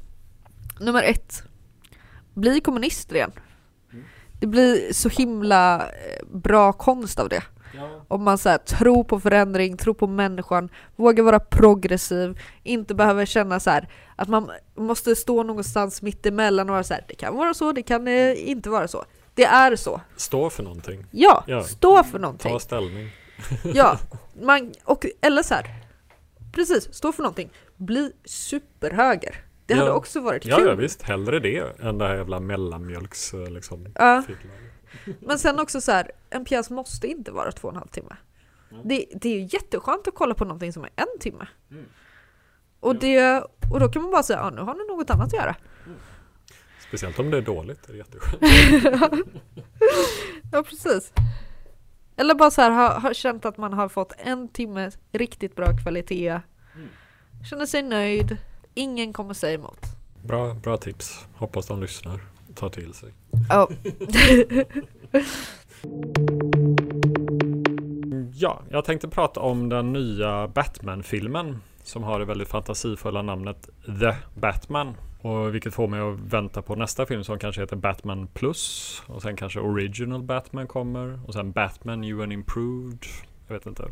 Nummer 0.80 1.02
ett. 1.02 1.42
Bli 2.34 2.60
kommunister 2.60 3.14
igen. 3.16 3.32
Mm. 3.92 4.04
Det 4.40 4.46
blir 4.46 4.92
så 4.92 5.08
himla 5.08 5.76
eh, 5.82 6.26
bra 6.32 6.72
konst 6.72 7.18
av 7.18 7.28
det. 7.28 7.42
Om 8.08 8.22
man 8.24 8.38
så 8.38 8.48
här, 8.48 8.58
tror 8.58 9.04
på 9.04 9.20
förändring, 9.20 9.76
tror 9.76 9.94
på 9.94 10.06
människan, 10.06 10.68
vågar 10.96 11.24
vara 11.24 11.40
progressiv, 11.40 12.38
inte 12.62 12.94
behöver 12.94 13.26
känna 13.26 13.60
så 13.60 13.70
här 13.70 13.88
att 14.16 14.28
man 14.28 14.50
måste 14.74 15.16
stå 15.16 15.42
någonstans 15.42 16.02
mitt 16.02 16.26
emellan 16.26 16.68
och 16.68 16.72
vara 16.72 16.84
så 16.84 16.94
här, 16.94 17.04
det 17.08 17.14
kan 17.14 17.36
vara 17.36 17.54
så, 17.54 17.72
det 17.72 17.82
kan 17.82 18.08
eh, 18.08 18.48
inte 18.50 18.70
vara 18.70 18.88
så. 18.88 19.04
Det 19.34 19.44
är 19.44 19.76
så. 19.76 20.00
Stå 20.16 20.50
för 20.50 20.62
någonting. 20.62 21.06
Ja, 21.10 21.44
Ja. 21.46 21.62
stå 21.62 22.04
för 22.04 22.18
någonting. 22.18 22.52
Ta 22.52 22.60
ställning. 22.60 23.10
Ja, 23.74 23.98
man, 24.42 24.72
och, 24.84 25.06
eller 25.20 25.42
så 25.42 25.54
här. 25.54 25.66
Precis, 26.52 26.94
stå 26.94 27.12
för 27.12 27.22
någonting. 27.22 27.50
Bli 27.76 28.12
superhöger. 28.24 29.44
Det 29.70 29.76
hade 29.76 29.90
Ja. 29.90 29.94
också 29.96 30.20
varit 30.20 30.44
Ja, 30.46 30.56
kul. 30.56 30.66
ja 30.68 30.74
visst. 30.74 31.02
Hellre 31.02 31.40
det 31.40 31.80
än 31.82 31.98
det 31.98 32.06
här 32.08 32.14
jävla 32.16 32.40
mellanmjölks 32.40 33.34
eh, 33.34 33.50
liksom. 33.50 33.86
Ja, 33.94 34.22
men 35.20 35.38
sen 35.38 35.60
också 35.60 35.80
så 35.80 35.92
här, 35.92 36.10
en 36.30 36.44
pjäs 36.44 36.70
måste 36.70 37.06
inte 37.06 37.30
vara 37.32 37.52
två 37.52 37.68
och 37.68 37.74
en 37.74 37.78
halv 37.78 37.88
timme. 37.88 38.16
Det, 38.84 39.06
det 39.20 39.28
är 39.28 39.40
ju 39.40 39.48
jätteskönt 39.52 40.08
att 40.08 40.14
kolla 40.14 40.34
på 40.34 40.44
någonting 40.44 40.72
som 40.72 40.84
är 40.84 40.90
en 40.96 41.18
timme. 41.20 41.46
Och, 42.80 42.96
det, 42.96 43.44
och 43.72 43.80
då 43.80 43.88
kan 43.88 44.02
man 44.02 44.10
bara 44.10 44.22
säga, 44.22 44.38
ja 44.38 44.50
nu 44.50 44.60
har 44.62 44.74
ni 44.74 44.86
något 44.88 45.10
annat 45.10 45.26
att 45.26 45.32
göra. 45.32 45.56
Speciellt 46.88 47.18
om 47.18 47.30
det 47.30 47.36
är 47.38 47.42
dåligt. 47.42 47.86
Det 47.86 47.92
är 47.92 47.96
jätteskönt. 47.96 48.42
Ja 50.52 50.62
precis. 50.62 51.12
Eller 52.16 52.34
bara 52.34 52.50
så 52.50 52.60
här, 52.62 52.70
ha, 52.70 52.98
ha 52.98 53.14
känt 53.14 53.44
att 53.44 53.56
man 53.56 53.72
har 53.72 53.88
fått 53.88 54.12
en 54.18 54.48
timme 54.48 54.90
riktigt 55.12 55.56
bra 55.56 55.66
kvalitet. 55.82 56.40
Känner 57.50 57.66
sig 57.66 57.82
nöjd. 57.82 58.36
Ingen 58.74 59.12
kommer 59.12 59.34
säga 59.34 59.54
emot. 59.54 59.80
Bra, 60.22 60.54
bra 60.54 60.76
tips. 60.76 61.26
Hoppas 61.34 61.66
de 61.66 61.80
lyssnar. 61.80 62.20
Tar 62.54 62.68
till 62.68 62.94
sig. 62.94 63.12
Ja. 63.48 63.68
Ja, 68.34 68.62
jag 68.70 68.84
tänkte 68.84 69.08
prata 69.08 69.40
om 69.40 69.68
den 69.68 69.92
nya 69.92 70.48
Batman-filmen 70.48 71.58
som 71.82 72.02
har 72.02 72.18
det 72.18 72.24
väldigt 72.24 72.48
fantasifulla 72.48 73.22
namnet 73.22 73.68
The 74.00 74.40
Batman. 74.40 74.94
Och 75.22 75.54
vilket 75.54 75.74
får 75.74 75.88
mig 75.88 76.00
att 76.00 76.20
vänta 76.20 76.62
på 76.62 76.74
nästa 76.76 77.06
film 77.06 77.24
som 77.24 77.38
kanske 77.38 77.60
heter 77.60 77.76
Batman 77.76 78.26
Plus. 78.26 79.02
Och 79.06 79.22
sen 79.22 79.36
kanske 79.36 79.60
Original 79.60 80.22
Batman 80.22 80.66
kommer. 80.66 81.20
Och 81.26 81.32
sen 81.32 81.52
Batman 81.52 82.00
New 82.00 82.20
and 82.20 82.32
Improved. 82.32 83.04
Jag 83.46 83.54
vet 83.54 83.66
inte. 83.66 83.88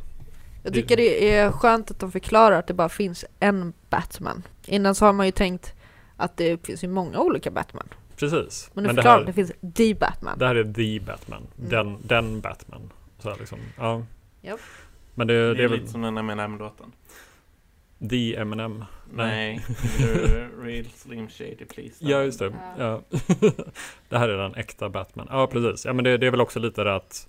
Jag 0.68 0.82
tycker 0.82 0.96
det 0.96 1.34
är 1.34 1.52
skönt 1.52 1.90
att 1.90 1.98
de 1.98 2.12
förklarar 2.12 2.58
att 2.58 2.66
det 2.66 2.74
bara 2.74 2.88
finns 2.88 3.24
en 3.40 3.72
Batman. 3.90 4.42
Innan 4.66 4.94
så 4.94 5.04
har 5.04 5.12
man 5.12 5.26
ju 5.26 5.32
tänkt 5.32 5.74
att 6.16 6.36
det 6.36 6.66
finns 6.66 6.84
ju 6.84 6.88
många 6.88 7.20
olika 7.20 7.50
Batman. 7.50 7.88
Precis. 8.16 8.70
Men 8.74 8.84
nu 8.84 8.88
det, 8.88 8.94
förklarar 8.94 9.18
här, 9.18 9.24
de 9.24 9.30
att 9.30 9.36
det 9.36 9.46
finns 9.46 9.74
The 9.74 9.94
Batman. 9.94 10.38
det 10.38 10.46
här 10.46 10.54
är 10.54 10.72
The 10.72 11.00
Batman. 11.00 11.46
Mm. 11.58 11.70
Den, 11.70 11.98
den 12.02 12.40
Batman. 12.40 12.92
Så 13.18 13.30
här 13.30 13.36
liksom. 13.38 13.58
Ja. 13.76 14.02
Japp. 14.40 14.60
Men 15.14 15.26
det, 15.26 15.34
Det 15.34 15.54
det 15.54 15.64
är 15.64 15.68
väl 15.68 15.78
lite 15.80 15.92
som 15.92 16.02
den 16.02 16.18
Eminem-låten. 16.18 16.92
The 18.10 18.36
Eminem. 18.36 18.84
Nej, 19.12 19.60
you're 19.98 20.62
real 20.62 20.84
slim 20.84 21.28
shady 21.28 21.64
please. 21.64 21.94
Ja, 21.98 22.22
just 22.22 22.38
det. 22.38 22.52
Ja. 22.78 23.02
det 24.08 24.18
här 24.18 24.28
är 24.28 24.38
den 24.38 24.54
äkta 24.54 24.88
Batman. 24.88 25.26
Ja, 25.30 25.46
precis. 25.46 25.84
Ja, 25.86 25.92
men 25.92 26.04
det, 26.04 26.18
det 26.18 26.26
är 26.26 26.30
väl 26.30 26.40
också 26.40 26.58
lite 26.58 26.84
det 26.84 26.94
att 26.94 27.28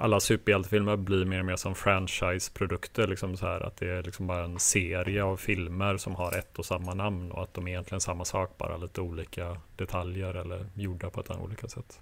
alla 0.00 0.20
superhjältefilmer 0.20 0.96
blir 0.96 1.24
mer 1.24 1.38
och 1.38 1.44
mer 1.44 1.56
som 1.56 1.74
franchise-produkter. 1.74 3.06
Liksom 3.06 3.36
så 3.36 3.46
här 3.46 3.60
att 3.60 3.76
det 3.76 3.88
är 3.88 4.02
liksom 4.02 4.26
bara 4.26 4.44
en 4.44 4.58
serie 4.58 5.24
av 5.24 5.36
filmer 5.36 5.96
som 5.96 6.14
har 6.14 6.38
ett 6.38 6.58
och 6.58 6.64
samma 6.64 6.94
namn 6.94 7.32
och 7.32 7.42
att 7.42 7.54
de 7.54 7.66
är 7.66 7.70
egentligen 7.70 8.00
samma 8.00 8.24
sak, 8.24 8.58
bara 8.58 8.76
lite 8.76 9.00
olika 9.00 9.56
detaljer 9.76 10.34
eller 10.34 10.66
gjorda 10.74 11.10
på 11.10 11.20
ett 11.20 11.30
annat 11.30 11.42
olika 11.42 11.68
sätt. 11.68 12.00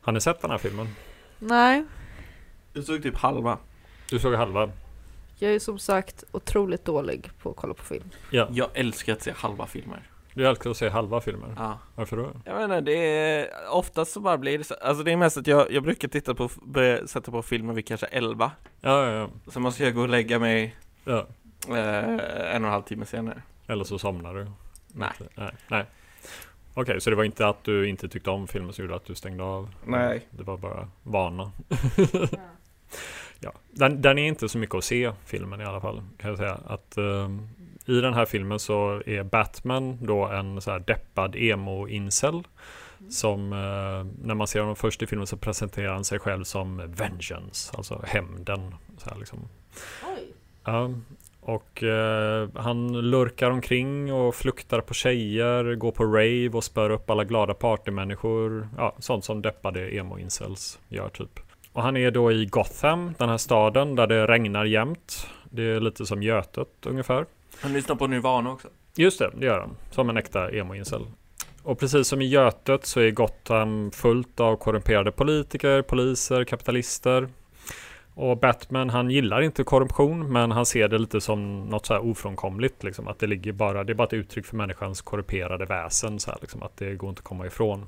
Har 0.00 0.12
ni 0.12 0.20
sett 0.20 0.40
den 0.40 0.50
här 0.50 0.58
filmen? 0.58 0.88
Nej, 1.38 1.84
Du 2.72 2.82
såg 2.82 3.02
typ 3.02 3.16
halva. 3.16 3.58
Du 4.10 4.18
såg 4.18 4.34
halva? 4.34 4.70
jag 5.38 5.54
är 5.54 5.58
som 5.58 5.78
sagt 5.78 6.24
otroligt 6.32 6.84
dålig 6.84 7.30
på 7.42 7.50
att 7.50 7.56
kolla 7.56 7.74
på 7.74 7.84
film. 7.84 8.10
Ja. 8.30 8.48
Jag 8.50 8.68
älskar 8.74 9.12
att 9.12 9.22
se 9.22 9.32
halva 9.36 9.66
filmer. 9.66 10.02
Du 10.36 10.46
älskar 10.46 10.70
att 10.70 10.76
se 10.76 10.88
halva 10.88 11.20
filmer. 11.20 11.54
Ja. 11.56 11.78
Varför 11.94 12.16
då? 12.16 12.30
Jag 12.44 12.56
menar, 12.56 12.80
det 12.80 12.92
är 12.92 13.48
oftast 13.70 14.12
så 14.12 14.20
bara 14.20 14.38
blir 14.38 14.58
det 14.58 14.64
så, 14.64 14.74
alltså 14.74 15.04
det 15.04 15.12
är 15.12 15.16
mest 15.16 15.36
att 15.36 15.46
jag, 15.46 15.72
jag 15.72 15.82
brukar 15.82 16.08
titta 16.08 16.34
på, 16.34 16.50
börja 16.62 17.06
sätta 17.06 17.30
på 17.30 17.42
filmer 17.42 17.74
vid 17.74 17.86
kanske 17.86 18.06
11 18.06 18.50
Ja, 18.80 19.06
ja, 19.06 19.12
ja. 19.12 19.28
Sen 19.52 19.62
måste 19.62 19.84
jag 19.84 19.94
gå 19.94 20.00
och 20.00 20.08
lägga 20.08 20.38
mig 20.38 20.76
ja. 21.04 21.26
eh, 21.68 21.76
en 21.76 22.14
och 22.46 22.54
en 22.54 22.64
halv 22.64 22.82
timme 22.82 23.06
senare 23.06 23.42
Eller 23.66 23.84
så 23.84 23.98
somnar 23.98 24.34
du. 24.34 24.46
Nej, 24.86 25.10
Nej. 25.34 25.52
Nej. 25.68 25.84
Okej, 26.74 27.00
så 27.00 27.10
det 27.10 27.16
var 27.16 27.24
inte 27.24 27.46
att 27.46 27.64
du 27.64 27.88
inte 27.88 28.08
tyckte 28.08 28.30
om 28.30 28.48
filmen 28.48 28.72
som 28.72 28.84
gjorde 28.84 28.96
att 28.96 29.04
du 29.04 29.14
stängde 29.14 29.44
av? 29.44 29.74
Nej. 29.84 30.26
Det 30.30 30.42
var 30.42 30.56
bara 30.56 30.88
vana. 31.02 31.52
ja. 33.40 33.52
Den, 33.70 34.02
den 34.02 34.18
är 34.18 34.28
inte 34.28 34.48
så 34.48 34.58
mycket 34.58 34.74
att 34.74 34.84
se, 34.84 35.12
filmen 35.24 35.60
i 35.60 35.64
alla 35.64 35.80
fall. 35.80 36.02
Kan 36.18 36.30
jag 36.30 36.38
säga. 36.38 36.58
Att, 36.66 36.96
ehm, 36.96 37.48
I 37.86 38.00
den 38.00 38.14
här 38.14 38.24
filmen 38.24 38.58
så 38.58 39.02
är 39.06 39.22
Batman 39.22 39.98
då 40.00 40.24
en 40.26 40.60
så 40.60 40.70
här 40.70 40.78
deppad 40.78 41.36
emo-incel. 41.36 42.42
Som 43.08 43.52
eh, 43.52 44.26
när 44.26 44.34
man 44.34 44.46
ser 44.46 44.60
honom 44.60 44.76
först 44.76 45.02
i 45.02 45.06
filmen 45.06 45.26
så 45.26 45.36
presenterar 45.36 45.92
han 45.92 46.04
sig 46.04 46.18
själv 46.18 46.44
som 46.44 46.76
Vengeance, 46.76 47.72
alltså 47.76 48.02
hämnden. 48.06 48.74
Så 48.98 49.10
här 49.10 49.18
liksom. 49.18 49.48
Ja, 50.64 50.90
och 51.40 51.82
eh, 51.82 52.48
han 52.54 53.10
lurkar 53.10 53.50
omkring 53.50 54.12
och 54.12 54.34
fluktar 54.34 54.80
på 54.80 54.94
tjejer, 54.94 55.74
går 55.74 55.92
på 55.92 56.04
rave 56.04 56.48
och 56.48 56.64
spör 56.64 56.90
upp 56.90 57.10
alla 57.10 57.24
glada 57.24 57.54
partymänniskor. 57.54 58.68
Ja, 58.76 58.94
sånt 58.98 59.24
som 59.24 59.42
deppade 59.42 59.90
emo-incels 59.90 60.78
gör 60.88 61.08
typ. 61.08 61.40
Och 61.72 61.82
han 61.82 61.96
är 61.96 62.10
då 62.10 62.32
i 62.32 62.46
Gotham, 62.46 63.14
den 63.18 63.28
här 63.28 63.36
staden 63.36 63.94
där 63.94 64.06
det 64.06 64.26
regnar 64.26 64.64
jämt. 64.64 65.28
Det 65.50 65.62
är 65.62 65.80
lite 65.80 66.06
som 66.06 66.22
Götet 66.22 66.86
ungefär. 66.86 67.26
Han 67.60 67.72
lyssnar 67.72 67.96
på 67.96 68.06
Nirvana 68.06 68.52
också 68.52 68.68
Just 68.96 69.18
det, 69.18 69.30
det 69.36 69.46
gör 69.46 69.60
han. 69.60 69.76
Som 69.90 70.10
en 70.10 70.16
äkta 70.16 70.50
emo-incel. 70.50 71.06
Och 71.62 71.78
precis 71.78 72.08
som 72.08 72.22
i 72.22 72.26
Götet 72.26 72.86
så 72.86 73.00
är 73.00 73.10
Gotham 73.10 73.90
fullt 73.90 74.40
av 74.40 74.56
korrumperade 74.56 75.12
politiker, 75.12 75.82
poliser, 75.82 76.44
kapitalister. 76.44 77.28
Och 78.14 78.38
Batman 78.38 78.90
han 78.90 79.10
gillar 79.10 79.42
inte 79.42 79.64
korruption 79.64 80.32
men 80.32 80.50
han 80.50 80.66
ser 80.66 80.88
det 80.88 80.98
lite 80.98 81.20
som 81.20 81.64
något 81.64 81.86
så 81.86 81.94
här 81.94 82.04
ofrånkomligt. 82.04 82.84
Liksom, 82.84 83.08
att 83.08 83.18
det, 83.18 83.26
ligger 83.26 83.52
bara, 83.52 83.84
det 83.84 83.92
är 83.92 83.94
bara 83.94 84.06
ett 84.06 84.12
uttryck 84.12 84.46
för 84.46 84.56
människans 84.56 85.00
korrumperade 85.00 85.64
väsen. 85.64 86.18
Så 86.18 86.30
här, 86.30 86.38
liksom, 86.40 86.62
att 86.62 86.76
det 86.76 86.94
går 86.94 87.08
inte 87.08 87.20
att 87.20 87.24
komma 87.24 87.46
ifrån. 87.46 87.86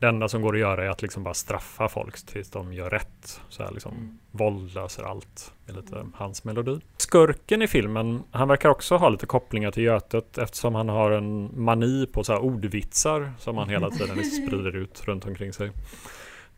Det 0.00 0.08
enda 0.08 0.28
som 0.28 0.42
går 0.42 0.54
att 0.54 0.60
göra 0.60 0.84
är 0.84 0.88
att 0.88 1.02
liksom 1.02 1.24
bara 1.24 1.34
straffa 1.34 1.88
folk 1.88 2.26
tills 2.26 2.50
de 2.50 2.72
gör 2.72 2.90
rätt. 2.90 3.40
Så 3.48 3.62
här, 3.62 3.70
liksom, 3.70 4.18
Våld 4.30 4.74
löser 4.74 5.02
allt. 5.02 5.52
Är 5.66 5.72
lite 5.72 6.06
hans 6.14 6.44
melodi. 6.44 6.80
Skurken 6.96 7.62
i 7.62 7.66
filmen, 7.66 8.22
han 8.30 8.48
verkar 8.48 8.68
också 8.68 8.96
ha 8.96 9.08
lite 9.08 9.26
kopplingar 9.26 9.70
till 9.70 9.82
Götet 9.82 10.38
eftersom 10.38 10.74
han 10.74 10.88
har 10.88 11.10
en 11.10 11.62
mani 11.64 12.06
på 12.06 12.24
så 12.24 12.32
här 12.32 12.40
ordvitsar 12.40 13.32
som 13.38 13.58
han 13.58 13.68
hela 13.68 13.90
tiden 13.90 14.16
liksom 14.16 14.42
sprider 14.46 14.76
ut 14.76 15.02
runt 15.04 15.26
omkring 15.26 15.52
sig. 15.52 15.66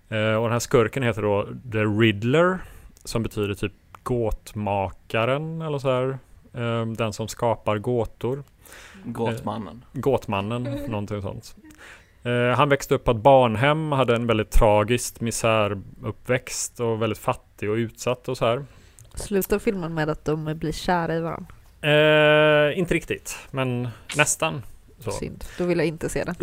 Eh, 0.09 0.35
och 0.35 0.43
den 0.43 0.53
här 0.53 0.59
skurken 0.59 1.03
heter 1.03 1.23
då 1.23 1.49
The 1.73 1.79
Riddler 1.85 2.59
som 3.05 3.23
betyder 3.23 3.55
typ 3.55 3.73
gåtmakaren 4.03 5.63
eller 5.63 5.79
så 5.79 5.91
här. 5.91 6.19
Eh, 6.55 6.87
den 6.87 7.13
som 7.13 7.29
skapar 7.29 7.79
gåtor. 7.79 8.45
Gåtmannen 9.05 9.85
Gåtmannen, 9.93 10.63
någonting 10.89 11.23
sånt. 11.23 11.57
Eh, 12.25 12.57
han 12.57 12.69
växte 12.69 12.95
upp 12.95 13.05
på 13.05 13.11
ett 13.11 13.17
barnhem, 13.17 13.93
hade 13.93 14.17
en 14.17 14.27
väldigt 14.27 14.51
tragiskt 14.51 15.21
misäruppväxt 15.21 16.81
och 16.81 17.03
väldigt 17.03 17.19
fattig 17.19 17.71
och 17.71 17.75
utsatt 17.75 18.29
och 18.29 18.39
så 18.39 18.47
här. 18.47 18.65
Slutar 19.15 19.59
filmen 19.59 19.95
med 19.95 20.09
att 20.11 20.25
de 20.25 20.59
blir 20.59 20.73
kära 20.73 21.17
i 21.17 21.21
varandra? 21.21 21.55
Eh, 21.83 22.79
inte 22.79 22.95
riktigt, 22.95 23.39
men 23.51 23.89
nästan. 24.17 24.63
Så. 24.99 25.11
Synd, 25.11 25.45
då 25.59 25.65
vill 25.65 25.79
jag 25.79 25.87
inte 25.87 26.09
se 26.09 26.25
den. 26.25 26.35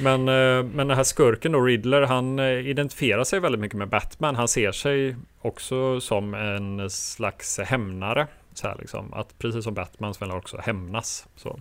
men, 0.00 0.28
eh, 0.28 0.64
men 0.64 0.88
den 0.88 0.96
här 0.96 1.04
skurken 1.04 1.52
då, 1.52 1.60
Riddler, 1.60 2.02
han 2.02 2.38
eh, 2.38 2.68
identifierar 2.68 3.24
sig 3.24 3.40
väldigt 3.40 3.60
mycket 3.60 3.78
med 3.78 3.88
Batman. 3.88 4.36
Han 4.36 4.48
ser 4.48 4.72
sig 4.72 5.16
också 5.40 6.00
som 6.00 6.34
en 6.34 6.90
slags 6.90 7.58
hämnare. 7.58 8.26
Så 8.54 8.68
här 8.68 8.76
liksom. 8.78 9.14
Att 9.14 9.38
precis 9.38 9.64
som 9.64 9.74
Batman 9.74 10.14
så 10.14 10.20
vill 10.20 10.30
han 10.30 10.38
också 10.38 10.58
hämnas. 10.58 11.26
Så. 11.36 11.58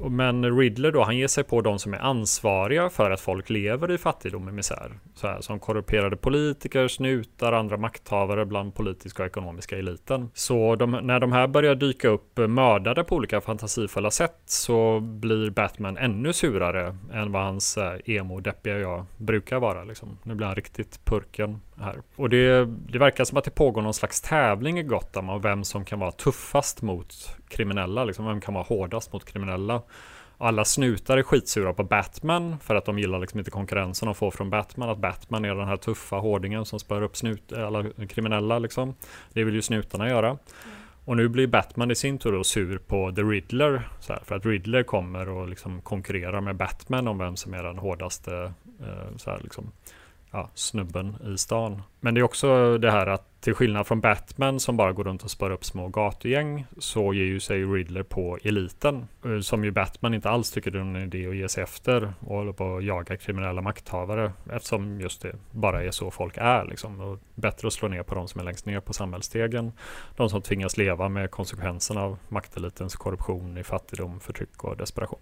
Men 0.00 0.58
Riddler 0.58 0.92
då, 0.92 1.02
han 1.02 1.16
ger 1.16 1.26
sig 1.26 1.44
på 1.44 1.60
de 1.60 1.78
som 1.78 1.94
är 1.94 1.98
ansvariga 1.98 2.90
för 2.90 3.10
att 3.10 3.20
folk 3.20 3.50
lever 3.50 3.90
i 3.90 3.98
fattigdom 3.98 4.48
och 4.48 4.54
misär. 4.54 4.92
Så 5.14 5.26
här, 5.26 5.40
som 5.40 5.58
korrumperade 5.58 6.16
politiker, 6.16 6.88
snutar, 6.88 7.52
andra 7.52 7.76
makthavare 7.76 8.46
bland 8.46 8.74
politiska 8.74 9.22
och 9.22 9.26
ekonomiska 9.26 9.78
eliten. 9.78 10.30
Så 10.34 10.76
de, 10.76 10.90
när 10.90 11.20
de 11.20 11.32
här 11.32 11.46
börjar 11.46 11.74
dyka 11.74 12.08
upp 12.08 12.36
mördade 12.36 13.04
på 13.04 13.16
olika 13.16 13.40
fantasifulla 13.40 14.10
sätt 14.10 14.40
så 14.44 15.00
blir 15.00 15.50
Batman 15.50 15.96
ännu 15.96 16.32
surare 16.32 16.96
än 17.12 17.32
vad 17.32 17.42
hans 17.42 17.76
eh, 17.76 17.96
emo-deppiga 18.04 18.78
jag 18.78 19.04
brukar 19.16 19.60
vara. 19.60 19.84
Liksom. 19.84 20.18
Nu 20.22 20.34
blir 20.34 20.46
han 20.46 20.56
riktigt 20.56 21.04
purken 21.04 21.60
här. 21.80 21.96
Och 22.16 22.28
det, 22.28 22.64
det 22.64 22.98
verkar 22.98 23.24
som 23.24 23.38
att 23.38 23.44
det 23.44 23.50
pågår 23.50 23.82
någon 23.82 23.94
slags 23.94 24.20
tävling 24.20 24.78
i 24.78 24.82
Gotham 24.82 25.28
om 25.28 25.40
vem 25.40 25.64
som 25.64 25.84
kan 25.84 25.98
vara 25.98 26.12
tuffast 26.12 26.82
mot 26.82 27.36
kriminella. 27.48 28.04
Liksom. 28.04 28.26
Vem 28.26 28.40
kan 28.40 28.54
vara 28.54 28.64
hårdast 28.64 29.12
mot 29.12 29.24
kriminella. 29.24 29.82
Alla 30.38 30.64
snutar 30.64 31.18
är 31.18 31.22
skitsura 31.22 31.72
på 31.72 31.84
Batman 31.84 32.58
för 32.58 32.74
att 32.74 32.84
de 32.84 32.98
gillar 32.98 33.18
liksom 33.18 33.38
inte 33.38 33.50
konkurrensen 33.50 34.06
de 34.06 34.14
får 34.14 34.30
från 34.30 34.50
Batman. 34.50 34.90
Att 34.90 34.98
Batman 34.98 35.44
är 35.44 35.54
den 35.54 35.68
här 35.68 35.76
tuffa 35.76 36.16
hårdingen 36.16 36.64
som 36.64 36.78
spör 36.78 37.02
upp 37.02 37.16
snut, 37.16 37.52
alla 37.52 37.84
kriminella 38.08 38.58
liksom. 38.58 38.94
Det 39.32 39.44
vill 39.44 39.54
ju 39.54 39.62
snutarna 39.62 40.08
göra. 40.08 40.38
Och 41.04 41.16
nu 41.16 41.28
blir 41.28 41.46
Batman 41.46 41.90
i 41.90 41.94
sin 41.94 42.18
tur 42.18 42.32
då 42.32 42.44
sur 42.44 42.78
på 42.78 43.12
The 43.12 43.22
Riddler. 43.22 43.88
Så 44.00 44.12
här, 44.12 44.22
för 44.24 44.34
att 44.34 44.46
Riddler 44.46 44.82
kommer 44.82 45.28
och 45.28 45.48
liksom 45.48 45.82
konkurrerar 45.82 46.40
med 46.40 46.56
Batman 46.56 47.08
om 47.08 47.18
vem 47.18 47.36
som 47.36 47.54
är 47.54 47.62
den 47.62 47.78
hårdaste 47.78 48.52
eh, 48.80 49.16
så 49.16 49.30
här, 49.30 49.40
liksom, 49.42 49.72
ja, 50.30 50.50
snubben 50.54 51.16
i 51.34 51.38
stan. 51.38 51.82
Men 52.00 52.14
det 52.14 52.20
är 52.20 52.22
också 52.22 52.78
det 52.78 52.90
här 52.90 53.06
att 53.06 53.36
till 53.40 53.54
skillnad 53.54 53.86
från 53.86 54.00
Batman 54.00 54.60
som 54.60 54.76
bara 54.76 54.92
går 54.92 55.04
runt 55.04 55.22
och 55.22 55.30
spör 55.30 55.50
upp 55.50 55.64
små 55.64 55.88
gatugäng 55.88 56.66
så 56.78 57.14
ger 57.14 57.24
ju 57.24 57.40
sig 57.40 57.64
Riddler 57.64 58.02
på 58.02 58.38
eliten. 58.42 59.08
Eh, 59.24 59.40
som 59.40 59.64
ju 59.64 59.70
Batman 59.70 60.14
inte 60.14 60.30
alls 60.30 60.50
tycker 60.50 60.70
det 60.70 60.78
är 60.78 60.82
en 60.82 60.96
idé 60.96 61.26
att 61.26 61.36
ge 61.36 61.48
sig 61.48 61.62
efter 61.62 62.12
och 62.20 62.36
håller 62.36 62.52
på 62.52 62.76
att 62.76 62.84
jaga 62.84 63.16
kriminella 63.16 63.62
makthavare 63.62 64.32
eftersom 64.50 65.00
just 65.00 65.22
det 65.22 65.36
bara 65.50 65.84
är 65.84 65.90
så 65.90 66.10
folk 66.10 66.36
är 66.36 66.64
liksom. 66.64 67.00
Och 67.00 67.18
bättre 67.34 67.66
att 67.66 67.72
slå 67.72 67.88
ner 67.88 68.02
på 68.02 68.14
de 68.14 68.28
som 68.28 68.40
är 68.40 68.44
längst 68.44 68.66
ner 68.66 68.80
på 68.80 68.92
samhällsstegen. 68.92 69.72
De 70.16 70.30
som 70.30 70.42
tvingas 70.42 70.76
leva 70.76 71.08
med 71.08 71.30
konsekvenserna 71.30 72.02
av 72.02 72.18
maktelitens 72.28 72.96
korruption 72.96 73.58
i 73.58 73.64
fattigdom, 73.64 74.20
förtryck 74.20 74.64
och 74.64 74.76
desperation. 74.76 75.20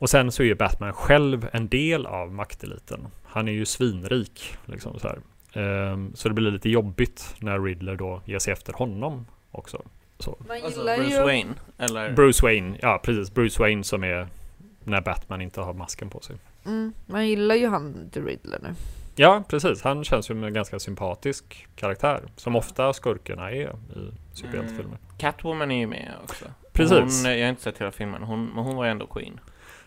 Och 0.00 0.10
sen 0.10 0.32
så 0.32 0.42
är 0.42 0.54
Batman 0.54 0.92
själv 0.92 1.48
en 1.52 1.68
del 1.68 2.06
av 2.06 2.32
makteliten. 2.32 3.06
Han 3.24 3.48
är 3.48 3.52
ju 3.52 3.64
svinrik. 3.64 4.56
Liksom 4.66 4.98
så, 4.98 5.08
här. 5.08 5.18
Ehm, 5.52 6.12
så 6.14 6.28
det 6.28 6.34
blir 6.34 6.50
lite 6.50 6.68
jobbigt 6.68 7.34
när 7.38 7.60
Riddler 7.60 7.96
då 7.96 8.22
ger 8.24 8.38
sig 8.38 8.52
efter 8.52 8.72
honom 8.72 9.26
också. 9.50 9.82
Så. 10.18 10.36
Man 10.48 10.56
Alltså 10.64 10.80
gillar 10.80 10.96
Bruce 10.96 11.14
ju... 11.14 11.22
Wayne, 11.22 11.54
eller? 11.78 12.12
Bruce 12.12 12.42
Wayne, 12.42 12.78
ja 12.82 13.00
precis. 13.04 13.34
Bruce 13.34 13.62
Wayne 13.62 13.84
som 13.84 14.04
är 14.04 14.28
när 14.84 15.00
Batman 15.00 15.40
inte 15.40 15.60
har 15.60 15.74
masken 15.74 16.10
på 16.10 16.20
sig. 16.20 16.36
Mm, 16.66 16.92
man 17.06 17.28
gillar 17.28 17.54
ju 17.54 17.66
han 17.66 18.10
The 18.10 18.20
Riddler 18.20 18.58
nu. 18.62 18.74
Ja, 19.16 19.44
precis. 19.48 19.82
Han 19.82 20.04
känns 20.04 20.26
som 20.26 20.44
en 20.44 20.54
ganska 20.54 20.78
sympatisk 20.78 21.68
karaktär. 21.76 22.20
Som 22.36 22.56
ofta 22.56 22.92
skurkarna 22.92 23.50
är 23.50 23.54
i 23.54 23.68
superhjältefilmer. 24.32 24.96
Mm. 24.96 25.18
Catwoman 25.18 25.70
är 25.70 25.78
ju 25.78 25.86
med 25.86 26.12
också. 26.24 26.44
Precis. 26.72 27.24
Hon, 27.24 27.32
jag 27.32 27.44
har 27.44 27.50
inte 27.50 27.62
sett 27.62 27.78
hela 27.78 27.92
filmen, 27.92 28.22
hon, 28.22 28.46
men 28.46 28.64
hon 28.64 28.76
var 28.76 28.84
ju 28.84 28.90
ändå 28.90 29.06
Queen. 29.06 29.40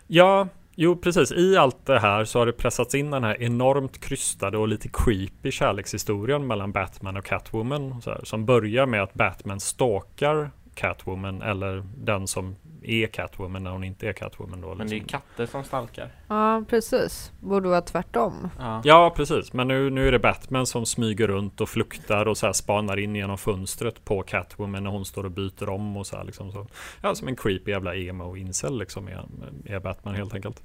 Ja, 0.07 0.47
jo 0.75 0.95
precis. 0.95 1.31
I 1.31 1.57
allt 1.57 1.85
det 1.85 1.99
här 1.99 2.25
så 2.25 2.39
har 2.39 2.45
det 2.45 2.53
pressats 2.53 2.95
in 2.95 3.11
den 3.11 3.23
här 3.23 3.41
enormt 3.41 3.99
krystade 3.99 4.57
och 4.57 4.67
lite 4.67 4.89
creepy 4.93 5.51
kärlekshistorien 5.51 6.47
mellan 6.47 6.71
Batman 6.71 7.17
och 7.17 7.25
Catwoman. 7.25 8.01
Så 8.01 8.09
här, 8.09 8.21
som 8.23 8.45
börjar 8.45 8.85
med 8.85 9.03
att 9.03 9.13
Batman 9.13 9.59
stalkar 9.59 10.51
Catwoman 10.75 11.41
eller 11.41 11.83
den 11.97 12.27
som 12.27 12.55
är 12.83 13.07
Catwoman 13.07 13.63
när 13.63 13.71
hon 13.71 13.83
inte 13.83 14.07
är 14.07 14.13
Catwoman. 14.13 14.61
Då, 14.61 14.75
Men 14.75 14.77
det 14.77 14.83
är 14.83 14.95
ju 14.95 15.01
liksom. 15.01 15.19
katter 15.19 15.45
som 15.45 15.63
stalkar. 15.63 16.09
Ja, 16.27 16.63
precis. 16.69 17.31
Borde 17.39 17.69
vara 17.69 17.81
tvärtom. 17.81 18.49
Ja. 18.59 18.81
Ja, 18.83 19.13
precis. 19.15 19.53
Men 19.53 19.67
nu, 19.67 19.89
nu 19.89 20.07
är 20.07 20.11
det 20.11 20.19
Batman 20.19 20.65
som 20.65 20.85
smyger 20.85 21.27
runt 21.27 21.61
och 21.61 21.69
fluktar 21.69 22.25
och 22.25 22.37
så 22.37 22.45
här 22.45 22.53
spanar 22.53 22.99
in 22.99 23.15
genom 23.15 23.37
fönstret 23.37 24.05
på 24.05 24.21
Catwoman 24.21 24.83
när 24.83 24.91
hon 24.91 25.05
står 25.05 25.23
och 25.23 25.31
byter 25.31 25.69
om 25.69 25.97
och 25.97 26.07
så 26.07 26.17
här 26.17 26.23
liksom 26.23 26.51
så. 26.51 26.67
Ja, 27.01 27.15
som 27.15 27.27
en 27.27 27.35
creepy 27.35 27.71
jävla 27.71 27.95
emo-incel 27.95 28.79
liksom 28.79 29.07
är, 29.07 29.25
är 29.65 29.79
Batman 29.79 30.15
helt 30.15 30.33
enkelt. 30.33 30.63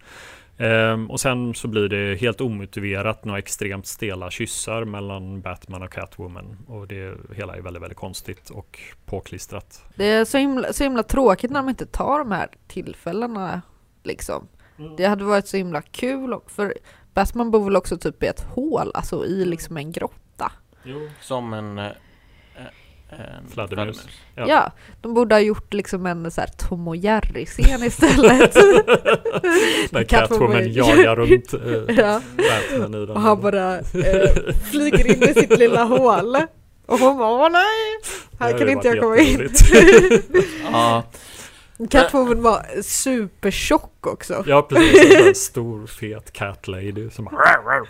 Ehm, 0.58 1.10
och 1.10 1.20
sen 1.20 1.54
så 1.54 1.68
blir 1.68 1.88
det 1.88 2.20
helt 2.20 2.40
omotiverat 2.40 3.24
några 3.24 3.38
extremt 3.38 3.86
stela 3.86 4.30
kyssar 4.30 4.84
mellan 4.84 5.40
Batman 5.40 5.82
och 5.82 5.92
Catwoman. 5.92 6.56
Och 6.66 6.86
det 6.88 7.14
hela 7.36 7.56
är 7.56 7.60
väldigt, 7.60 7.82
väldigt 7.82 7.98
konstigt 7.98 8.50
och 8.50 8.78
påklistrat. 9.04 9.82
Det 9.94 10.04
är 10.04 10.24
så 10.24 10.38
himla, 10.38 10.72
så 10.72 10.84
himla 10.84 11.02
tråkigt 11.02 11.50
när 11.50 11.60
de 11.60 11.68
inte 11.68 11.86
tar 11.86 12.18
de 12.18 12.32
här 12.32 12.48
tillfällena 12.68 13.62
liksom. 14.02 14.48
Det 14.96 15.04
hade 15.06 15.24
varit 15.24 15.48
så 15.48 15.56
himla 15.56 15.82
kul, 15.82 16.32
och- 16.34 16.50
för 16.50 16.74
Batman 17.14 17.50
bor 17.50 17.64
väl 17.64 17.76
också 17.76 17.96
typ 17.98 18.22
i 18.22 18.26
ett 18.26 18.40
hål, 18.40 18.90
alltså 18.94 19.24
i 19.26 19.44
liksom 19.44 19.76
en 19.76 19.92
grotta. 19.92 20.52
Som 21.20 21.52
en... 21.52 21.78
eh, 23.12 23.20
eh, 23.20 23.36
en 23.38 23.48
Fladdermus. 23.50 24.08
Ja. 24.34 24.48
Ja. 24.48 24.72
de 25.00 25.14
borde 25.14 25.34
ha 25.34 25.40
gjort 25.40 25.74
liksom 25.74 26.06
en 26.06 26.30
så 26.30 26.40
här 26.40 26.48
Tom 26.68 26.88
och 26.88 26.96
Jerry-scen 26.96 27.82
istället. 27.84 28.54
När 29.90 30.04
Catwoman- 30.04 30.68
jagar 30.68 31.16
runt 31.16 31.52
eh, 31.54 31.96
ja. 31.96 32.20
Batman 32.36 32.94
i 33.02 33.06
den. 33.06 33.16
Och 33.16 33.20
han 33.20 33.40
bara 33.40 33.78
eh, 33.78 34.54
flyger 34.70 35.06
in 35.06 35.22
i 35.22 35.34
sitt 35.34 35.58
lilla 35.58 35.84
hål. 35.84 36.36
Och 36.86 36.98
hon 36.98 37.18
bara 37.18 37.30
åh 37.46 37.48
nej, 37.52 38.12
här 38.40 38.58
kan 38.58 38.68
inte 38.68 38.88
jag 38.88 39.00
komma 39.00 39.18
in. 39.18 39.48
Ja, 40.72 41.02
Catwoman 41.90 42.42
var 42.42 42.82
supertjock 42.82 44.06
också. 44.06 44.44
Ja 44.46 44.62
precis, 44.62 45.26
en 45.26 45.34
stor 45.34 45.86
fet 45.86 46.32
cat 46.32 46.68
lady 46.68 47.10
som 47.10 47.24
bara... 47.24 47.86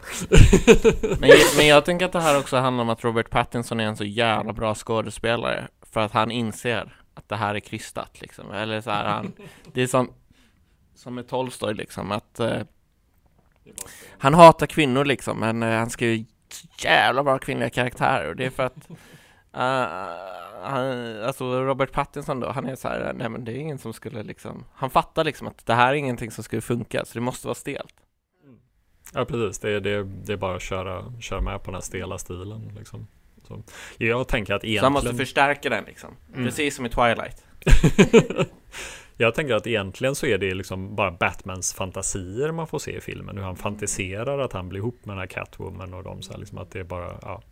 men, 1.20 1.30
men 1.56 1.66
jag 1.66 1.84
tänker 1.84 2.06
att 2.06 2.12
det 2.12 2.20
här 2.20 2.38
också 2.38 2.56
handlar 2.56 2.82
om 2.82 2.90
att 2.90 3.04
Robert 3.04 3.30
Pattinson 3.30 3.80
är 3.80 3.84
en 3.84 3.96
så 3.96 4.04
jävla 4.04 4.52
bra 4.52 4.74
skådespelare. 4.74 5.68
För 5.92 6.00
att 6.00 6.12
han 6.12 6.30
inser 6.30 6.96
att 7.14 7.28
det 7.28 7.36
här 7.36 7.54
är 7.54 7.60
krystat 7.60 8.20
liksom. 8.20 8.50
Eller 8.50 8.80
så 8.80 8.90
här, 8.90 9.04
han, 9.04 9.32
det 9.72 9.82
är 9.82 9.86
som, 9.86 10.12
som 10.94 11.14
med 11.14 11.28
Tolstoj 11.28 11.74
liksom, 11.74 12.12
att 12.12 12.40
eh, 12.40 12.60
han 14.18 14.34
hatar 14.34 14.66
kvinnor 14.66 15.04
liksom, 15.04 15.38
men 15.38 15.62
eh, 15.62 15.78
han 15.78 15.90
skriver 15.90 16.24
jävla 16.78 17.24
bra 17.24 17.38
kvinnliga 17.38 17.70
karaktärer. 17.70 18.28
Och 18.28 18.36
det 18.36 18.44
är 18.44 18.50
för 18.50 18.62
att 18.62 18.88
han, 20.62 21.20
alltså 21.22 21.64
Robert 21.64 21.92
Pattinson 21.92 22.40
då, 22.40 22.50
han 22.50 22.66
är 22.66 22.76
så 22.76 22.88
här, 22.88 23.12
nej 23.16 23.28
men 23.28 23.44
det 23.44 23.52
är 23.52 23.56
ingen 23.56 23.78
som 23.78 23.92
skulle 23.92 24.22
liksom, 24.22 24.64
han 24.74 24.90
fattar 24.90 25.24
liksom 25.24 25.46
att 25.46 25.66
det 25.66 25.74
här 25.74 25.88
är 25.90 25.94
ingenting 25.94 26.30
som 26.30 26.44
skulle 26.44 26.62
funka, 26.62 27.04
så 27.04 27.14
det 27.14 27.20
måste 27.20 27.46
vara 27.46 27.54
stelt. 27.54 27.94
Ja 29.14 29.24
precis, 29.24 29.58
det 29.58 29.70
är, 29.70 29.80
det, 29.80 29.90
är- 29.90 30.04
det 30.24 30.32
är 30.32 30.36
bara 30.36 30.56
att 30.56 30.62
köra, 30.62 31.12
köra 31.20 31.40
med 31.40 31.58
på 31.62 31.64
den 31.64 31.74
här 31.74 31.80
stela 31.80 32.18
stilen 32.18 32.72
liksom. 32.78 33.06
Så. 33.48 33.62
Jag 33.98 34.28
tänker 34.28 34.54
att 34.54 34.62
Så 34.62 34.80
han 34.80 34.92
måste 34.92 35.06
egentligen... 35.06 35.26
förstärka 35.26 35.68
den 35.70 35.84
liksom, 35.84 36.16
Mm. 36.32 36.44
precis 36.44 36.76
som 36.76 36.86
i 36.86 36.88
Twilight. 36.88 37.44
Jag 39.20 39.34
tänker 39.34 39.54
att 39.54 39.66
egentligen 39.66 40.14
så 40.14 40.26
är 40.26 40.38
det 40.38 40.54
liksom 40.54 40.94
bara 40.94 41.10
Batmans 41.10 41.74
fantasier 41.74 42.52
man 42.52 42.66
får 42.66 42.78
se 42.78 42.96
i 42.96 43.00
filmen. 43.00 43.36
Hur 43.36 43.44
han 43.44 43.56
fantiserar 43.56 44.38
att 44.38 44.52
han 44.52 44.68
blir 44.68 44.80
ihop 44.80 45.04
med 45.04 45.16
den 45.16 45.18
här 45.18 45.26
Catwoman 45.26 45.94
och 45.94 46.02
de 46.02 46.22
så 46.22 46.32
här, 46.32 46.38
liksom 46.38 46.58
att 46.58 46.70
det 46.70 46.80
är 46.80 46.84
bara, 46.84 47.18
ja. 47.22 47.42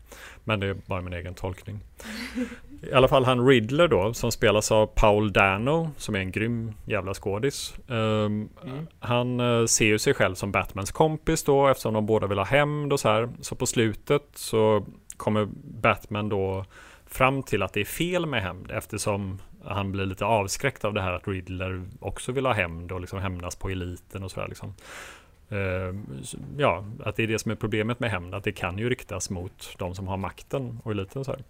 Men 0.45 0.61
det 0.61 0.67
är 0.67 0.77
bara 0.87 1.01
min 1.01 1.13
egen 1.13 1.35
tolkning. 1.35 1.81
I 2.83 2.93
alla 2.93 3.09
fall 3.09 3.25
han 3.25 3.47
Riddler 3.49 3.89
då, 3.89 4.15
som 4.15 4.33
spelas 4.33 4.73
av 4.73 4.87
Paul 4.87 5.33
Dano, 5.33 5.91
som 5.97 6.15
är 6.15 6.19
en 6.19 6.33
grym 6.33 6.73
jävla 6.85 7.15
skådis. 7.15 7.75
Ehm, 7.89 8.49
Mm. 8.65 8.87
Han 8.99 9.41
eh, 9.41 9.67
ser 9.67 9.87
ju 9.87 9.99
sig 9.99 10.15
själv 10.15 10.35
som 10.35 10.53
Batmans 10.53 10.93
kompis 10.93 11.45
då, 11.45 11.69
eftersom 11.69 11.95
de 11.95 12.07
båda 12.07 12.27
vill 12.27 12.39
ha 12.39 12.45
hämnd 12.45 12.93
och 12.93 13.01
så 13.01 13.09
här. 13.09 13.29
Så 13.41 13.55
på 13.55 13.67
slutet 13.67 14.23
så 14.35 14.87
kommer 15.17 15.49
Batman 15.81 16.29
då 16.29 16.65
fram 17.07 17.43
till 17.43 17.63
att 17.63 17.73
det 17.73 17.81
är 17.81 17.85
fel 17.85 18.27
med 18.27 18.43
hämnd 18.43 18.71
eftersom 18.71 19.39
han 19.67 19.93
blir 19.93 20.07
lite 20.07 20.25
avskräckt 20.25 20.85
av 20.85 20.95
det 20.95 21.01
här 21.01 21.13
att 21.13 21.29
Riddler 21.29 21.83
också 22.01 22.33
vill 22.33 22.47
ha 22.47 22.53
hämnd 22.53 22.93
och 22.93 23.01
liksom 23.01 23.19
hämnas 23.19 23.57
på 23.57 23.69
eliten 23.69 24.23
och 24.25 24.31
sådär 24.31 24.49
liksom. 24.49 24.75
Ehm, 25.49 26.07
Ja, 26.59 26.85
att 27.05 27.17
det 27.17 27.23
är 27.23 27.27
det 27.27 27.39
som 27.39 27.51
är 27.51 27.57
problemet 27.57 28.01
med 28.01 28.11
hämnd, 28.11 28.35
att 28.35 28.45
det 28.45 28.53
kan 28.53 28.79
ju 28.79 28.91
riktas 28.91 29.31
mot 29.31 29.75
de 29.79 29.95
som 29.95 30.09
har 30.09 30.17
makten 30.17 30.81
och 30.85 30.93
eliten 30.93 31.21
och 31.21 31.27
så 31.27 31.33
här. 31.33 31.45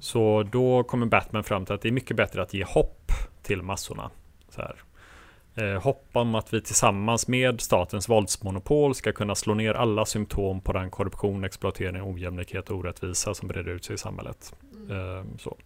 Så 0.00 0.42
då 0.42 0.82
kommer 0.82 1.06
Batman 1.06 1.44
fram 1.44 1.64
till 1.64 1.74
att 1.74 1.82
det 1.82 1.88
är 1.88 1.92
mycket 1.92 2.16
bättre 2.16 2.42
att 2.42 2.54
ge 2.54 2.64
hopp 2.64 3.12
till 3.42 3.62
massorna. 3.62 4.10
Så 4.48 4.62
här. 4.62 4.76
Eh, 5.54 5.82
hopp 5.82 6.08
om 6.12 6.34
att 6.34 6.54
vi 6.54 6.60
tillsammans 6.60 7.28
med 7.28 7.60
statens 7.60 8.08
våldsmonopol 8.08 8.94
ska 8.94 9.12
kunna 9.12 9.34
slå 9.34 9.54
ner 9.54 9.74
alla 9.74 10.04
symptom 10.04 10.60
på 10.60 10.72
den 10.72 10.90
korruption, 10.90 11.44
exploatering, 11.44 12.02
ojämlikhet 12.02 12.70
och 12.70 12.76
orättvisa 12.76 13.34
som 13.34 13.48
breder 13.48 13.70
ut 13.70 13.84
sig 13.84 13.94
i 13.94 13.98
samhället. 13.98 14.54
Eh, 14.90 15.24
så 15.38 15.56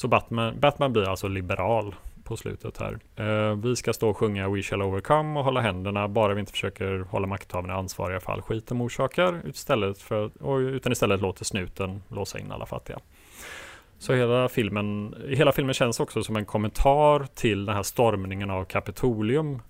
så 0.00 0.08
Batman, 0.08 0.60
Batman 0.60 0.92
blir 0.92 1.08
alltså 1.08 1.28
liberal 1.28 1.94
på 2.24 2.36
slutet 2.36 2.78
här. 2.78 2.98
Eh, 3.16 3.56
vi 3.56 3.76
ska 3.76 3.92
stå 3.92 4.10
och 4.10 4.16
sjunga 4.16 4.48
We 4.48 4.62
shall 4.62 4.82
overcome 4.82 5.38
och 5.38 5.44
hålla 5.44 5.60
händerna 5.60 6.08
bara 6.08 6.34
vi 6.34 6.40
inte 6.40 6.52
försöker 6.52 6.98
hålla 6.98 7.26
makthavarna 7.26 7.74
ansvariga 7.74 8.20
för 8.20 8.32
all 8.32 8.42
skit 8.42 8.66
de 8.66 8.80
orsakar 8.80 9.42
istället 9.48 9.98
för, 9.98 10.30
och, 10.42 10.56
utan 10.58 10.92
istället 10.92 11.20
låter 11.20 11.44
snuten 11.44 12.02
låsa 12.08 12.38
in 12.38 12.52
alla 12.52 12.66
fattiga. 12.66 12.98
Så 13.98 14.14
hela 14.14 14.48
filmen, 14.48 15.14
hela 15.28 15.52
filmen 15.52 15.74
känns 15.74 16.00
också 16.00 16.22
som 16.22 16.36
en 16.36 16.44
kommentar 16.44 17.26
till 17.34 17.66
den 17.66 17.76
här 17.76 17.82
stormningen 17.82 18.50
av 18.50 18.64
Kapitolium. 18.64 19.62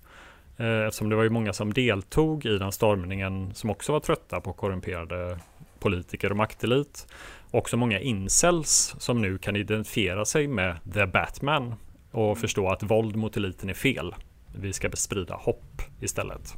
Eh, 0.57 0.85
Eftersom 0.87 1.09
det 1.09 1.15
var 1.15 1.23
ju 1.23 1.29
många 1.29 1.53
som 1.53 1.73
deltog 1.73 2.45
i 2.45 2.57
den 2.57 2.71
stormningen 2.71 3.53
som 3.53 3.69
också 3.69 3.91
var 3.91 3.99
trötta 3.99 4.41
på 4.41 4.53
korrumperade 4.53 5.39
politiker 5.81 6.29
och 6.29 6.37
maktelit. 6.37 7.07
Också 7.51 7.77
många 7.77 7.99
incels 7.99 8.95
som 8.99 9.21
nu 9.21 9.37
kan 9.37 9.55
identifiera 9.55 10.25
sig 10.25 10.47
med 10.47 10.77
The 10.93 11.05
Batman 11.05 11.75
och 12.11 12.37
förstå 12.37 12.69
att 12.69 12.83
våld 12.83 13.15
mot 13.15 13.37
eliten 13.37 13.69
är 13.69 13.73
fel. 13.73 14.15
Vi 14.55 14.73
ska 14.73 14.89
sprida 14.91 15.35
hopp 15.35 15.81
istället. 15.99 16.55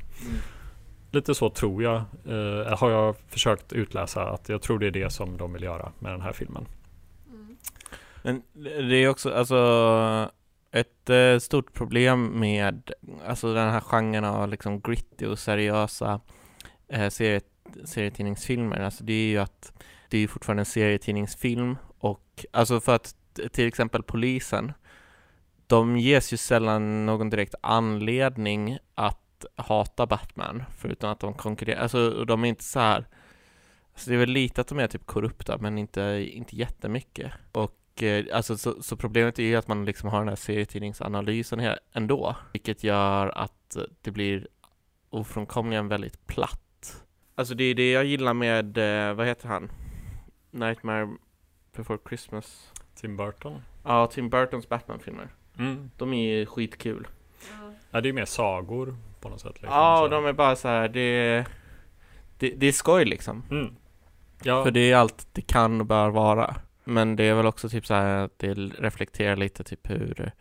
Lite 1.12 1.36
så 1.36 1.50
tror 1.50 1.84
jag, 1.84 1.96
eh, 2.26 2.78
har 2.78 2.90
jag 2.90 3.16
försökt 3.28 3.74
utläsa 3.74 4.30
att 4.30 4.50
jag 4.50 4.62
tror 4.62 4.80
det 4.80 4.88
är 4.88 4.92
det 4.92 5.10
som 5.10 5.38
de 5.38 5.54
vill 5.54 5.64
göra 5.64 5.92
med 6.00 6.12
den 6.12 6.22
här 6.22 6.34
filmen. 6.34 6.66
Men 8.24 8.42
det 8.90 8.96
är 8.96 9.08
också, 9.08 9.34
alltså 9.34 10.30
Ett 10.72 11.10
eh, 11.10 11.38
stort 11.40 11.74
problem 11.74 12.40
med 12.40 12.92
alltså 13.26 13.54
den 13.54 13.70
här 13.70 13.80
genren 13.80 14.26
av 14.26 14.50
liksom 14.50 14.82
gritty 14.82 15.26
och 15.26 15.40
seriösa 15.40 16.20
eh, 16.88 17.10
serie, 17.10 17.42
serietidningsfilmer, 17.86 18.80
alltså 18.80 19.04
det 19.04 19.14
är 19.14 19.28
ju 19.28 19.38
att 19.38 19.74
det 20.10 20.18
är 20.18 20.28
fortfarande 20.28 20.62
en 20.62 20.66
serietidningsfilm 20.66 21.78
och 21.98 22.46
alltså 22.52 22.80
för 22.80 22.96
att 22.96 23.16
till 23.52 23.68
exempel 23.68 24.04
polisen, 24.04 24.74
de 25.68 25.98
ges 25.98 26.34
ju 26.34 26.38
sällan 26.38 27.06
någon 27.06 27.30
direkt 27.30 27.56
anledning 27.62 28.78
att 28.96 29.46
hata 29.56 30.06
Batman, 30.06 30.64
förutom 30.78 31.10
att 31.10 31.20
de 31.20 31.34
konkurrerar, 31.34 31.82
alltså 31.82 32.26
de 32.26 32.44
är 32.44 32.48
inte 32.48 32.64
så 32.64 32.80
här 32.80 33.08
Alltså 33.94 34.10
det 34.10 34.16
är 34.16 34.20
väl 34.20 34.30
lite 34.30 34.62
att 34.62 34.68
de 34.68 34.80
är 34.80 34.88
typ 34.88 35.06
korrupta, 35.06 35.58
men 35.58 35.78
inte, 35.78 36.30
inte 36.34 36.56
jättemycket. 36.56 37.32
Och 37.52 38.04
eh, 38.04 38.26
alltså 38.34 38.58
så, 38.58 38.84
så 38.84 38.98
problemet 38.98 39.40
är 39.40 39.44
ju 39.44 39.56
att 39.56 39.68
man 39.68 39.86
liksom 39.86 40.10
har 40.10 40.20
den 40.20 40.28
här 40.28 40.36
serietidningsanalysen 40.36 41.60
här 41.60 41.80
ändå, 41.92 42.36
vilket 42.52 42.84
gör 42.84 43.28
att 43.38 43.78
det 44.02 44.12
blir 44.12 44.48
ofrånkomligen 45.10 45.88
väldigt 45.88 46.28
platt. 46.28 46.60
Alltså 47.36 47.56
det 47.56 47.64
är 47.64 47.76
det 47.76 47.92
jag 47.92 48.06
gillar 48.06 48.34
med, 48.34 48.78
eh, 48.78 49.14
vad 49.14 49.28
heter 49.28 49.48
han? 49.48 49.72
Nightmare 50.52 51.10
before 51.76 52.00
Christmas. 52.08 52.72
Tim 52.96 53.18
Burton. 53.18 53.62
Ja, 53.84 54.08
Tim 54.08 54.30
Burtons 54.30 54.70
Batman-filmer. 54.70 55.28
Mm. 55.58 55.92
De 55.98 56.14
är 56.14 56.38
ju 56.38 56.46
skitkul. 56.46 57.08
Ja, 57.92 58.02
det 58.02 58.10
är 58.10 58.14
mer 58.14 58.26
sagor 58.26 58.98
på 59.22 59.30
något 59.30 59.42
sätt. 59.42 59.54
Liksom, 59.54 59.70
Ja, 59.70 60.02
och 60.02 60.10
de 60.10 60.26
är 60.26 60.34
bara 60.34 60.56
så 60.56 60.68
här, 60.68 60.88
det, 60.90 61.46
det, 62.38 62.50
det 62.50 62.68
är 62.68 62.72
skoj 62.72 63.06
liksom. 63.06 63.44
Mm. 63.52 63.76
Ja, 64.44 64.64
För 64.64 64.72
det 64.72 64.92
är 64.92 64.96
allt 64.96 65.28
det 65.32 65.42
kan 65.42 65.82
och 65.82 65.88
bör 65.88 66.10
vara. 66.10 66.56
Men 66.84 67.16
det 67.16 67.24
är 67.24 67.34
väl 67.34 67.46
också 67.46 67.70
typ 67.70 67.86
så 67.86 67.94
här 67.94 68.24
att 68.26 68.40
det 68.40 68.54
reflekterar 68.54 69.36
lite 69.36 69.64
typ 69.64 69.90
hur 69.90 70.32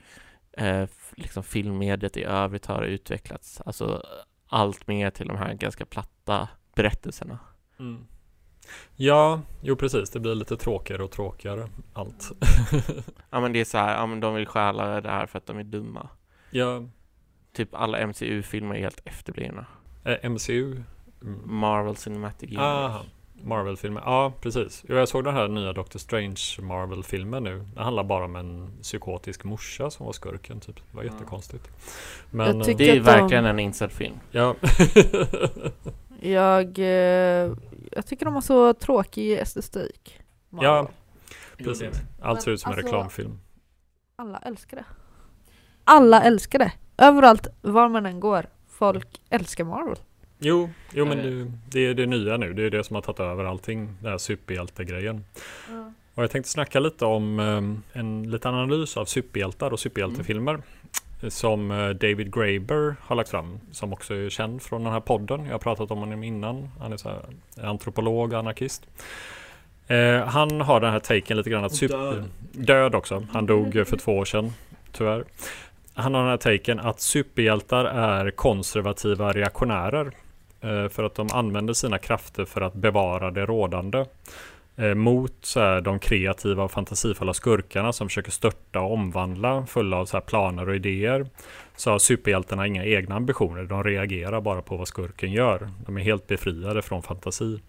eh, 0.53 0.84
liksom 1.16 1.43
filmmediet 1.43 2.16
i 2.16 2.24
övrigt 2.24 2.66
har 2.66 2.82
utvecklats. 2.82 3.61
Alltså 3.61 4.03
allt 4.49 4.86
mer 4.86 5.11
till 5.11 5.28
de 5.28 5.36
här 5.36 5.55
ganska 5.55 5.86
platta 5.86 6.49
berättelserna. 6.75 7.39
mm. 7.79 8.07
ja, 8.97 9.41
jo 9.61 9.77
precis. 9.77 10.11
Det 10.11 10.20
blir 10.20 10.35
lite 10.35 10.57
tråkigare 10.57 11.03
och 11.03 11.11
tråkigare 11.11 11.68
allt. 11.93 12.31
Ja 13.31 13.41
men 13.41 13.53
det 13.53 13.61
är 13.61 13.64
så 13.64 13.79
här, 13.79 13.95
ja 13.97 14.07
men 14.07 14.20
de 14.20 14.35
vill 14.35 14.47
stjäla 14.47 15.01
det 15.01 15.09
här 15.11 15.27
för 15.27 15.39
att 15.39 15.47
de 15.47 15.59
är 15.59 15.64
dumma. 15.64 16.09
ja, 16.51 16.83
Typ 17.53 17.75
alla 17.75 18.07
MCU-filmer 18.07 18.75
är 18.75 18.81
helt 18.81 19.01
efterblivna. 19.05 19.66
eh, 20.05 20.31
MCU. 20.31 20.83
Mm. 21.23 21.41
Marvel 21.45 21.97
Cinematic 21.97 22.49
Universe. 22.51 22.64
Aha. 22.66 23.03
Marvel-filmer, 23.45 24.03
ja 24.05 24.33
precis. 24.41 24.85
Jo, 24.89 24.97
jag 24.97 25.09
såg 25.09 25.25
den 25.25 25.35
här 25.35 25.49
nya 25.49 25.73
Doctor 25.73 25.99
Strange 25.99 26.41
Marvel-filmen 26.61 27.43
nu. 27.45 27.64
Det 27.75 27.83
handlar 27.83 28.05
bara 28.05 28.25
om 28.25 28.37
en 28.37 28.70
psykotisk 28.83 29.45
morsa 29.45 29.91
som 29.91 30.07
var 30.07 30.12
skurken 30.12 30.61
typ. 30.61 30.77
Det 30.77 30.97
var 30.97 31.03
Ja. 31.05 31.12
jättekonstigt. 31.12 31.68
Men, 32.31 32.57
Jag 32.57 32.64
tycker- 32.66 32.79
Det 32.79 32.91
är 32.91 32.95
de- 32.95 33.01
verkligen 33.01 33.45
en 33.45 33.59
insedd 33.59 33.93
film. 33.93 34.14
ja. 34.31 34.55
Jag, 36.23 36.79
eh, 36.79 37.53
jag 37.93 38.07
tycker 38.07 38.25
de 38.25 38.35
har 38.35 38.41
så 38.41 38.75
tråkig 38.75 39.33
estetik. 39.33 40.20
Ja. 40.51 40.89
precis. 41.57 42.03
Allt 42.20 42.37
Men 42.37 42.43
ser 42.43 42.51
ut 42.51 42.61
som 42.61 42.73
en 42.73 42.79
alltså- 42.79 42.87
reklamfilm. 42.87 43.39
Alla 44.16 44.39
älskar 44.39 44.77
det. 44.77 44.85
Alla 45.85 46.23
älskar 46.23 46.59
det. 46.59 46.73
Överallt, 46.99 47.47
var 47.62 47.89
man 47.89 48.07
än 48.07 48.20
går. 48.20 48.47
Folk 48.68 49.20
älskar 49.31 49.64
Marvel. 49.64 49.97
Jo, 50.39 50.70
jo 50.93 51.05
men 51.05 51.18
det, 51.18 51.53
det 51.70 51.87
är 51.87 51.95
det 51.95 52.07
nya 52.07 52.37
nu. 52.37 52.53
Det 52.53 52.62
är 52.62 52.70
det 52.70 52.85
som 52.85 52.95
har 52.95 53.03
tagit 53.03 53.20
över 53.20 53.45
allting. 53.45 53.97
Den 54.01 54.11
här 54.11 54.18
superhjältegrejen. 54.18 55.25
Och 56.14 56.23
jag 56.23 56.31
tänkte 56.31 56.51
snacka 56.51 56.81
lite 56.81 57.05
om 57.05 57.41
eh, 57.41 58.01
en 58.01 58.31
liten 58.31 58.55
analys 58.55 58.97
av 58.97 59.05
superhjältar 59.05 59.70
och 59.70 59.81
superhjältefilmer. 59.81 60.62
Som 61.29 61.70
eh, 61.70 61.89
David 61.89 62.35
Graeber 62.35 62.97
har 63.01 63.16
lagt 63.16 63.31
fram. 63.31 63.61
Som 63.73 63.93
också 63.93 64.14
är 64.14 64.29
känd 64.29 64.62
från 64.62 64.85
den 64.85 64.93
här 64.93 65.01
podden. 65.01 65.45
Jag 65.45 65.53
har 65.53 65.59
pratat 65.59 65.91
om 65.91 65.99
honom 65.99 66.23
innan. 66.23 66.68
Han 66.81 66.93
är 66.93 66.97
så 66.97 67.09
här, 67.09 67.20
antropolog, 67.68 68.35
anarkist. 68.35 68.87
Eh, 69.87 70.25
han 70.27 70.61
har 70.61 70.81
den 70.81 70.93
här 70.93 70.99
taken 70.99 71.37
lite 71.37 71.51
grann 71.51 71.64
att 71.64 71.75
super... 71.75 72.25
Död 72.53 72.95
också. 72.95 73.27
Han 73.33 73.47
dog 73.47 73.77
eh, 73.77 73.85
för 73.85 73.97
två 73.97 74.18
år 74.18 74.25
sedan. 74.25 74.53
Tyvärr. 74.93 75.25
Han 75.95 76.14
har 76.14 76.20
den 76.20 76.31
här 76.31 76.37
taken 76.37 76.81
att 76.81 77.01
superhjältar 77.01 77.85
är 77.85 78.31
konservativa 78.31 79.33
reaktionärer. 79.33 80.12
Eh, 80.61 80.89
för 80.89 81.05
att 81.05 81.14
de 81.14 81.29
använder 81.33 81.75
sina 81.75 81.99
krafter 81.99 82.45
för 82.45 82.61
att 82.61 82.75
bevara 82.75 83.31
det 83.31 83.47
rådande 83.47 84.05
Eh, 84.77 84.95
mot 84.95 85.35
så 85.41 85.61
här, 85.61 85.81
de 85.81 85.99
kreativa 85.99 86.64
och 86.64 86.70
fantasifulla 86.70 87.35
skurkarna 87.35 87.93
som 87.93 88.09
försöker 88.09 88.31
störta 88.31 88.81
och 88.81 88.93
omvandla 88.93 89.66
fulla 89.66 89.97
av 89.97 90.07
så 90.07 90.16
här, 90.16 90.25
planer 90.25 90.68
och 90.68 90.75
idéer. 90.75 91.27
Så 91.77 91.91
har 91.91 91.99
superhjältarna 91.99 92.66
inga 92.66 92.85
egna 92.85 93.14
ambitioner. 93.14 93.64
De 93.64 93.85
reagerar 93.85 94.41
bara 94.41 94.62
på 94.62 94.77
vad 94.77 94.89
skurken 94.89 95.33
gör. 95.33 95.70
De 95.87 95.97
är 95.97 96.01
helt 96.01 96.27
befriade 96.27 96.83
från 96.83 97.03
fantasi. 97.03 97.61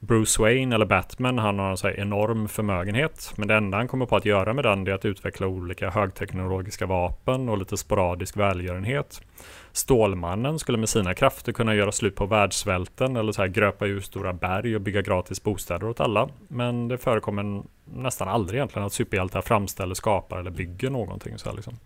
Bruce 0.00 0.42
Wayne 0.42 0.74
eller 0.74 0.86
Batman 0.86 1.38
han 1.38 1.58
har 1.58 1.70
en 1.70 1.76
så 1.76 1.86
här 1.86 2.00
enorm 2.00 2.48
förmögenhet. 2.48 3.32
Men 3.36 3.48
det 3.48 3.54
enda 3.54 3.76
han 3.76 3.88
kommer 3.88 4.06
på 4.06 4.16
att 4.16 4.24
göra 4.24 4.52
med 4.52 4.64
den 4.64 4.86
är 4.86 4.92
att 4.92 5.04
utveckla 5.04 5.46
olika 5.46 5.90
högteknologiska 5.90 6.86
vapen 6.86 7.48
och 7.48 7.58
lite 7.58 7.76
sporadisk 7.76 8.36
välgörenhet. 8.36 9.22
Stålmannen 9.72 10.58
skulle 10.58 10.78
med 10.78 10.88
sina 10.88 11.14
krafter 11.14 11.52
kunna 11.52 11.74
göra 11.74 11.92
slut 11.92 12.14
på 12.14 12.26
världssvälten 12.26 13.16
eller 13.16 13.32
så 13.32 13.42
här 13.42 13.48
gröpa 13.48 13.86
ur 13.86 14.00
stora 14.00 14.32
berg 14.32 14.74
och 14.74 14.80
bygga 14.80 15.02
gratis 15.02 15.42
bostäder 15.42 15.88
åt 15.88 16.00
alla. 16.00 16.28
Men 16.48 16.88
det 16.88 16.98
förekommer 16.98 17.62
nästan 17.84 18.28
aldrig 18.28 18.58
egentligen 18.58 18.86
att 18.86 18.92
superhjältar 18.92 19.42
framställer, 19.42 19.94
skapar 19.94 20.38
eller 20.38 20.50
bygger 20.50 20.90
någonting. 20.90 21.38
Så 21.38 21.48
här 21.48 21.56
liksom. 21.56 21.78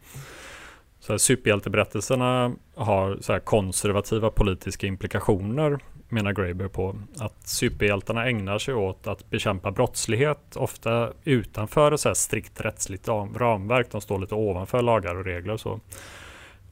Så 1.00 1.12
här, 1.12 1.18
superhjälteberättelserna 1.18 2.52
har 2.74 3.18
så 3.20 3.32
här 3.32 3.40
konservativa 3.40 4.30
politiska 4.30 4.86
implikationer 4.86 5.78
menar 6.11 6.32
Graeber 6.32 6.68
på 6.68 6.96
att 7.18 7.48
superhjältarna 7.48 8.26
ägnar 8.26 8.58
sig 8.58 8.74
åt 8.74 9.06
att 9.06 9.30
bekämpa 9.30 9.70
brottslighet 9.70 10.56
ofta 10.56 11.12
utanför 11.24 11.92
ett 11.92 12.00
så 12.00 12.14
strikt 12.14 12.61
rättsligt 12.61 13.08
ramverk. 13.08 13.86
De 13.90 14.00
står 14.00 14.18
lite 14.18 14.34
ovanför 14.34 14.82
lagar 14.82 15.14
och 15.14 15.24
regler 15.24 15.52
och 15.52 15.61
så. 15.61 15.80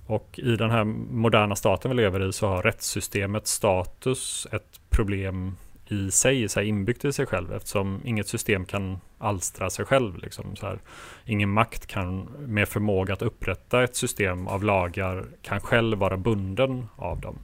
Och 0.06 0.38
i 0.38 0.56
den 0.56 0.70
här 0.70 0.84
moderna 0.84 1.56
staten 1.56 1.90
vi 1.90 1.96
lever 1.96 2.28
i 2.28 2.32
så 2.32 2.46
har 2.46 2.62
rättssystemets 2.62 3.50
status 3.50 4.46
ett 4.52 4.80
problem 4.90 5.56
i 5.88 6.10
sig, 6.10 6.48
så 6.48 6.60
här 6.60 6.66
inbyggt 6.66 7.04
i 7.04 7.12
sig 7.12 7.26
själv 7.26 7.52
eftersom 7.52 8.00
inget 8.04 8.28
system 8.28 8.64
kan 8.64 8.98
alstra 9.18 9.70
sig 9.70 9.84
själv. 9.84 10.18
Liksom, 10.18 10.56
så 10.56 10.66
här. 10.66 10.78
Ingen 11.24 11.50
makt 11.50 11.86
kan 11.86 12.20
med 12.38 12.68
förmåga 12.68 13.14
att 13.14 13.22
upprätta 13.22 13.82
ett 13.82 13.96
system 13.96 14.48
av 14.48 14.64
lagar 14.64 15.24
kan 15.42 15.60
själv 15.60 15.98
vara 15.98 16.16
bunden 16.16 16.86
av 16.96 17.20
dem. 17.20 17.38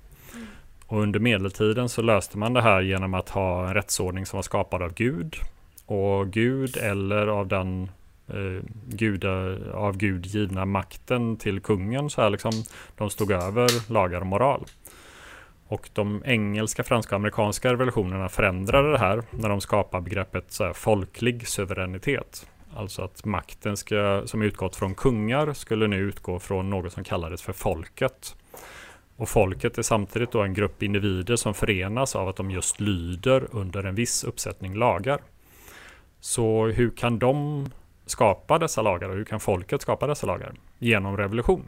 Och 0.95 1.01
under 1.01 1.21
medeltiden 1.21 1.89
så 1.89 2.03
löste 2.03 2.39
man 2.39 2.53
det 2.53 2.63
här 2.63 2.81
genom 2.81 3.15
att 3.15 3.29
ha 3.29 3.69
en 3.69 3.75
rättsordning 3.75 4.27
som 4.27 4.37
var 4.37 4.43
skapad 4.43 4.83
av 4.83 4.95
Gud. 4.95 5.37
Och 5.87 6.31
Gud 6.31 6.77
eller 6.77 7.27
av 7.27 7.49
den 7.49 7.91
eh, 8.29 8.65
guda, 8.87 9.57
av 9.73 9.97
Gud 9.97 10.27
givna 10.27 10.65
makten 10.65 11.37
till 11.37 11.61
kungen. 11.61 12.11
Så 12.11 12.23
här 12.23 12.31
liksom, 12.31 12.53
de 12.97 13.11
stod 13.11 13.31
över 13.31 13.93
lagar 13.93 14.21
och 14.21 14.27
moral. 14.27 14.65
Och 15.69 15.91
de 15.93 16.23
engelska, 16.27 16.85
franska 16.85 17.15
och 17.15 17.19
amerikanska 17.19 17.73
revolutionerna 17.73 18.29
förändrade 18.29 18.91
det 18.91 18.99
här 18.99 19.23
när 19.31 19.49
de 19.49 19.61
skapade 19.61 20.03
begreppet 20.05 20.45
så 20.49 20.65
här, 20.65 20.73
folklig 20.73 21.49
suveränitet. 21.49 22.47
Alltså 22.77 23.03
att 23.03 23.25
makten 23.25 23.77
ska, 23.77 24.23
som 24.27 24.43
utgått 24.43 24.77
från 24.77 24.95
kungar 24.95 25.53
skulle 25.53 25.87
nu 25.87 25.97
utgå 25.97 26.39
från 26.39 26.71
något 26.71 26.93
som 26.93 27.05
kallades 27.05 27.43
för 27.43 27.53
folket. 27.53 28.37
Och 29.17 29.29
folket 29.29 29.79
är 29.79 29.83
samtidigt 29.83 30.33
då 30.33 30.43
en 30.43 30.55
grupp 30.55 30.83
individer 30.83 31.37
som 31.37 31.55
förenas 31.55 32.17
av 32.17 32.29
att 32.29 32.37
de 32.37 32.51
just 32.51 32.81
lyder 32.81 33.49
under 33.51 33.85
en 33.85 33.95
viss 33.95 34.25
uppsättning 34.25 34.75
lagar. 34.75 35.21
Så 36.21 36.67
hur 36.67 36.91
kan 36.91 37.19
de 37.19 37.67
skapa 38.07 38.59
dessa 38.59 38.83
lagar 38.83 39.09
och 39.09 39.17
hur 39.17 39.25
kan 39.25 39.41
folket 39.41 39.83
skapa 39.83 40.07
dessa 40.07 40.27
lagar? 40.27 40.55
Genom 40.79 41.17
revolution. 41.17 41.63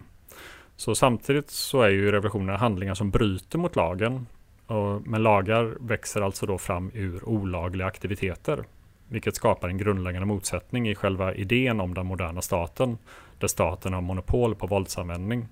Så 0.76 0.94
samtidigt 0.94 1.50
så 1.50 1.82
är 1.82 1.88
ju 1.88 2.12
revolutioner 2.12 2.52
handlingar 2.52 2.94
som 2.94 3.10
bryter 3.10 3.58
mot 3.58 3.76
lagen. 3.76 4.26
Och, 4.66 5.06
men 5.06 5.22
lagar 5.22 5.76
växer 5.80 6.20
alltså 6.20 6.46
då 6.46 6.58
fram 6.58 6.90
ur 6.94 7.28
olagliga 7.28 7.86
aktiviteter. 7.86 8.64
Vilket 9.08 9.36
skapar 9.36 9.68
en 9.68 9.78
grundläggande 9.78 10.26
motsättning 10.26 10.88
i 10.88 10.94
själva 10.94 11.34
idén 11.34 11.80
om 11.80 11.94
den 11.94 12.06
moderna 12.06 12.42
staten. 12.42 12.98
Där 13.38 13.48
staten 13.48 13.92
har 13.92 14.00
monopol 14.00 14.54
på 14.54 14.66
våldsanvändning. 14.66 15.48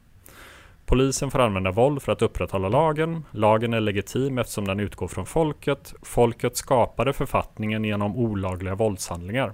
Polisen 0.87 1.31
får 1.31 1.39
använda 1.39 1.71
våld 1.71 2.03
för 2.03 2.13
att 2.13 2.23
upprätthålla 2.23 2.69
lagen. 2.69 3.25
Lagen 3.31 3.75
är 3.75 3.81
legitim 3.81 4.39
eftersom 4.39 4.65
den 4.67 4.81
utgår 4.81 5.09
från 5.09 5.27
folket. 5.27 5.95
Folket 6.03 6.57
skapade 6.57 7.13
författningen 7.13 7.85
genom 7.85 8.17
olagliga 8.17 8.75
våldshandlingar. 8.75 9.53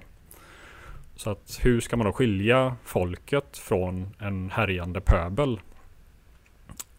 Så 1.15 1.29
att 1.29 1.59
hur 1.61 1.81
ska 1.81 1.97
man 1.97 2.05
då 2.05 2.13
skilja 2.13 2.75
folket 2.83 3.57
från 3.57 4.07
en 4.19 4.49
härjande 4.49 5.01
pöbel? 5.01 5.59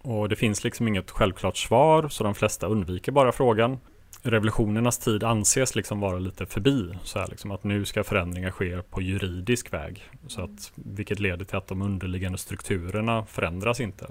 Och 0.02 0.28
det 0.28 0.36
finns 0.36 0.64
liksom 0.64 0.88
inget 0.88 1.10
självklart 1.10 1.56
svar 1.56 2.08
så 2.08 2.24
de 2.24 2.34
flesta 2.34 2.66
undviker 2.66 3.12
bara 3.12 3.32
frågan 3.32 3.78
revolutionernas 4.22 4.98
tid 4.98 5.24
anses 5.24 5.74
liksom 5.74 6.00
vara 6.00 6.18
lite 6.18 6.46
förbi. 6.46 6.98
Så 7.04 7.18
här 7.18 7.26
liksom 7.26 7.50
att 7.50 7.64
nu 7.64 7.84
ska 7.84 8.04
förändringar 8.04 8.50
ske 8.50 8.82
på 8.82 9.02
juridisk 9.02 9.72
väg. 9.72 10.10
Så 10.26 10.42
att, 10.42 10.72
vilket 10.74 11.20
leder 11.20 11.44
till 11.44 11.56
att 11.56 11.66
de 11.66 11.82
underliggande 11.82 12.38
strukturerna 12.38 13.26
förändras 13.26 13.80
inte. 13.80 14.06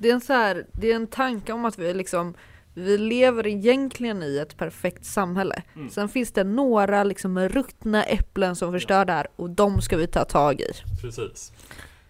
Det 0.00 0.10
är 0.10 0.14
en, 0.14 0.20
så 0.20 0.32
här, 0.32 0.66
det 0.72 0.90
är 0.90 0.96
en 0.96 1.06
tanke 1.06 1.52
om 1.52 1.64
att 1.64 1.78
vi 1.78 1.94
liksom 1.94 2.34
vi 2.74 2.98
lever 2.98 3.46
egentligen 3.46 4.22
i 4.22 4.38
ett 4.38 4.56
perfekt 4.56 5.04
samhälle. 5.04 5.62
Mm. 5.74 5.90
Sen 5.90 6.08
finns 6.08 6.32
det 6.32 6.44
några 6.44 7.04
liksom 7.04 7.48
ruttna 7.48 8.04
äpplen 8.04 8.56
som 8.56 8.72
förstör 8.72 9.04
det 9.04 9.12
här 9.12 9.26
och 9.36 9.50
de 9.50 9.82
ska 9.82 9.96
vi 9.96 10.06
ta 10.06 10.24
tag 10.24 10.60
i. 10.60 10.68
Precis. 11.00 11.52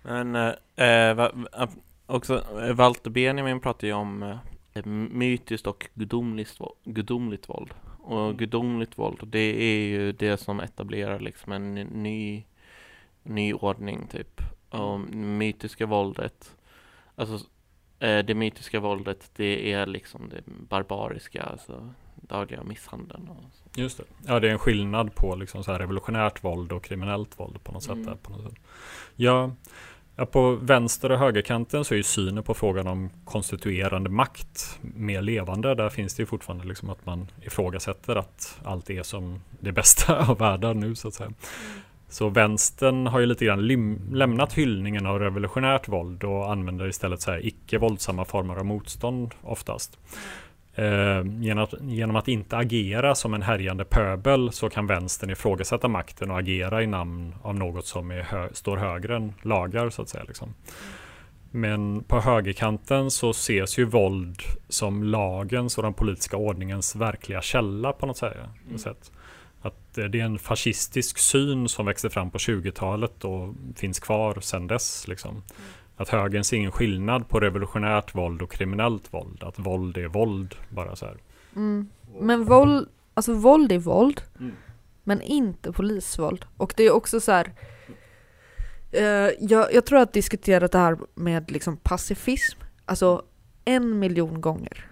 Men 0.02 0.36
eh, 0.36 0.52
eh, 0.76 1.14
va, 1.14 1.30
va, 1.34 1.68
också, 2.06 2.42
eh, 2.60 2.74
Walter 2.74 3.10
Benjamin 3.10 3.60
pratar 3.60 3.86
ju 3.86 3.92
om 3.92 4.22
eh, 4.22 4.36
mytiskt 4.84 5.66
och 5.66 5.86
gudomligt, 5.94 6.58
gudomligt 6.84 7.48
våld. 7.48 7.74
Och 8.00 8.38
gudomligt 8.38 8.98
våld, 8.98 9.18
det 9.26 9.38
är 9.62 9.84
ju 9.86 10.12
det 10.12 10.36
som 10.36 10.60
etablerar 10.60 11.20
liksom 11.20 11.52
en 11.52 11.74
ny, 11.74 12.44
ny 13.22 13.52
ordning 13.54 14.06
typ. 14.06 14.40
Och 14.70 15.00
mytiska 15.14 15.86
våldet, 15.86 16.56
alltså 17.16 17.46
eh, 17.98 18.18
det 18.18 18.34
mytiska 18.34 18.80
våldet, 18.80 19.30
det 19.36 19.72
är 19.72 19.86
liksom 19.86 20.28
det 20.28 20.42
barbariska, 20.68 21.42
alltså 21.42 21.94
dagliga 22.14 22.62
misshandeln 22.62 23.28
och 23.28 23.44
så. 23.52 23.80
Just 23.80 23.98
det. 23.98 24.04
Ja, 24.26 24.40
det 24.40 24.48
är 24.48 24.52
en 24.52 24.58
skillnad 24.58 25.14
på 25.14 25.36
liksom 25.36 25.64
så 25.64 25.72
här 25.72 25.78
revolutionärt 25.78 26.44
våld 26.44 26.72
och 26.72 26.84
kriminellt 26.84 27.40
våld 27.40 27.64
på 27.64 27.72
något 27.72 27.88
Mm. 27.88 28.04
sätt. 28.04 28.06
Där, 28.06 28.14
på 28.22 28.30
något 28.32 28.52
sätt. 28.52 28.62
Ja, 29.16 29.54
ja, 30.22 30.26
på 30.26 30.54
vänster 30.54 31.12
och 31.12 31.18
högerkanten 31.18 31.84
så 31.84 31.94
är 31.94 31.96
ju 31.96 32.02
synen 32.02 32.44
på 32.44 32.54
frågan 32.54 32.86
om 32.86 33.10
konstituerande 33.24 34.10
makt 34.10 34.78
mer 34.80 35.22
levande. 35.22 35.74
Där 35.74 35.88
finns 35.88 36.14
det 36.14 36.22
ju 36.22 36.26
fortfarande 36.26 36.66
liksom 36.66 36.90
att 36.90 37.06
man 37.06 37.28
ifrågasätter 37.42 38.16
att 38.16 38.58
allt 38.64 38.90
är 38.90 39.02
som 39.02 39.40
det 39.60 39.72
bästa 39.72 40.26
av 40.28 40.38
världen 40.38 40.80
nu 40.80 40.94
så 40.94 41.08
att 41.08 41.14
säga. 41.14 41.32
Så 42.08 42.28
vänstern 42.28 43.06
har 43.06 43.20
ju 43.20 43.26
lite 43.26 43.44
grann 43.44 43.60
lim- 43.60 44.14
lämnat 44.14 44.52
hyllningen 44.52 45.06
av 45.06 45.18
revolutionärt 45.18 45.88
våld 45.88 46.24
och 46.24 46.52
använder 46.52 46.88
istället 46.88 47.20
så 47.20 47.30
här 47.30 47.46
icke 47.46 47.78
våldsamma 47.78 48.24
former 48.24 48.56
av 48.56 48.66
motstånd 48.66 49.34
oftast. 49.42 49.98
Eh, 50.74 51.22
genom, 51.40 51.64
att, 51.64 51.74
genom 51.80 52.16
att 52.16 52.28
inte 52.28 52.56
agera 52.56 53.14
som 53.14 53.34
en 53.34 53.42
härjande 53.42 53.84
pöbel 53.84 54.52
så 54.52 54.70
kan 54.70 54.86
vänstern 54.86 55.30
ifrågasätta 55.30 55.88
makten 55.88 56.30
och 56.30 56.38
agera 56.38 56.82
i 56.82 56.86
namn 56.86 57.34
av 57.42 57.54
något 57.54 57.86
som 57.86 58.10
är 58.10 58.22
hö, 58.22 58.48
står 58.52 58.76
högre 58.76 59.16
än 59.16 59.34
lagar 59.42 59.90
så 59.90 60.02
att 60.02 60.08
säga. 60.08 60.24
Liksom. 60.28 60.54
Men 61.50 62.04
på 62.04 62.20
högerkanten 62.20 63.10
så 63.10 63.30
ses 63.30 63.78
ju 63.78 63.84
våld 63.84 64.42
som 64.68 65.04
lagens 65.04 65.78
och 65.78 65.82
den 65.82 65.94
politiska 65.94 66.36
ordningens 66.36 66.96
verkliga 66.96 67.42
källa 67.42 67.92
på 67.92 68.06
något 68.06 68.16
sätt. 68.16 68.36
sätt. 68.76 69.12
Att 69.62 69.98
eh, 69.98 70.04
det 70.04 70.20
är 70.20 70.24
en 70.24 70.38
fascistisk 70.38 71.18
syn 71.18 71.68
som 71.68 71.86
växte 71.86 72.10
fram 72.10 72.30
på 72.30 72.38
20-talet 72.38 73.24
och 73.24 73.54
finns 73.76 74.00
kvar 74.00 74.40
sedan 74.40 74.66
dess. 74.66 75.08
Liksom. 75.08 75.42
Att 75.96 76.08
högern 76.08 76.44
ser 76.44 76.56
ingen 76.56 76.72
skillnad 76.72 77.28
på 77.28 77.40
revolutionärt 77.40 78.14
våld 78.14 78.42
och 78.42 78.50
kriminellt 78.50 79.14
våld. 79.14 79.42
Att 79.42 79.58
våld 79.58 79.96
är 79.96 80.08
våld, 80.08 80.54
bara 80.68 80.96
så 80.96 81.06
här. 81.06 81.16
Mm. 81.56 81.88
Men 82.20 82.44
våld, 82.44 82.88
alltså 83.14 83.34
våld 83.34 83.72
är 83.72 83.78
våld, 83.78 84.20
Mm. 84.40 84.52
men 85.04 85.20
inte 85.20 85.72
polisvåld. 85.72 86.44
Och 86.56 86.74
det 86.76 86.82
är 86.82 86.90
också 86.90 87.20
så 87.20 87.32
här. 87.32 87.52
Eh, 88.92 89.30
jag, 89.40 89.74
jag 89.74 89.86
tror 89.86 89.98
att 89.98 90.12
diskuterat 90.12 90.72
det 90.72 90.78
här 90.78 90.98
med 91.14 91.50
liksom 91.50 91.76
pacifism, 91.76 92.60
alltså 92.84 93.22
en 93.64 93.98
miljon 93.98 94.40
gånger. 94.40 94.86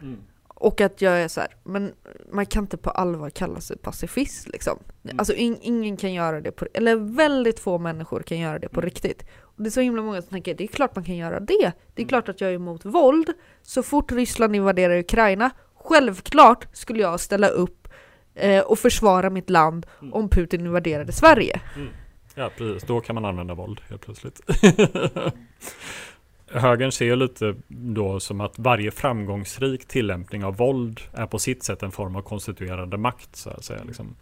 Och 0.49 0.81
att 0.81 1.03
jag 1.03 1.23
är 1.23 1.29
så 1.29 1.41
här, 1.41 1.57
men 1.65 1.93
man 2.33 2.47
kan 2.47 2.65
inte 2.65 2.77
på 2.77 2.91
allvar 2.91 3.31
kalla 3.31 3.61
sig 3.61 3.77
pacifist 3.79 4.49
liksom. 4.49 4.79
Mm. 5.05 5.19
Alltså 5.19 5.35
in, 5.35 5.59
ingen 5.61 5.97
kan 5.97 6.13
göra 6.13 6.41
det 6.41 6.53
på, 6.53 6.67
eller 6.75 6.97
väldigt 6.97 7.61
få 7.61 7.79
människor 7.79 8.23
kan 8.23 8.39
göra 8.39 8.59
det 8.59 8.69
på 8.69 8.81
riktigt. 8.81 9.25
Det 9.63 9.69
är 9.69 9.71
så 9.71 9.81
himla 9.81 10.03
många 10.03 10.23
som 10.23 10.31
tänker, 10.31 10.55
det 10.55 10.65
är 10.65 10.69
klart 10.69 10.97
man 10.97 11.05
kan 11.05 11.17
göra 11.17 11.41
det. 11.41 11.73
Det 11.95 12.03
är 12.03 12.07
klart 12.07 12.29
att 12.29 12.41
jag 12.41 12.51
är 12.51 12.55
emot 12.55 12.85
våld. 12.85 13.33
Så 13.63 13.83
fort 13.83 14.13
Ryssland 14.13 14.57
invaderar 14.57 14.99
Ukraina, 14.99 15.51
självklart 15.75 16.67
skulle 16.73 17.01
jag 17.01 17.21
ställa 17.21 17.49
upp 17.49 17.89
eh, 18.35 18.63
och 18.63 18.79
försvara 18.79 19.31
mitt 19.31 19.51
land 19.51 19.87
om 20.13 20.29
Putin 20.29 20.61
invaderade 20.61 21.13
Sverige. 21.13 21.61
Ja, 22.35 22.51
precis. 22.57 22.83
Då 22.83 23.01
kan 23.01 23.15
man 23.15 23.25
använda 23.25 23.55
våld 23.55 23.81
helt 23.89 24.03
plötsligt. 24.03 24.41
Högern 26.53 26.93
ser 26.93 27.17
lite 27.17 27.55
då 27.69 28.21
som 28.21 28.41
att 28.41 28.59
varje 28.59 28.91
framgångsrik 28.91 29.89
tillämpning 29.89 30.45
av 30.45 30.57
våld 30.57 31.01
är 31.13 31.27
på 31.27 31.39
sitt 31.39 31.65
sätt 31.65 31.83
en 31.83 31.93
form 31.93 32.17
av 32.17 32.23
konstituerande 32.23 32.97
makt. 32.97 33.37
Så 33.37 33.51
att 33.51 33.65
säga, 33.65 33.85
liksom. 33.85 34.17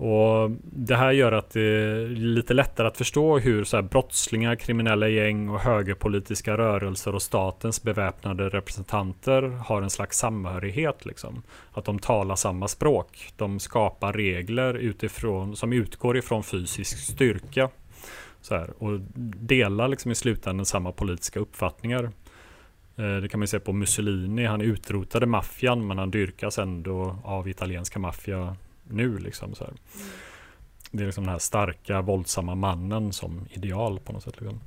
Och 0.00 0.50
Det 0.62 0.96
här 0.96 1.12
gör 1.12 1.32
att 1.32 1.50
det 1.50 1.60
är 1.60 2.08
lite 2.08 2.54
lättare 2.54 2.86
att 2.86 2.96
förstå 2.96 3.38
hur 3.38 3.64
så 3.64 3.76
här 3.76 3.82
brottslingar, 3.82 4.54
kriminella 4.54 5.08
gäng 5.08 5.48
och 5.48 5.60
högerpolitiska 5.60 6.58
rörelser 6.58 7.14
och 7.14 7.22
statens 7.22 7.82
beväpnade 7.82 8.48
representanter 8.48 9.42
har 9.42 9.82
en 9.82 9.90
slags 9.90 10.18
samhörighet. 10.18 11.06
Liksom. 11.06 11.42
Att 11.72 11.84
de 11.84 11.98
talar 11.98 12.36
samma 12.36 12.68
språk. 12.68 13.32
De 13.36 13.60
skapar 13.60 14.12
regler 14.12 14.74
utifrån, 14.74 15.56
som 15.56 15.72
utgår 15.72 16.16
ifrån 16.16 16.42
fysisk 16.42 16.98
styrka. 16.98 17.68
Så 18.40 18.54
här, 18.54 18.70
och 18.78 19.00
delar 19.40 19.88
liksom 19.88 20.10
i 20.10 20.14
slutändan 20.14 20.66
samma 20.66 20.92
politiska 20.92 21.40
uppfattningar. 21.40 22.04
Eh, 22.96 23.16
det 23.16 23.28
kan 23.28 23.40
man 23.40 23.48
se 23.48 23.60
på 23.60 23.72
Mussolini. 23.72 24.46
Han 24.46 24.60
utrotade 24.60 25.26
maffian 25.26 25.86
men 25.86 25.98
han 25.98 26.10
dyrkas 26.10 26.58
ändå 26.58 27.16
av 27.24 27.48
italienska 27.48 27.98
maffia 27.98 28.56
nu. 28.92 29.18
Liksom, 29.18 29.54
så 29.54 29.64
här. 29.64 29.74
Det 30.90 31.02
är 31.02 31.06
liksom 31.06 31.24
den 31.24 31.32
här 31.32 31.38
starka, 31.38 32.00
våldsamma 32.00 32.54
mannen 32.54 33.12
som 33.12 33.46
ideal 33.50 34.00
på 34.00 34.12
något 34.12 34.22
sätt. 34.22 34.40
Liksom. 34.40 34.60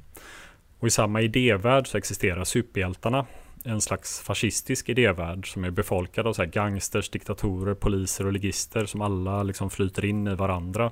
Och 0.80 0.88
i 0.88 0.92
samma 0.92 1.22
idévärld 1.22 1.88
så 1.88 1.98
existerar 1.98 2.44
superhjältarna. 2.44 3.26
En 3.64 3.82
slags 3.82 4.20
fascistisk 4.20 4.90
idévärld 4.90 5.54
som 5.54 5.64
är 5.64 5.70
befolkad 5.70 6.28
av 6.28 6.34
så 6.34 6.42
här 6.42 6.50
gangsters, 6.50 7.10
diktatorer, 7.10 7.74
poliser 7.74 8.26
och 8.26 8.34
ligister 8.34 8.86
som 8.86 9.02
alla 9.02 9.44
liksom 9.44 9.70
flyter 9.70 10.06
in 10.06 10.28
i 10.28 10.36
varandra. 10.36 10.92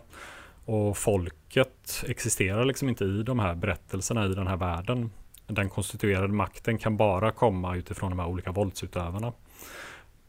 Och 0.66 0.98
folket 0.98 2.04
existerar 2.08 2.66
liksom 2.66 2.90
inte 2.90 3.06
i 3.06 3.24
de 3.24 3.40
här 3.40 3.56
berättelserna 3.56 4.26
i 4.26 4.34
den 4.34 4.48
här 4.48 4.58
världen. 4.58 5.12
Den 5.48 5.70
konstituerade 5.70 6.34
makten 6.34 6.78
kan 6.78 6.98
bara 6.98 7.32
komma 7.32 7.76
utifrån 7.76 8.10
de 8.10 8.20
här 8.20 8.28
olika 8.28 8.52
våldsutövarna. 8.52 9.34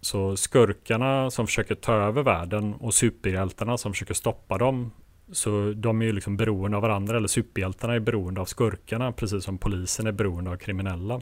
Så 0.05 0.37
skurkarna 0.37 1.31
som 1.31 1.47
försöker 1.47 1.75
ta 1.75 1.93
över 1.93 2.23
världen 2.23 2.75
och 2.75 2.95
superhjältarna 2.95 3.79
som 3.79 3.93
försöker 3.93 4.15
stoppa 4.15 4.59
dem. 4.59 4.91
Så 5.33 5.73
de 5.77 6.03
är 6.03 6.07
ju 6.07 6.13
liksom 6.13 6.37
beroende 6.37 6.77
av 6.77 6.83
varandra, 6.83 7.17
eller 7.17 7.29
superhjältarna 7.29 7.95
är 7.95 8.01
beroende 8.01 8.41
av 8.41 8.45
skurkarna, 8.45 9.13
precis 9.13 9.45
som 9.45 9.59
polisen 9.59 10.07
är 10.07 10.13
beroende 10.13 10.51
av 10.51 10.57
kriminella. 10.57 11.21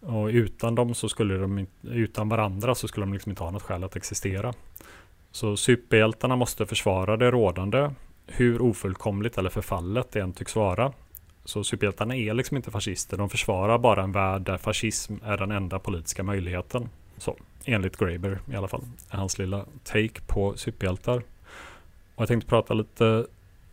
Och 0.00 0.26
utan 0.26 0.74
dem 0.74 0.94
så 0.94 1.08
skulle 1.08 1.34
de 1.34 1.66
utan 1.82 2.28
varandra 2.28 2.74
så 2.74 2.88
skulle 2.88 3.06
de 3.06 3.12
liksom 3.12 3.30
inte 3.30 3.42
ha 3.42 3.50
något 3.50 3.62
skäl 3.62 3.84
att 3.84 3.96
existera. 3.96 4.52
Så 5.30 5.56
superhjältarna 5.56 6.36
måste 6.36 6.66
försvara 6.66 7.16
det 7.16 7.30
rådande, 7.30 7.90
hur 8.26 8.62
ofullkomligt 8.62 9.38
eller 9.38 9.50
förfallet 9.50 10.12
det 10.12 10.20
än 10.20 10.32
tycks 10.32 10.56
vara. 10.56 10.92
Så 11.44 11.64
superhjältarna 11.64 12.16
är 12.16 12.34
liksom 12.34 12.56
inte 12.56 12.70
fascister, 12.70 13.16
de 13.16 13.30
försvarar 13.30 13.78
bara 13.78 14.02
en 14.02 14.12
värld 14.12 14.42
där 14.42 14.58
fascism 14.58 15.14
är 15.24 15.36
den 15.36 15.50
enda 15.50 15.78
politiska 15.78 16.22
möjligheten. 16.22 16.88
Så, 17.18 17.36
enligt 17.64 17.96
Graeber 17.96 18.38
i 18.52 18.56
alla 18.56 18.68
fall, 18.68 18.84
är 19.10 19.16
hans 19.16 19.38
lilla 19.38 19.64
take 19.84 20.20
på 20.26 20.56
superhjältar. 20.56 21.16
Och 22.14 22.22
jag 22.22 22.28
tänkte 22.28 22.48
prata 22.48 22.74
lite 22.74 23.26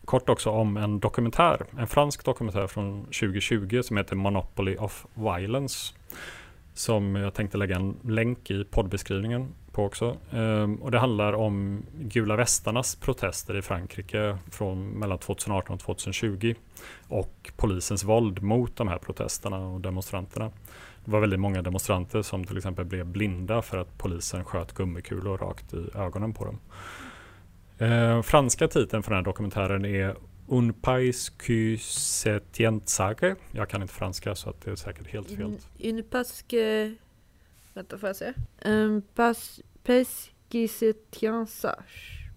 kort 0.04 0.28
också 0.28 0.50
om 0.50 0.76
en 0.76 1.00
dokumentär, 1.00 1.66
en 1.78 1.86
fransk 1.86 2.24
dokumentär 2.24 2.66
från 2.66 3.04
2020 3.04 3.82
som 3.82 3.96
heter 3.96 4.16
Monopoly 4.16 4.76
of 4.76 5.06
Violence. 5.14 5.94
Som 6.74 7.16
jag 7.16 7.34
tänkte 7.34 7.58
lägga 7.58 7.76
en 7.76 7.96
länk 8.04 8.50
i 8.50 8.64
poddbeskrivningen 8.64 9.48
på 9.72 9.84
också. 9.84 10.16
Ehm, 10.32 10.74
och 10.74 10.90
det 10.90 10.98
handlar 10.98 11.32
om 11.32 11.82
gula 11.98 12.36
västarnas 12.36 12.96
protester 12.96 13.58
i 13.58 13.62
Frankrike 13.62 14.38
från 14.50 14.88
mellan 14.88 15.18
2018 15.18 15.74
och 15.74 15.80
2020. 15.80 16.54
Och 17.08 17.52
polisens 17.56 18.04
våld 18.04 18.42
mot 18.42 18.76
de 18.76 18.88
här 18.88 18.98
protesterna 18.98 19.58
och 19.58 19.80
demonstranterna. 19.80 20.50
Det 21.04 21.10
var 21.10 21.20
väldigt 21.20 21.40
många 21.40 21.62
demonstranter 21.62 22.22
som 22.22 22.44
till 22.44 22.56
exempel 22.56 22.84
blev 22.84 23.06
blinda 23.06 23.62
för 23.62 23.78
att 23.78 23.98
polisen 23.98 24.44
sköt 24.44 24.72
gummikulor 24.72 25.38
rakt 25.38 25.74
i 25.74 25.90
ögonen 25.94 26.32
på 26.32 26.44
dem. 26.44 26.58
Eh, 27.78 28.22
franska 28.22 28.68
titeln 28.68 29.02
för 29.02 29.10
den 29.10 29.18
här 29.18 29.24
dokumentären 29.24 29.84
är 29.84 30.16
Un 30.48 30.72
pais 30.72 31.30
qui 31.30 31.78
se 31.78 32.40
tient 32.40 32.88
sage. 32.88 33.36
Jag 33.52 33.68
kan 33.68 33.82
inte 33.82 33.94
franska 33.94 34.34
så 34.34 34.50
att 34.50 34.60
det 34.60 34.70
är 34.70 34.76
säkert 34.76 35.06
helt 35.06 35.28
fel. 35.28 35.58
Une 35.78 36.02
pasque... 36.02 36.94
Vänta, 37.74 37.98
får 37.98 38.08
jag 38.08 38.16
se? 38.16 38.32
Un 38.64 39.02
pas... 39.14 39.60
Pes 39.82 40.30
qui 40.48 40.68
se 40.68 40.92
tient 40.92 41.50
sage. 41.50 42.30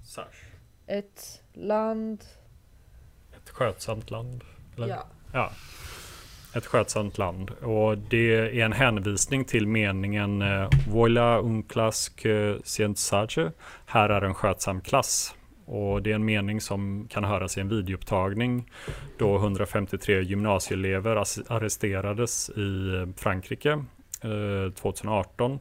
Ett 0.88 1.42
land... 1.54 2.24
Ett 3.36 3.50
skötsamt 3.50 4.12
land. 4.12 4.44
Eller? 4.76 4.88
Ja. 4.88 5.08
Ja 5.34 5.52
ett 6.56 6.66
skötsamt 6.66 7.18
land. 7.18 7.52
Och 7.52 7.98
det 7.98 8.36
är 8.36 8.66
en 8.66 8.74
hänvisning 8.74 9.46
till 9.46 9.68
meningen 9.68 10.42
eh, 10.42 10.70
Voila 10.90 11.40
un 11.40 11.64
eh, 12.26 12.56
sient 12.64 12.98
sage”. 12.98 13.52
Här 13.86 14.10
är 14.10 14.22
en 14.22 14.34
skötsam 14.34 14.82
klass. 14.82 15.36
Och 15.66 16.02
det 16.02 16.12
är 16.12 16.16
en 16.16 16.26
mening 16.26 16.62
som 16.62 17.08
kan 17.10 17.24
höras 17.24 17.58
i 17.58 17.62
en 17.62 17.70
videoupptagning 17.70 18.70
då 19.18 19.36
153 19.36 20.22
gymnasieelever 20.22 21.16
arresterades 21.48 22.50
i 22.50 22.96
eh, 22.96 23.22
Frankrike 23.24 23.84
2018. 24.76 25.60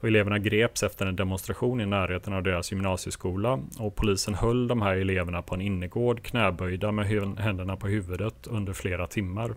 Och 0.00 0.08
eleverna 0.08 0.38
greps 0.38 0.82
efter 0.82 1.06
en 1.06 1.16
demonstration 1.16 1.80
i 1.80 1.86
närheten 1.86 2.32
av 2.32 2.42
deras 2.42 2.72
gymnasieskola 2.72 3.60
och 3.78 3.96
polisen 3.96 4.34
höll 4.34 4.68
de 4.68 4.82
här 4.82 4.96
eleverna 4.96 5.42
på 5.42 5.54
en 5.54 5.60
innergård 5.60 6.22
knäböjda 6.22 6.92
med 6.92 7.06
händerna 7.38 7.76
på 7.76 7.86
huvudet 7.86 8.46
under 8.46 8.72
flera 8.72 9.06
timmar. 9.06 9.54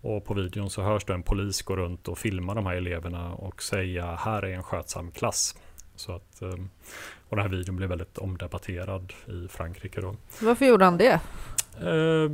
Och 0.00 0.24
på 0.24 0.34
videon 0.34 0.70
så 0.70 0.82
hörs 0.82 1.04
det 1.04 1.14
en 1.14 1.22
polis 1.22 1.62
gå 1.62 1.76
runt 1.76 2.08
och 2.08 2.18
filma 2.18 2.54
de 2.54 2.66
här 2.66 2.76
eleverna 2.76 3.32
och 3.34 3.62
säga 3.62 4.14
här 4.14 4.42
är 4.42 4.52
en 4.52 4.62
skötsam 4.62 5.10
klass. 5.10 5.54
Så 5.96 6.12
att, 6.12 6.42
eh, 6.42 6.48
och 7.28 7.36
den 7.36 7.38
här 7.38 7.48
videon 7.48 7.76
blev 7.76 7.88
väldigt 7.88 8.18
omdebatterad 8.18 9.12
i 9.26 9.48
Frankrike 9.48 10.00
då. 10.00 10.16
Varför 10.40 10.66
gjorde 10.66 10.84
han 10.84 10.98
det? 10.98 11.20
Eh, 11.80 12.30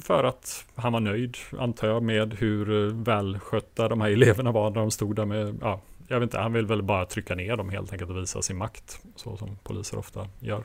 för 0.00 0.24
att 0.24 0.64
han 0.74 0.92
var 0.92 1.00
nöjd, 1.00 1.36
antar 1.58 1.88
jag, 1.88 2.02
med 2.02 2.34
hur 2.34 2.86
eh, 2.86 2.94
välskötta 2.94 3.88
de 3.88 4.00
här 4.00 4.10
eleverna 4.10 4.52
var 4.52 4.70
när 4.70 4.80
de 4.80 4.90
stod 4.90 5.16
där 5.16 5.24
med, 5.24 5.58
ja, 5.60 5.80
jag 6.08 6.20
vet 6.20 6.26
inte, 6.26 6.38
han 6.38 6.52
vill 6.52 6.66
väl 6.66 6.82
bara 6.82 7.06
trycka 7.06 7.34
ner 7.34 7.56
dem 7.56 7.70
helt 7.70 7.92
enkelt 7.92 8.10
och 8.10 8.16
visa 8.16 8.42
sin 8.42 8.56
makt, 8.56 9.00
så 9.16 9.36
som 9.36 9.56
poliser 9.62 9.98
ofta 9.98 10.26
gör. 10.40 10.64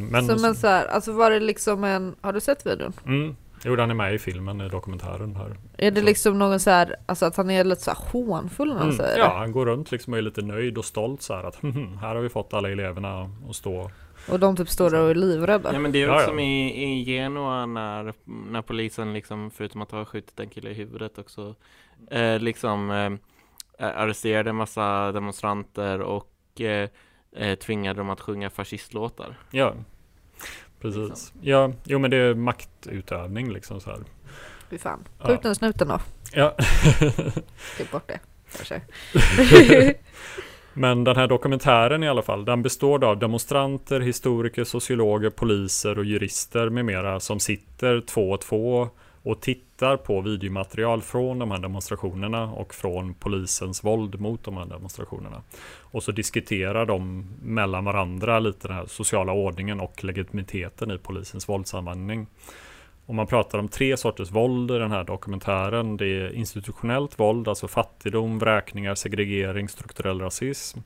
Men, 0.00 0.26
så, 0.26 0.38
men 0.38 0.54
så 0.54 0.66
här, 0.66 0.86
alltså 0.86 1.12
var 1.12 1.30
det 1.30 1.40
liksom 1.40 1.84
en, 1.84 2.16
har 2.20 2.32
du 2.32 2.40
sett 2.40 2.66
videon? 2.66 2.92
Mm, 3.06 3.36
Jo, 3.64 3.76
han 3.76 3.90
är 3.90 3.94
med 3.94 4.14
i 4.14 4.18
filmen, 4.18 4.60
i 4.60 4.68
dokumentären 4.68 5.36
här. 5.36 5.56
Är 5.78 5.90
det 5.90 6.00
så. 6.00 6.06
liksom 6.06 6.38
någon 6.38 6.60
så 6.60 6.70
här, 6.70 6.96
alltså 7.06 7.26
att 7.26 7.36
han 7.36 7.50
är 7.50 7.64
lite 7.64 7.82
så 7.82 7.90
här 7.90 7.98
hånfull 8.12 8.68
när 8.68 8.74
han 8.74 8.82
mm, 8.82 8.96
säger 8.96 9.18
Ja, 9.18 9.38
han 9.38 9.52
går 9.52 9.66
runt 9.66 9.90
liksom 9.90 10.12
och 10.12 10.18
är 10.18 10.22
lite 10.22 10.42
nöjd 10.42 10.78
och 10.78 10.84
stolt 10.84 11.22
så 11.22 11.34
här 11.34 11.44
att 11.44 11.56
här 12.00 12.14
har 12.14 12.22
vi 12.22 12.28
fått 12.28 12.54
alla 12.54 12.70
eleverna 12.70 13.30
att 13.48 13.56
stå 13.56 13.90
och 14.28 14.40
de 14.40 14.56
typ 14.56 14.68
står 14.68 14.90
där 14.90 15.02
och 15.02 15.10
är 15.10 15.14
livrädda. 15.14 15.72
Ja 15.72 15.78
men 15.78 15.92
det 15.92 16.02
är 16.02 16.14
också 16.14 16.26
som 16.26 16.38
i, 16.38 16.82
i 16.84 17.04
Genua 17.04 17.66
när, 17.66 18.14
när 18.24 18.62
polisen 18.62 19.12
liksom, 19.12 19.50
förutom 19.50 19.82
att 19.82 19.90
ha 19.90 20.04
skjutit 20.04 20.40
en 20.40 20.48
kille 20.48 20.70
i 20.70 20.74
huvudet 20.74 21.18
också, 21.18 21.54
eh, 22.10 22.38
liksom 22.38 22.90
eh, 22.90 23.86
arresterade 23.86 24.50
en 24.50 24.56
massa 24.56 25.12
demonstranter 25.12 26.00
och 26.00 26.60
eh, 26.60 26.88
eh 27.36 27.54
tvingade 27.54 28.00
dem 28.00 28.10
att 28.10 28.20
sjunga 28.20 28.50
fascistlåtar. 28.50 29.38
Ja, 29.50 29.74
Precis. 30.80 31.08
Liksom. 31.08 31.38
Ja, 31.40 31.72
jo 31.84 31.98
men 31.98 32.10
det 32.10 32.16
är 32.16 32.34
maktutövning 32.34 33.52
liksom 33.52 33.80
så 33.80 33.90
här. 33.90 34.00
Fy 34.70 34.78
fan. 34.78 35.04
Skjut 35.18 35.30
ja. 35.30 35.38
den 35.42 35.54
snuten 35.54 35.88
då. 35.88 36.00
Ja. 36.32 36.56
Klipp 37.76 37.90
bort 37.92 38.08
det 38.08 38.20
kanske. 38.56 38.80
Men 40.72 41.04
den 41.04 41.16
här 41.16 41.26
dokumentären 41.26 42.02
i 42.02 42.08
alla 42.08 42.22
fall, 42.22 42.44
den 42.44 42.62
består 42.62 43.04
av 43.04 43.18
demonstranter, 43.18 44.00
historiker, 44.00 44.64
sociologer, 44.64 45.30
poliser 45.30 45.98
och 45.98 46.04
jurister 46.04 46.68
med 46.68 46.84
mera 46.84 47.20
som 47.20 47.40
sitter 47.40 48.00
två 48.00 48.30
och 48.30 48.40
två 48.40 48.88
och 49.22 49.40
tittar 49.40 49.96
på 49.96 50.20
videomaterial 50.20 51.02
från 51.02 51.38
de 51.38 51.50
här 51.50 51.58
demonstrationerna 51.58 52.52
och 52.52 52.74
från 52.74 53.14
polisens 53.14 53.84
våld 53.84 54.20
mot 54.20 54.44
de 54.44 54.56
här 54.56 54.66
demonstrationerna. 54.66 55.42
Och 55.80 56.02
så 56.02 56.12
diskuterar 56.12 56.86
de 56.86 57.26
mellan 57.42 57.84
varandra 57.84 58.38
lite 58.38 58.68
den 58.68 58.76
här 58.76 58.86
sociala 58.86 59.32
ordningen 59.32 59.80
och 59.80 60.04
legitimiteten 60.04 60.90
i 60.90 60.98
polisens 60.98 61.48
våldsanvändning. 61.48 62.26
Och 63.06 63.14
man 63.14 63.26
pratar 63.26 63.58
om 63.58 63.68
tre 63.68 63.96
sorters 63.96 64.30
våld 64.30 64.70
i 64.70 64.78
den 64.78 64.90
här 64.90 65.04
dokumentären. 65.04 65.96
Det 65.96 66.06
är 66.06 66.34
institutionellt 66.34 67.20
våld, 67.20 67.48
alltså 67.48 67.68
fattigdom, 67.68 68.38
vräkningar, 68.38 68.94
segregering, 68.94 69.68
strukturell 69.68 70.20
rasism. 70.20 70.78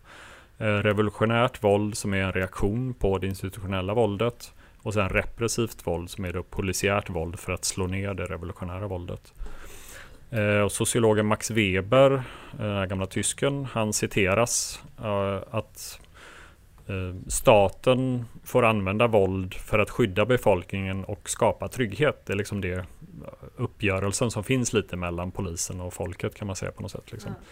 Eh, 0.58 0.66
revolutionärt 0.66 1.64
våld 1.64 1.96
som 1.96 2.14
är 2.14 2.18
en 2.18 2.32
reaktion 2.32 2.94
på 2.94 3.18
det 3.18 3.26
institutionella 3.26 3.94
våldet. 3.94 4.52
Och 4.82 4.94
sen 4.94 5.08
repressivt 5.08 5.86
våld 5.86 6.10
som 6.10 6.24
är 6.24 6.32
då 6.32 6.42
polisiärt 6.42 7.10
våld 7.10 7.38
för 7.38 7.52
att 7.52 7.64
slå 7.64 7.86
ner 7.86 8.14
det 8.14 8.24
revolutionära 8.24 8.86
våldet. 8.86 9.32
Eh, 10.30 10.60
och 10.60 10.72
sociologen 10.72 11.26
Max 11.26 11.50
Weber, 11.50 12.22
eh, 12.60 12.84
gamla 12.84 13.06
tysken, 13.06 13.64
han 13.64 13.92
citeras 13.92 14.82
eh, 14.98 15.38
att 15.50 16.00
eh, 16.86 17.14
staten 17.26 18.24
får 18.44 18.64
använda 18.64 19.06
våld 19.06 19.54
för 19.54 19.78
att 19.78 19.90
skydda 19.90 20.26
befolkningen 20.26 21.04
och 21.04 21.30
skapa 21.30 21.68
trygghet. 21.68 22.26
Det 22.26 22.32
är 22.32 22.36
liksom 22.36 22.60
det 22.60 22.72
eh, 22.72 22.84
uppgörelsen 23.56 24.30
som 24.30 24.44
finns 24.44 24.72
lite 24.72 24.96
mellan 24.96 25.30
polisen 25.30 25.80
och 25.80 25.94
folket 25.94 26.34
kan 26.34 26.46
man 26.46 26.56
säga 26.56 26.72
på 26.72 26.82
något 26.82 26.90
sätt. 26.90 27.12
Liksom. 27.12 27.32
Ja. 27.38 27.44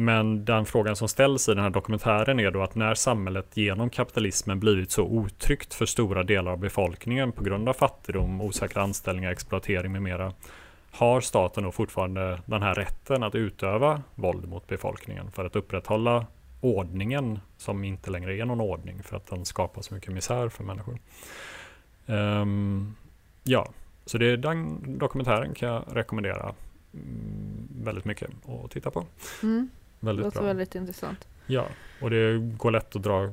Men 0.00 0.44
den 0.44 0.66
frågan 0.66 0.96
som 0.96 1.08
ställs 1.08 1.48
i 1.48 1.54
den 1.54 1.62
här 1.62 1.70
dokumentären 1.70 2.40
är 2.40 2.50
då 2.50 2.62
att 2.62 2.74
när 2.74 2.94
samhället 2.94 3.56
genom 3.56 3.90
kapitalismen 3.90 4.60
blivit 4.60 4.90
så 4.90 5.02
otryggt 5.02 5.74
för 5.74 5.86
stora 5.86 6.22
delar 6.22 6.52
av 6.52 6.58
befolkningen 6.58 7.32
på 7.32 7.44
grund 7.44 7.68
av 7.68 7.72
fattigdom, 7.72 8.40
osäkra 8.40 8.82
anställningar, 8.82 9.30
exploatering 9.30 9.92
med 9.92 10.02
mera 10.02 10.32
har 10.90 11.20
staten 11.20 11.64
då 11.64 11.72
fortfarande 11.72 12.40
den 12.46 12.62
här 12.62 12.74
rätten 12.74 13.22
att 13.22 13.34
utöva 13.34 14.02
våld 14.14 14.48
mot 14.48 14.66
befolkningen 14.66 15.30
för 15.30 15.44
att 15.44 15.56
upprätthålla 15.56 16.26
ordningen 16.60 17.38
som 17.56 17.84
inte 17.84 18.10
längre 18.10 18.36
är 18.36 18.44
någon 18.44 18.60
ordning 18.60 19.02
för 19.02 19.16
att 19.16 19.26
den 19.26 19.44
skapar 19.44 19.82
så 19.82 19.94
mycket 19.94 20.14
misär 20.14 20.48
för 20.48 20.64
människor. 20.64 20.98
Um, 22.06 22.96
ja, 23.44 23.68
så 24.06 24.18
det 24.18 24.26
är 24.26 24.36
den 24.36 24.98
dokumentären 24.98 25.54
kan 25.54 25.68
jag 25.68 25.84
rekommendera 25.92 26.54
mm, 26.94 27.68
väldigt 27.82 28.04
mycket 28.04 28.30
att 28.64 28.70
titta 28.70 28.90
på. 28.90 29.04
Mm. 29.42 29.68
Väldigt 30.00 30.22
det 30.22 30.26
låter 30.26 30.38
bra. 30.38 30.46
väldigt 30.46 30.74
intressant. 30.74 31.28
Ja, 31.46 31.66
och 32.02 32.10
det 32.10 32.38
går 32.38 32.70
lätt 32.70 32.96
att 32.96 33.02
dra 33.02 33.32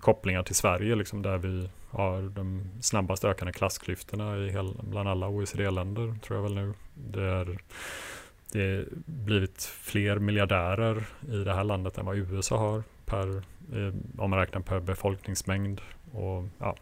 kopplingar 0.00 0.42
till 0.42 0.54
Sverige 0.54 0.94
liksom 0.94 1.22
där 1.22 1.38
vi 1.38 1.70
har 1.90 2.22
de 2.22 2.62
snabbast 2.80 3.24
ökande 3.24 3.52
klassklyftorna 3.52 4.36
i 4.36 4.50
hel, 4.50 4.74
bland 4.82 5.08
alla 5.08 5.28
OECD-länder 5.28 6.14
tror 6.22 6.36
jag 6.38 6.42
väl 6.42 6.54
nu. 6.54 6.74
Det 6.94 7.22
är, 7.22 7.58
det 8.52 8.62
är 8.62 8.84
blivit 9.04 9.62
fler 9.62 10.18
miljardärer 10.18 11.06
i 11.32 11.36
det 11.44 11.54
här 11.54 11.64
landet 11.64 11.98
än 11.98 12.06
vad 12.06 12.16
USA 12.16 12.58
har 12.58 12.82
per, 13.04 13.36
eh, 13.72 13.94
om 14.18 14.30
man 14.30 14.38
räknar 14.38 14.60
per 14.60 14.80
befolkningsmängd. 14.80 15.80
Och, 16.12 16.44
ja, 16.58 16.76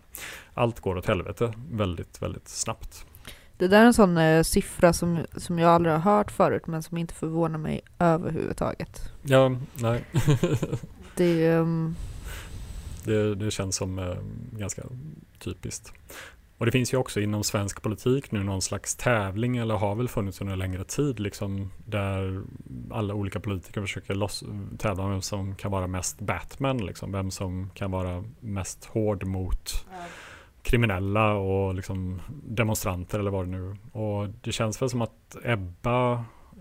allt 0.55 0.81
går 0.81 0.97
åt 0.97 1.07
helvete 1.07 1.53
väldigt, 1.71 2.23
väldigt 2.23 2.49
snabbt. 2.49 3.07
Det 3.57 3.69
där 3.69 3.81
är 3.81 3.87
en 3.87 3.95
sån 3.95 4.17
eh, 4.17 4.43
siffra 4.43 4.93
som, 4.93 5.27
som 5.37 5.59
jag 5.59 5.71
aldrig 5.71 5.95
har 5.95 6.17
hört 6.17 6.31
förut 6.31 6.67
men 6.67 6.83
som 6.83 6.99
inte 6.99 7.15
förvånar 7.15 7.59
mig 7.59 7.81
överhuvudtaget. 7.99 9.13
Ja, 9.23 9.57
nej. 9.75 10.05
det, 11.17 11.57
um... 11.57 11.97
det, 13.05 13.35
det 13.35 13.51
känns 13.51 13.77
som 13.77 13.99
eh, 13.99 14.17
ganska 14.53 14.83
typiskt. 15.39 15.93
Och 16.59 16.67
det 16.67 16.73
finns 16.73 16.93
ju 16.93 16.97
också 16.97 17.21
inom 17.21 17.45
svensk 17.45 17.83
politik 17.83 18.33
nu 18.33 18.43
någon 18.43 18.63
slags 18.63 18.97
tävling 18.97 19.57
eller 19.57 19.75
har 19.75 19.95
väl 19.95 20.09
funnits 20.09 20.41
under 20.41 20.53
en 20.53 20.59
längre 20.59 20.85
tid 20.85 21.21
liksom 21.21 21.71
där 21.87 22.43
alla 22.91 23.15
olika 23.15 23.41
politiker 23.41 23.81
försöker 23.81 24.15
loss, 24.15 24.45
tävla 24.79 25.05
om 25.05 25.11
vem 25.11 25.23
som 25.23 25.55
kan 25.55 25.71
vara 25.71 25.87
mest 25.87 26.21
Batman 26.21 26.87
liksom. 26.87 27.13
Vem 27.13 27.31
som 27.31 27.71
kan 27.75 27.91
vara 27.91 28.25
mest 28.41 28.85
hård 28.85 29.25
mot 29.25 29.87
ja 29.91 30.05
kriminella 30.65 31.33
och 31.33 31.75
liksom 31.75 32.21
demonstranter 32.45 33.19
eller 33.19 33.31
vad 33.31 33.47
det 33.47 33.51
nu 33.51 33.77
Och 33.93 34.29
det 34.29 34.53
känns 34.53 34.83
väl 34.83 34.91
som 34.91 35.03
att 35.03 35.37
Ebba 35.45 36.13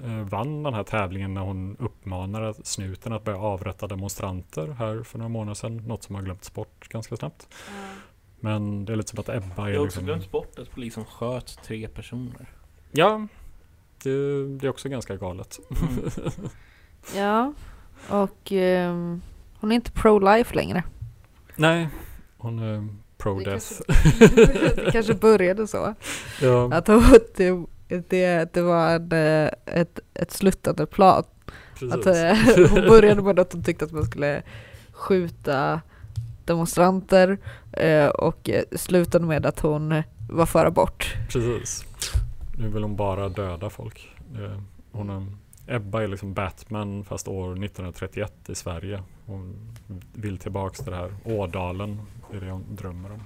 eh, 0.04 0.22
vann 0.30 0.64
den 0.64 0.74
här 0.74 0.84
tävlingen 0.84 1.34
när 1.34 1.42
hon 1.42 1.78
uppmanade 1.80 2.54
snuten 2.64 3.14
att 3.14 3.24
börja 3.24 3.40
avrätta 3.40 3.88
demonstranter 3.88 4.68
här 4.68 5.04
för 5.04 5.18
några 5.18 5.30
månader 5.30 5.54
sedan. 5.54 5.78
Något 5.78 6.04
som 6.04 6.16
har 6.16 6.22
glömts 6.22 6.54
bort 6.54 6.90
ganska 6.90 7.16
snabbt. 7.16 7.48
Mm. 7.72 7.96
Men 8.40 8.86
det 8.86 8.94
är 8.94 8.98
lite 8.98 9.10
som 9.10 9.20
att 9.20 9.30
Ebba 9.30 9.68
är 9.68 9.72
Det 9.72 9.78
har 9.78 9.86
också 9.86 9.86
liksom... 9.86 10.06
glömts 10.06 10.32
bort 10.32 10.60
att 10.60 10.72
polisen 10.72 11.06
sköt 11.06 11.64
tre 11.64 11.88
personer. 11.88 12.50
Ja, 12.92 13.28
det, 14.04 14.48
det 14.48 14.68
är 14.68 14.70
också 14.70 14.90
ganska 14.90 15.16
galet. 15.16 15.60
Mm. 15.70 16.10
ja, 17.16 17.54
och 18.10 18.52
um, 18.52 19.22
hon 19.60 19.72
är 19.72 19.76
inte 19.76 19.92
pro-life 19.92 20.56
längre. 20.56 20.84
Nej, 21.56 21.90
hon 22.38 22.60
är 22.60 22.88
pro-death. 23.24 23.82
Det, 24.20 24.76
det 24.86 24.92
kanske 24.92 25.14
började 25.14 25.68
så. 25.68 25.96
Ja. 26.42 26.74
Att 26.74 26.86
det, 27.36 27.66
det, 28.10 28.54
det 28.54 28.62
var 28.62 28.90
en, 28.90 29.12
eh, 29.12 29.52
ett, 29.66 30.00
ett 30.14 30.32
sluttande 30.32 30.86
plan. 30.86 31.24
Att 31.92 32.06
eh, 32.06 32.68
hon 32.70 32.82
började 32.88 33.22
med 33.22 33.40
att 33.40 33.54
hon 33.54 33.64
tyckte 33.64 33.86
att 33.86 33.92
man 33.92 34.06
skulle 34.06 34.44
skjuta 34.92 35.82
demonstranter 36.46 37.38
eh, 37.72 38.08
och 38.08 38.50
slutade 38.76 39.26
med 39.26 39.46
att 39.46 39.60
hon 39.60 40.04
var 40.30 40.46
för 40.46 40.66
abort. 40.66 41.16
Precis. 41.30 41.86
Nu 42.58 42.70
vill 42.70 42.84
hon 42.84 42.96
bara 42.96 43.30
döda 43.30 43.70
folk. 43.70 44.10
Hon 44.92 45.10
är, 45.10 45.26
Ebba 45.76 46.04
är 46.04 46.08
liksom 46.08 46.34
Batman 46.34 47.04
fast 47.04 47.28
år 47.28 47.52
1931 47.52 48.34
i 48.48 48.56
Sverige. 48.56 49.04
Hon 49.26 49.76
vill 50.14 50.38
tillbaks 50.38 50.80
till 50.80 50.92
det 50.92 50.98
här 50.98 51.16
Ådalen. 51.26 52.02
Det 52.32 52.38
är 52.38 52.42
det 52.42 52.52
hon 52.52 52.76
drömmer 52.76 53.12
om. 53.12 53.24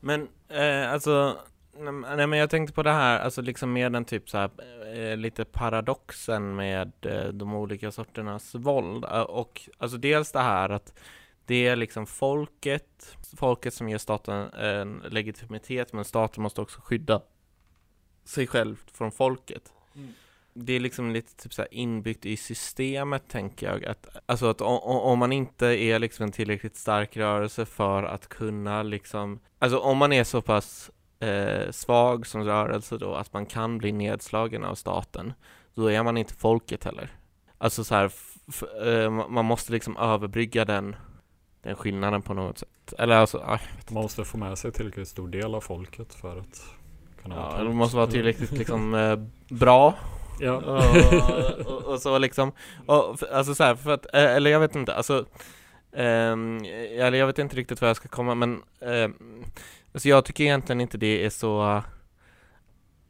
Men 0.00 0.28
eh, 0.48 0.92
alltså 0.92 1.36
Nej, 1.78 2.26
men- 2.26 2.38
jag 2.38 2.50
tänkte 2.50 2.74
på 2.74 2.82
det 2.82 2.92
här, 2.92 3.18
alltså 3.18 3.42
liksom 3.42 3.72
med 3.72 3.92
den 3.92 4.04
typ 4.04 4.30
så 4.30 4.38
här, 4.38 4.50
eh, 4.96 5.16
lite 5.16 5.44
paradoxen 5.44 6.56
med 6.56 6.92
eh, 7.02 7.28
de 7.28 7.54
olika 7.54 7.92
sorternas 7.92 8.54
våld. 8.54 9.04
Eh, 9.04 9.20
och 9.20 9.68
alltså 9.78 9.98
dels 9.98 10.32
det 10.32 10.40
här 10.40 10.68
att 10.68 10.94
det 11.46 11.66
är 11.66 11.76
liksom 11.76 12.06
folket, 12.06 13.16
folket 13.36 13.74
som 13.74 13.88
ger 13.88 13.98
staten 13.98 14.52
en 14.52 15.02
legitimitet, 15.10 15.92
men 15.92 16.04
staten 16.04 16.42
måste 16.42 16.60
också 16.60 16.80
skydda 16.80 17.20
sig 18.24 18.46
själv 18.46 18.76
från 18.92 19.12
folket. 19.12 19.72
Det 20.56 20.72
är 20.72 20.80
liksom 20.80 21.10
lite 21.10 21.36
typ 21.42 21.54
så 21.54 21.64
inbyggt 21.70 22.26
i 22.26 22.36
systemet 22.36 23.28
tänker 23.28 23.66
jag, 23.66 23.84
att, 23.84 24.06
alltså 24.26 24.46
att 24.46 24.60
om 24.60 25.18
man 25.18 25.32
inte 25.32 25.66
är 25.66 25.98
liksom 25.98 26.22
en 26.22 26.32
tillräckligt 26.32 26.76
stark 26.76 27.16
rörelse 27.16 27.66
för 27.66 28.02
att 28.02 28.28
kunna 28.28 28.82
liksom, 28.82 29.40
alltså 29.58 29.78
om 29.78 29.98
man 29.98 30.12
är 30.12 30.24
så 30.24 30.42
pass 30.42 30.90
eh, 31.20 31.70
svag 31.70 32.26
som 32.26 32.44
rörelse 32.44 32.98
då 32.98 33.14
att 33.14 33.32
man 33.32 33.46
kan 33.46 33.78
bli 33.78 33.92
nedslagen 33.92 34.64
av 34.64 34.74
staten, 34.74 35.32
då 35.74 35.90
är 35.90 36.02
man 36.02 36.16
inte 36.16 36.34
folket 36.34 36.84
heller. 36.84 37.10
Alltså 37.58 37.84
så 37.84 37.94
här, 37.94 38.04
eh, 38.04 39.10
ma- 39.10 39.28
man 39.28 39.44
måste 39.44 39.72
liksom 39.72 39.96
överbrygga 39.96 40.64
den, 40.64 40.96
den 41.62 41.76
skillnaden 41.76 42.22
på 42.22 42.34
något 42.34 42.58
sätt. 42.58 42.94
Eller 42.98 43.16
alltså, 43.16 43.38
ah, 43.38 43.58
Man 43.90 44.02
måste 44.02 44.24
få 44.24 44.38
med 44.38 44.58
sig 44.58 44.72
tillräckligt 44.72 45.08
stor 45.08 45.28
del 45.28 45.54
av 45.54 45.60
folket 45.60 46.14
för 46.14 46.36
att 46.38 46.64
kunna 47.22 47.36
vara 47.36 47.46
ja, 47.46 47.50
part. 47.50 47.66
det 47.66 47.74
måste 47.74 47.96
vara 47.96 48.06
tillräckligt 48.06 48.52
liksom 48.52 48.94
eh, 48.94 49.16
bra 49.48 49.94
Ja. 50.40 50.54
och, 50.54 51.66
och, 51.66 51.82
och 51.82 52.00
så 52.00 52.18
liksom, 52.18 52.52
och, 52.86 53.22
alltså 53.32 53.54
så 53.54 53.64
här, 53.64 53.74
för 53.74 53.90
att, 53.90 54.14
eh, 54.14 54.34
eller 54.36 54.50
jag 54.50 54.60
vet 54.60 54.76
inte, 54.76 54.94
alltså 54.94 55.26
Um, 55.96 56.64
eller 56.64 57.18
jag 57.18 57.26
vet 57.26 57.38
inte 57.38 57.56
riktigt 57.56 57.80
vad 57.80 57.90
jag 57.90 57.96
ska 57.96 58.08
komma 58.08 58.34
men 58.34 58.62
um, 58.80 59.44
alltså 59.92 60.08
jag 60.08 60.24
tycker 60.24 60.44
egentligen 60.44 60.80
inte 60.80 60.98
det 60.98 61.24
är 61.24 61.30
så 61.30 61.76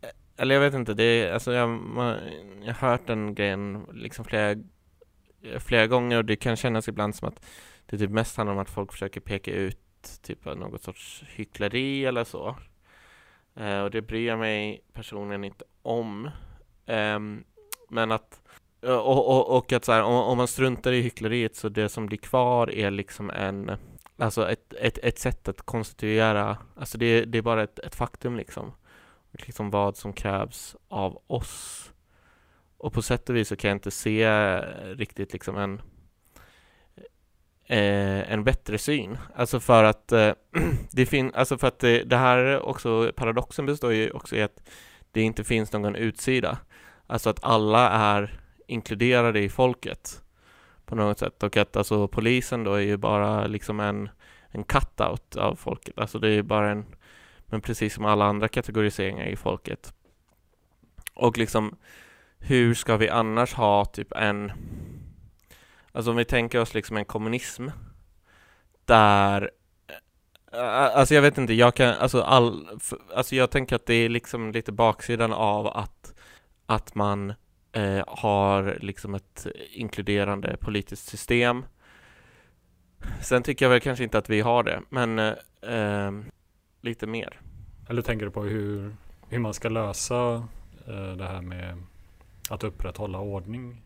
eh, 0.02 0.08
eller 0.36 0.54
jag 0.54 0.62
vet 0.62 0.74
inte, 0.74 0.94
det 0.94 1.04
är, 1.04 1.32
alltså 1.32 1.52
jag, 1.52 1.68
man, 1.68 2.16
jag 2.64 2.74
har 2.74 2.88
hört 2.88 3.06
den 3.06 3.34
grejen 3.34 3.86
liksom 3.92 4.24
flera, 4.24 4.62
flera 5.58 5.86
gånger 5.86 6.16
och 6.16 6.24
det 6.24 6.36
kan 6.36 6.56
kännas 6.56 6.88
ibland 6.88 7.14
som 7.14 7.28
att 7.28 7.46
det 7.86 7.98
typ 7.98 8.10
mest 8.10 8.36
handlar 8.36 8.54
om 8.54 8.60
att 8.60 8.70
folk 8.70 8.92
försöker 8.92 9.20
peka 9.20 9.50
ut 9.50 9.78
typ 10.22 10.44
något 10.44 10.82
sorts 10.82 11.24
hyckleri 11.28 12.04
eller 12.04 12.24
så. 12.24 12.56
uh, 13.60 13.80
och 13.80 13.90
det 13.90 14.02
bryr 14.02 14.28
jag 14.28 14.38
mig 14.38 14.84
personligen 14.92 15.44
inte 15.44 15.64
om. 15.82 16.30
Ehm, 16.86 17.44
men 17.88 18.12
att 18.12 18.40
eh, 18.82 18.96
och, 18.96 19.28
och, 19.28 19.56
och 19.56 19.72
att 19.72 19.84
så 19.84 19.92
här, 19.92 20.02
om, 20.02 20.14
om 20.14 20.36
man 20.36 20.48
struntar 20.48 20.92
i 20.92 21.00
hyckleriet 21.00 21.56
så 21.56 21.68
det 21.68 21.88
som 21.88 22.06
blir 22.06 22.18
kvar 22.18 22.70
är 22.70 22.90
liksom 22.90 23.30
en 23.30 23.70
Alltså 24.16 24.50
ett, 24.50 24.74
ett, 24.74 24.98
ett 24.98 25.18
sätt 25.18 25.48
att 25.48 25.62
konstituera 25.62 26.56
Alltså 26.76 26.98
det, 26.98 27.24
det 27.24 27.38
är 27.38 27.42
bara 27.42 27.62
ett, 27.62 27.78
ett 27.78 27.94
faktum 27.94 28.36
liksom. 28.36 28.72
Liksom 29.32 29.70
vad 29.70 29.96
som 29.96 30.12
krävs 30.12 30.76
av 30.88 31.22
oss. 31.26 31.92
Och 32.78 32.92
på 32.92 33.02
sätt 33.02 33.30
och 33.30 33.36
vis 33.36 33.48
så 33.48 33.56
kan 33.56 33.68
jag 33.68 33.76
inte 33.76 33.90
se 33.90 34.28
riktigt 34.94 35.32
liksom 35.32 35.56
en 35.56 35.82
eh, 37.66 38.32
En 38.32 38.44
bättre 38.44 38.78
syn. 38.78 39.18
Alltså 39.34 39.60
för 39.60 39.84
att 39.84 40.12
eh, 40.12 40.32
det 40.90 41.06
finns, 41.06 41.34
alltså 41.34 41.58
för 41.58 41.68
att 41.68 41.78
det, 41.78 42.04
det 42.04 42.16
här 42.16 42.60
också 42.60 43.12
Paradoxen 43.16 43.66
består 43.66 43.92
ju 43.92 44.10
också 44.10 44.36
i 44.36 44.42
att 44.42 44.70
det 45.12 45.20
inte 45.20 45.44
finns 45.44 45.72
någon 45.72 45.96
utsida. 45.96 46.58
Alltså 47.06 47.30
att 47.30 47.44
alla 47.44 47.90
är 47.90 48.40
inkluderade 48.66 49.40
i 49.40 49.48
folket 49.48 50.22
på 50.84 50.94
något 50.94 51.18
sätt 51.18 51.42
och 51.42 51.56
att 51.56 51.76
alltså 51.76 52.08
polisen 52.08 52.64
då 52.64 52.74
är 52.74 52.80
ju 52.80 52.96
bara 52.96 53.46
liksom 53.46 53.80
en, 53.80 54.08
en 54.48 54.64
cut-out 54.64 55.36
av 55.36 55.56
folket. 55.56 55.98
Alltså 55.98 56.18
det 56.18 56.28
är 56.28 56.32
ju 56.32 56.42
bara 56.42 56.70
en, 56.70 56.84
men 57.46 57.60
precis 57.60 57.94
som 57.94 58.04
alla 58.04 58.24
andra 58.24 58.48
kategoriseringar 58.48 59.26
i 59.26 59.36
folket. 59.36 59.94
Och 61.14 61.38
liksom 61.38 61.76
hur 62.38 62.74
ska 62.74 62.96
vi 62.96 63.08
annars 63.08 63.54
ha 63.54 63.84
typ 63.84 64.12
en, 64.12 64.52
alltså 65.92 66.10
om 66.10 66.16
vi 66.16 66.24
tänker 66.24 66.60
oss 66.60 66.74
liksom 66.74 66.96
en 66.96 67.04
kommunism 67.04 67.68
där 68.84 69.50
eh, 70.52 70.96
Alltså 70.96 71.14
jag 71.14 71.22
vet 71.22 71.38
inte, 71.38 71.54
jag 71.54 71.74
kan, 71.74 71.94
alltså 71.94 72.22
all, 72.22 72.68
alltså 73.14 73.36
jag 73.36 73.50
tänker 73.50 73.76
att 73.76 73.86
det 73.86 73.94
är 73.94 74.08
liksom 74.08 74.52
lite 74.52 74.72
baksidan 74.72 75.32
av 75.32 75.66
att, 75.66 76.03
att 76.66 76.94
man 76.94 77.34
eh, 77.72 78.04
har 78.06 78.78
liksom 78.80 79.14
ett 79.14 79.46
inkluderande 79.72 80.56
politiskt 80.60 81.06
system. 81.06 81.64
Sen 83.20 83.42
tycker 83.42 83.64
jag 83.64 83.70
väl 83.70 83.80
kanske 83.80 84.04
inte 84.04 84.18
att 84.18 84.30
vi 84.30 84.40
har 84.40 84.62
det, 84.62 84.80
men 84.88 85.18
eh, 85.18 86.32
lite 86.80 87.06
mer. 87.06 87.40
Eller 87.88 88.02
tänker 88.02 88.26
du 88.26 88.32
på 88.32 88.42
hur, 88.42 88.96
hur 89.28 89.38
man 89.38 89.54
ska 89.54 89.68
lösa 89.68 90.34
eh, 90.86 91.12
det 91.16 91.26
här 91.26 91.42
med 91.42 91.82
att 92.50 92.64
upprätthålla 92.64 93.18
ordning? 93.18 93.82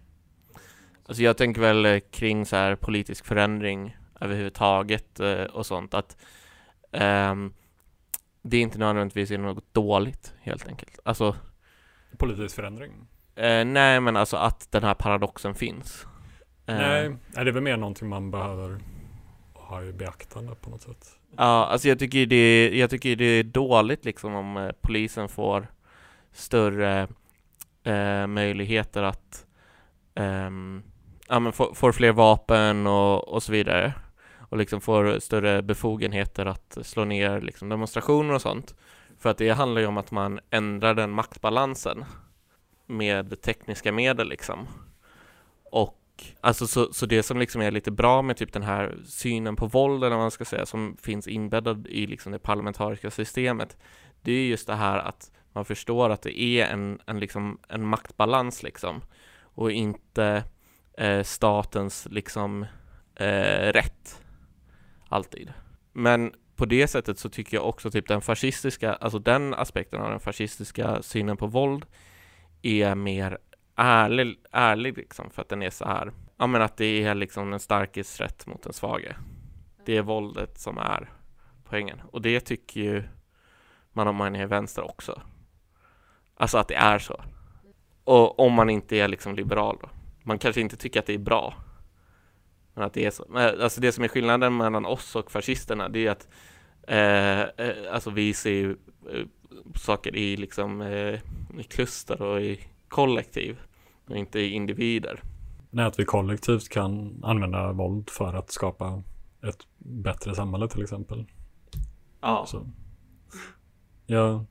Alltså 1.07 1.23
jag 1.23 1.37
tänker 1.37 1.61
väl 1.61 1.87
eh, 1.87 2.01
kring 2.11 2.47
så 2.47 2.57
här 2.57 2.77
politisk 2.77 3.27
förändring 3.27 3.97
överhuvudtaget 4.21 5.21
eh, 5.21 5.43
och 5.43 5.67
sånt 5.67 5.95
att 5.95 6.17
ehm, 6.93 7.53
det 8.43 8.59
inte 8.59 8.79
nödvändigtvis 8.79 9.31
är 9.31 9.39
något 9.39 9.75
dåligt 9.75 10.35
helt 10.41 10.69
enkelt. 10.69 10.99
Alltså 11.05 11.37
Politisk 12.17 12.55
förändring? 12.55 12.93
eh, 13.37 13.65
nej 13.65 14.01
men 14.01 14.17
alltså 14.17 14.37
att 14.37 14.73
den 14.73 14.85
här 14.85 14.95
paradoxen 14.95 15.55
finns. 15.55 16.07
Eh, 16.67 16.77
Nej, 16.77 17.17
är 17.35 17.45
det 17.45 17.53
väl 17.53 17.63
mer 17.63 17.77
någonting 17.77 18.09
man 18.09 18.31
behöver 18.31 18.79
ha 19.55 19.83
i 19.83 19.93
beaktande 19.93 20.55
på 20.55 20.71
något 20.71 20.83
sätt? 20.83 21.07
Ja, 21.37 21.67
alltså 21.67 21.89
jag 21.89 21.99
tycker 21.99 22.27
det, 22.27 22.71
jag 22.79 22.91
tycker 22.91 23.17
det 23.17 23.25
är 23.25 23.45
dåligt 23.45 24.05
liksom 24.05 24.35
om 24.35 24.57
eh, 24.57 24.71
polisen 24.81 25.29
får 25.29 25.67
större 26.33 27.09
eh, 27.83 28.27
möjligheter 28.27 29.03
att 29.03 29.47
ehm, 30.15 30.83
ja, 31.29 31.41
men 31.41 31.53
får, 31.53 31.75
får 31.75 31.93
fler 31.93 32.13
vapen 32.13 32.87
och, 32.87 33.29
och 33.29 33.43
så 33.43 33.53
vidare 33.53 33.93
och 34.39 34.59
liksom 34.59 34.81
får 34.81 35.19
större 35.21 35.63
befogenheter 35.63 36.47
att 36.47 36.79
slå 36.83 37.05
ner 37.05 37.41
liksom 37.41 37.69
demonstrationer 37.69 38.35
och 38.35 38.43
sånt. 38.43 38.75
För 39.19 39.31
att 39.31 39.39
det 39.39 39.51
handlar 39.51 39.81
ju 39.81 39.87
om 39.87 39.97
att 39.97 40.11
man 40.11 40.41
ändrar 40.51 40.95
den 40.95 41.11
maktbalansen 41.11 42.05
med 42.87 43.43
tekniska 43.43 43.93
medel 43.93 44.29
liksom. 44.29 44.69
Och 45.65 45.95
Alltså 46.41 46.67
så, 46.67 46.93
så 46.93 47.07
det 47.07 47.23
som 47.23 47.39
liksom 47.39 47.61
är 47.63 47.71
lite 47.71 47.91
bra 47.91 48.23
med 48.23 48.37
typ 48.37 48.53
den 48.53 48.63
här 48.63 48.97
synen 49.05 49.57
på 49.57 49.67
våld 49.67 50.05
eller 50.05 50.17
vad 50.17 50.25
man 50.25 50.31
ska 50.31 50.45
säga 50.45 50.67
som 50.67 50.97
finns 51.03 51.29
inbäddad 51.29 51.87
i 51.87 52.07
liksom 52.07 52.33
det 52.33 52.39
parlamentariska 52.39 53.11
systemet 53.11 53.77
det 54.23 54.33
är 54.33 54.47
just 54.47 54.67
det 54.67 54.75
här 54.75 54.99
att 54.99 55.31
man 55.53 55.65
förstår 55.65 56.11
att 56.11 56.23
det 56.23 56.41
är 56.41 56.67
en, 56.67 57.01
en, 57.07 57.21
liksom, 57.21 57.59
en 57.69 57.87
maktbalans 57.87 58.63
liksom 58.63 59.03
och 59.41 59.73
inte 59.73 60.45
eh, 60.99 61.23
statens 61.23 62.07
liksom 62.11 62.67
eh, 63.15 63.73
rätt 63.73 64.23
alltid. 65.09 65.53
Men 65.93 66.33
på 66.59 66.67
det 66.67 66.89
sättet 66.89 67.19
så 67.19 67.29
tycker 67.29 67.57
jag 67.57 67.69
också 67.69 67.91
typ 67.91 68.09
den 68.09 68.21
fascistiska, 68.21 68.95
alltså 68.95 69.19
den 69.19 69.55
aspekten 69.55 70.01
av 70.01 70.11
den 70.11 70.21
fascistiska 70.21 71.03
synen 71.03 71.37
på 71.37 71.47
våld 71.47 71.87
är 72.63 72.95
mer 72.95 73.39
ärlig, 73.77 74.39
ärlig 74.53 74.97
liksom 74.97 75.31
för 75.31 75.43
att 75.43 75.49
den 75.49 75.63
är 75.63 75.71
så 75.71 75.85
här. 75.85 76.13
Ja 76.37 76.47
men 76.47 76.63
att 76.63 76.77
det 76.77 77.05
är 77.05 77.15
liksom 77.15 77.51
den 77.51 77.61
starkes 77.61 78.21
rätt 78.21 78.47
mot 78.47 78.63
den 78.63 78.73
svage. 78.73 79.17
Det 79.85 79.97
är 79.97 80.03
våldet 80.03 80.59
som 80.59 80.79
är 80.79 81.13
poängen. 81.65 82.01
Och 82.13 82.23
det 82.23 82.41
tycker 82.41 82.81
ju 82.81 83.03
man 83.93 84.09
om 84.09 84.17
man 84.17 84.37
är 84.37 84.47
vänster 84.47 84.85
också. 84.91 85.23
Alltså 86.35 86.59
att 86.59 86.69
det 86.69 86.75
är 86.75 86.99
så. 86.99 87.25
Och 88.05 88.41
om 88.41 88.53
man 88.53 88.71
inte 88.71 88.97
är 88.97 89.09
liksom 89.09 89.35
liberal 89.35 89.79
då. 89.81 89.89
Man 90.23 90.39
kanske 90.39 90.61
inte 90.61 90.77
tycker 90.77 91.01
att 91.01 91.07
det 91.07 91.15
är 91.15 91.19
bra. 91.19 91.55
Men 92.79 92.87
att 92.87 92.93
det 92.93 93.07
är 93.07 93.11
så 93.11 93.25
Alltså 93.63 93.81
det 93.81 93.93
som 93.93 94.05
är 94.05 94.09
skillnaden 94.09 94.57
mellan 94.57 94.87
oss 94.87 95.17
och 95.17 95.31
fascisterna 95.31 95.89
det 95.89 96.07
är 96.07 96.11
att 96.11 96.29
eh, 96.89 97.67
eh, 97.67 97.95
Alltså 97.95 98.11
vi 98.11 98.35
ser 98.35 98.51
ju 98.51 98.71
eh, 99.13 99.27
saker 99.75 100.17
i 100.17 100.37
liksom 100.37 100.81
eh, 100.81 101.15
i 101.59 101.63
kluster 101.69 102.23
och 102.23 102.41
i 102.41 102.61
kollektiv 102.89 103.59
och 104.09 104.17
inte 104.17 104.41
i 104.41 104.51
individer. 104.51 105.23
Nej, 105.71 105.85
att 105.85 105.99
vi 105.99 106.05
kollektivt 106.05 106.69
kan 106.69 107.21
använda 107.25 107.73
våld 107.73 108.11
för 108.11 108.35
att 108.35 108.51
skapa 108.51 109.03
ett 109.43 109.67
bättre 109.79 110.35
samhälle 110.35 110.69
till 110.69 110.83
exempel. 110.83 111.25
Ja. 112.21 112.45
Så. 112.49 112.71
Ja, 114.07 114.45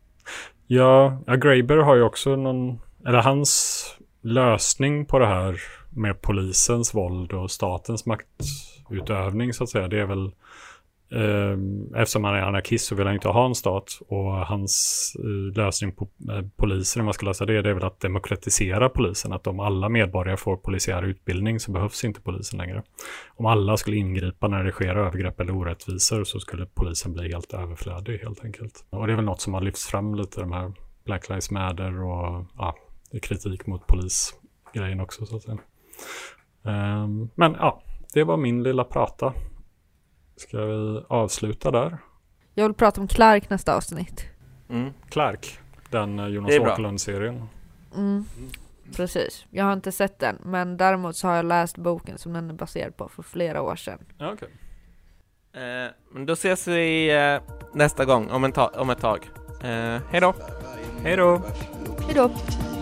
ja, 0.67 1.21
ja, 1.25 1.35
Graeber 1.35 1.77
har 1.77 1.95
ju 1.95 2.01
också 2.01 2.35
någon, 2.35 2.79
eller 3.05 3.21
hans 3.21 3.83
lösning 4.21 5.05
på 5.05 5.19
det 5.19 5.27
här 5.27 5.61
med 5.97 6.21
polisens 6.21 6.95
våld 6.95 7.33
och 7.33 7.51
statens 7.51 8.05
maktutövning 8.05 9.53
så 9.53 9.63
att 9.63 9.69
säga. 9.69 9.87
Det 9.87 9.99
är 9.99 10.05
väl 10.05 10.25
eh, 11.11 12.01
eftersom 12.01 12.23
han 12.23 12.35
är 12.35 12.41
anarkist 12.41 12.85
så 12.85 12.95
vill 12.95 13.05
han 13.05 13.15
inte 13.15 13.27
ha 13.27 13.45
en 13.45 13.55
stat 13.55 13.99
och 14.07 14.31
hans 14.33 15.13
eh, 15.19 15.57
lösning 15.57 15.91
på 15.91 16.07
eh, 16.29 16.45
polisen, 16.55 16.99
om 16.99 17.05
man 17.05 17.13
ska 17.13 17.25
lösa 17.25 17.45
det, 17.45 17.61
det 17.61 17.69
är 17.69 17.73
väl 17.73 17.83
att 17.83 17.99
demokratisera 17.99 18.89
polisen. 18.89 19.33
Att 19.33 19.47
om 19.47 19.59
alla 19.59 19.89
medborgare 19.89 20.37
får 20.37 20.57
polisiär 20.57 21.03
utbildning 21.03 21.59
så 21.59 21.71
behövs 21.71 22.03
inte 22.03 22.21
polisen 22.21 22.59
längre. 22.59 22.83
Om 23.35 23.45
alla 23.45 23.77
skulle 23.77 23.97
ingripa 23.97 24.47
när 24.47 24.63
det 24.63 24.71
sker 24.71 24.95
övergrepp 24.95 25.39
eller 25.39 25.55
orättvisor 25.55 26.23
så 26.23 26.39
skulle 26.39 26.65
polisen 26.65 27.13
bli 27.13 27.31
helt 27.31 27.53
överflödig 27.53 28.19
helt 28.19 28.45
enkelt. 28.45 28.85
Och 28.89 29.07
det 29.07 29.13
är 29.13 29.15
väl 29.15 29.25
något 29.25 29.41
som 29.41 29.53
har 29.53 29.61
lyfts 29.61 29.87
fram 29.87 30.15
lite, 30.15 30.41
de 30.41 30.51
här 30.51 30.73
Black 31.07 31.29
Lives 31.29 31.51
Matter 31.51 32.03
och 32.03 32.45
ja, 32.57 32.75
kritik 33.21 33.67
mot 33.67 33.87
polisgrejen 33.87 34.99
också 34.99 35.25
så 35.25 35.35
att 35.35 35.43
säga. 35.43 35.57
Um, 36.61 37.29
men 37.35 37.53
ja, 37.59 37.81
det 38.13 38.23
var 38.23 38.37
min 38.37 38.63
lilla 38.63 38.83
prata. 38.83 39.33
Ska 40.35 40.65
vi 40.65 41.03
avsluta 41.07 41.71
där? 41.71 41.97
Jag 42.53 42.63
vill 42.65 42.73
prata 42.73 43.01
om 43.01 43.07
Clark 43.07 43.49
nästa 43.49 43.75
avsnitt. 43.75 44.25
Mm. 44.69 44.93
Clark, 45.09 45.59
den 45.89 46.19
eh, 46.19 46.27
Jonas 46.27 46.49
Det 46.49 46.55
är 46.55 46.59
bra. 46.59 46.73
Åkerlund-serien. 46.73 47.43
Mm. 47.95 48.25
Precis. 48.95 49.45
Jag 49.49 49.65
har 49.65 49.73
inte 49.73 49.91
sett 49.91 50.19
den, 50.19 50.37
men 50.43 50.77
däremot 50.77 51.15
så 51.15 51.27
har 51.27 51.35
jag 51.35 51.45
läst 51.45 51.77
boken 51.77 52.17
som 52.17 52.33
den 52.33 52.49
är 52.49 52.53
baserad 52.53 52.97
på 52.97 53.09
för 53.09 53.23
flera 53.23 53.61
år 53.61 53.75
sedan. 53.75 53.99
Ja, 54.17 54.33
okej. 54.33 54.49
Eh, 55.53 55.91
men 56.11 56.25
då 56.25 56.33
ses 56.33 56.67
vi 56.67 57.15
eh, 57.15 57.41
nästa 57.73 58.05
gång 58.05 58.29
om, 58.29 58.43
en 58.43 58.51
ta- 58.51 58.71
om 58.75 58.89
ett 58.89 58.99
tag. 58.99 59.29
Eh, 59.63 60.01
hej 60.11 60.21
då! 60.21 60.33
Hej 61.03 61.17
då! 61.17 61.41
Hejdå! 62.05 62.29
Så 62.29 62.76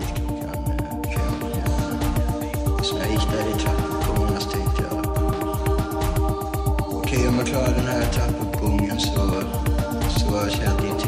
jag 3.15 3.23
gick 3.23 3.31
där 3.31 3.49
i 3.49 3.59
trappuppgången 3.59 4.41
så 4.41 4.49
tänkte 4.49 4.83
jag. 4.83 5.05
Okej, 6.93 7.27
om 7.27 7.37
jag 7.37 7.47
klarar 7.47 7.75
den 7.75 7.85
här 7.85 8.05
trappuppgången 8.05 8.99
så, 8.99 9.43
så 10.19 10.49
kände 10.49 10.87
jag 10.87 10.95
inte 10.95 11.04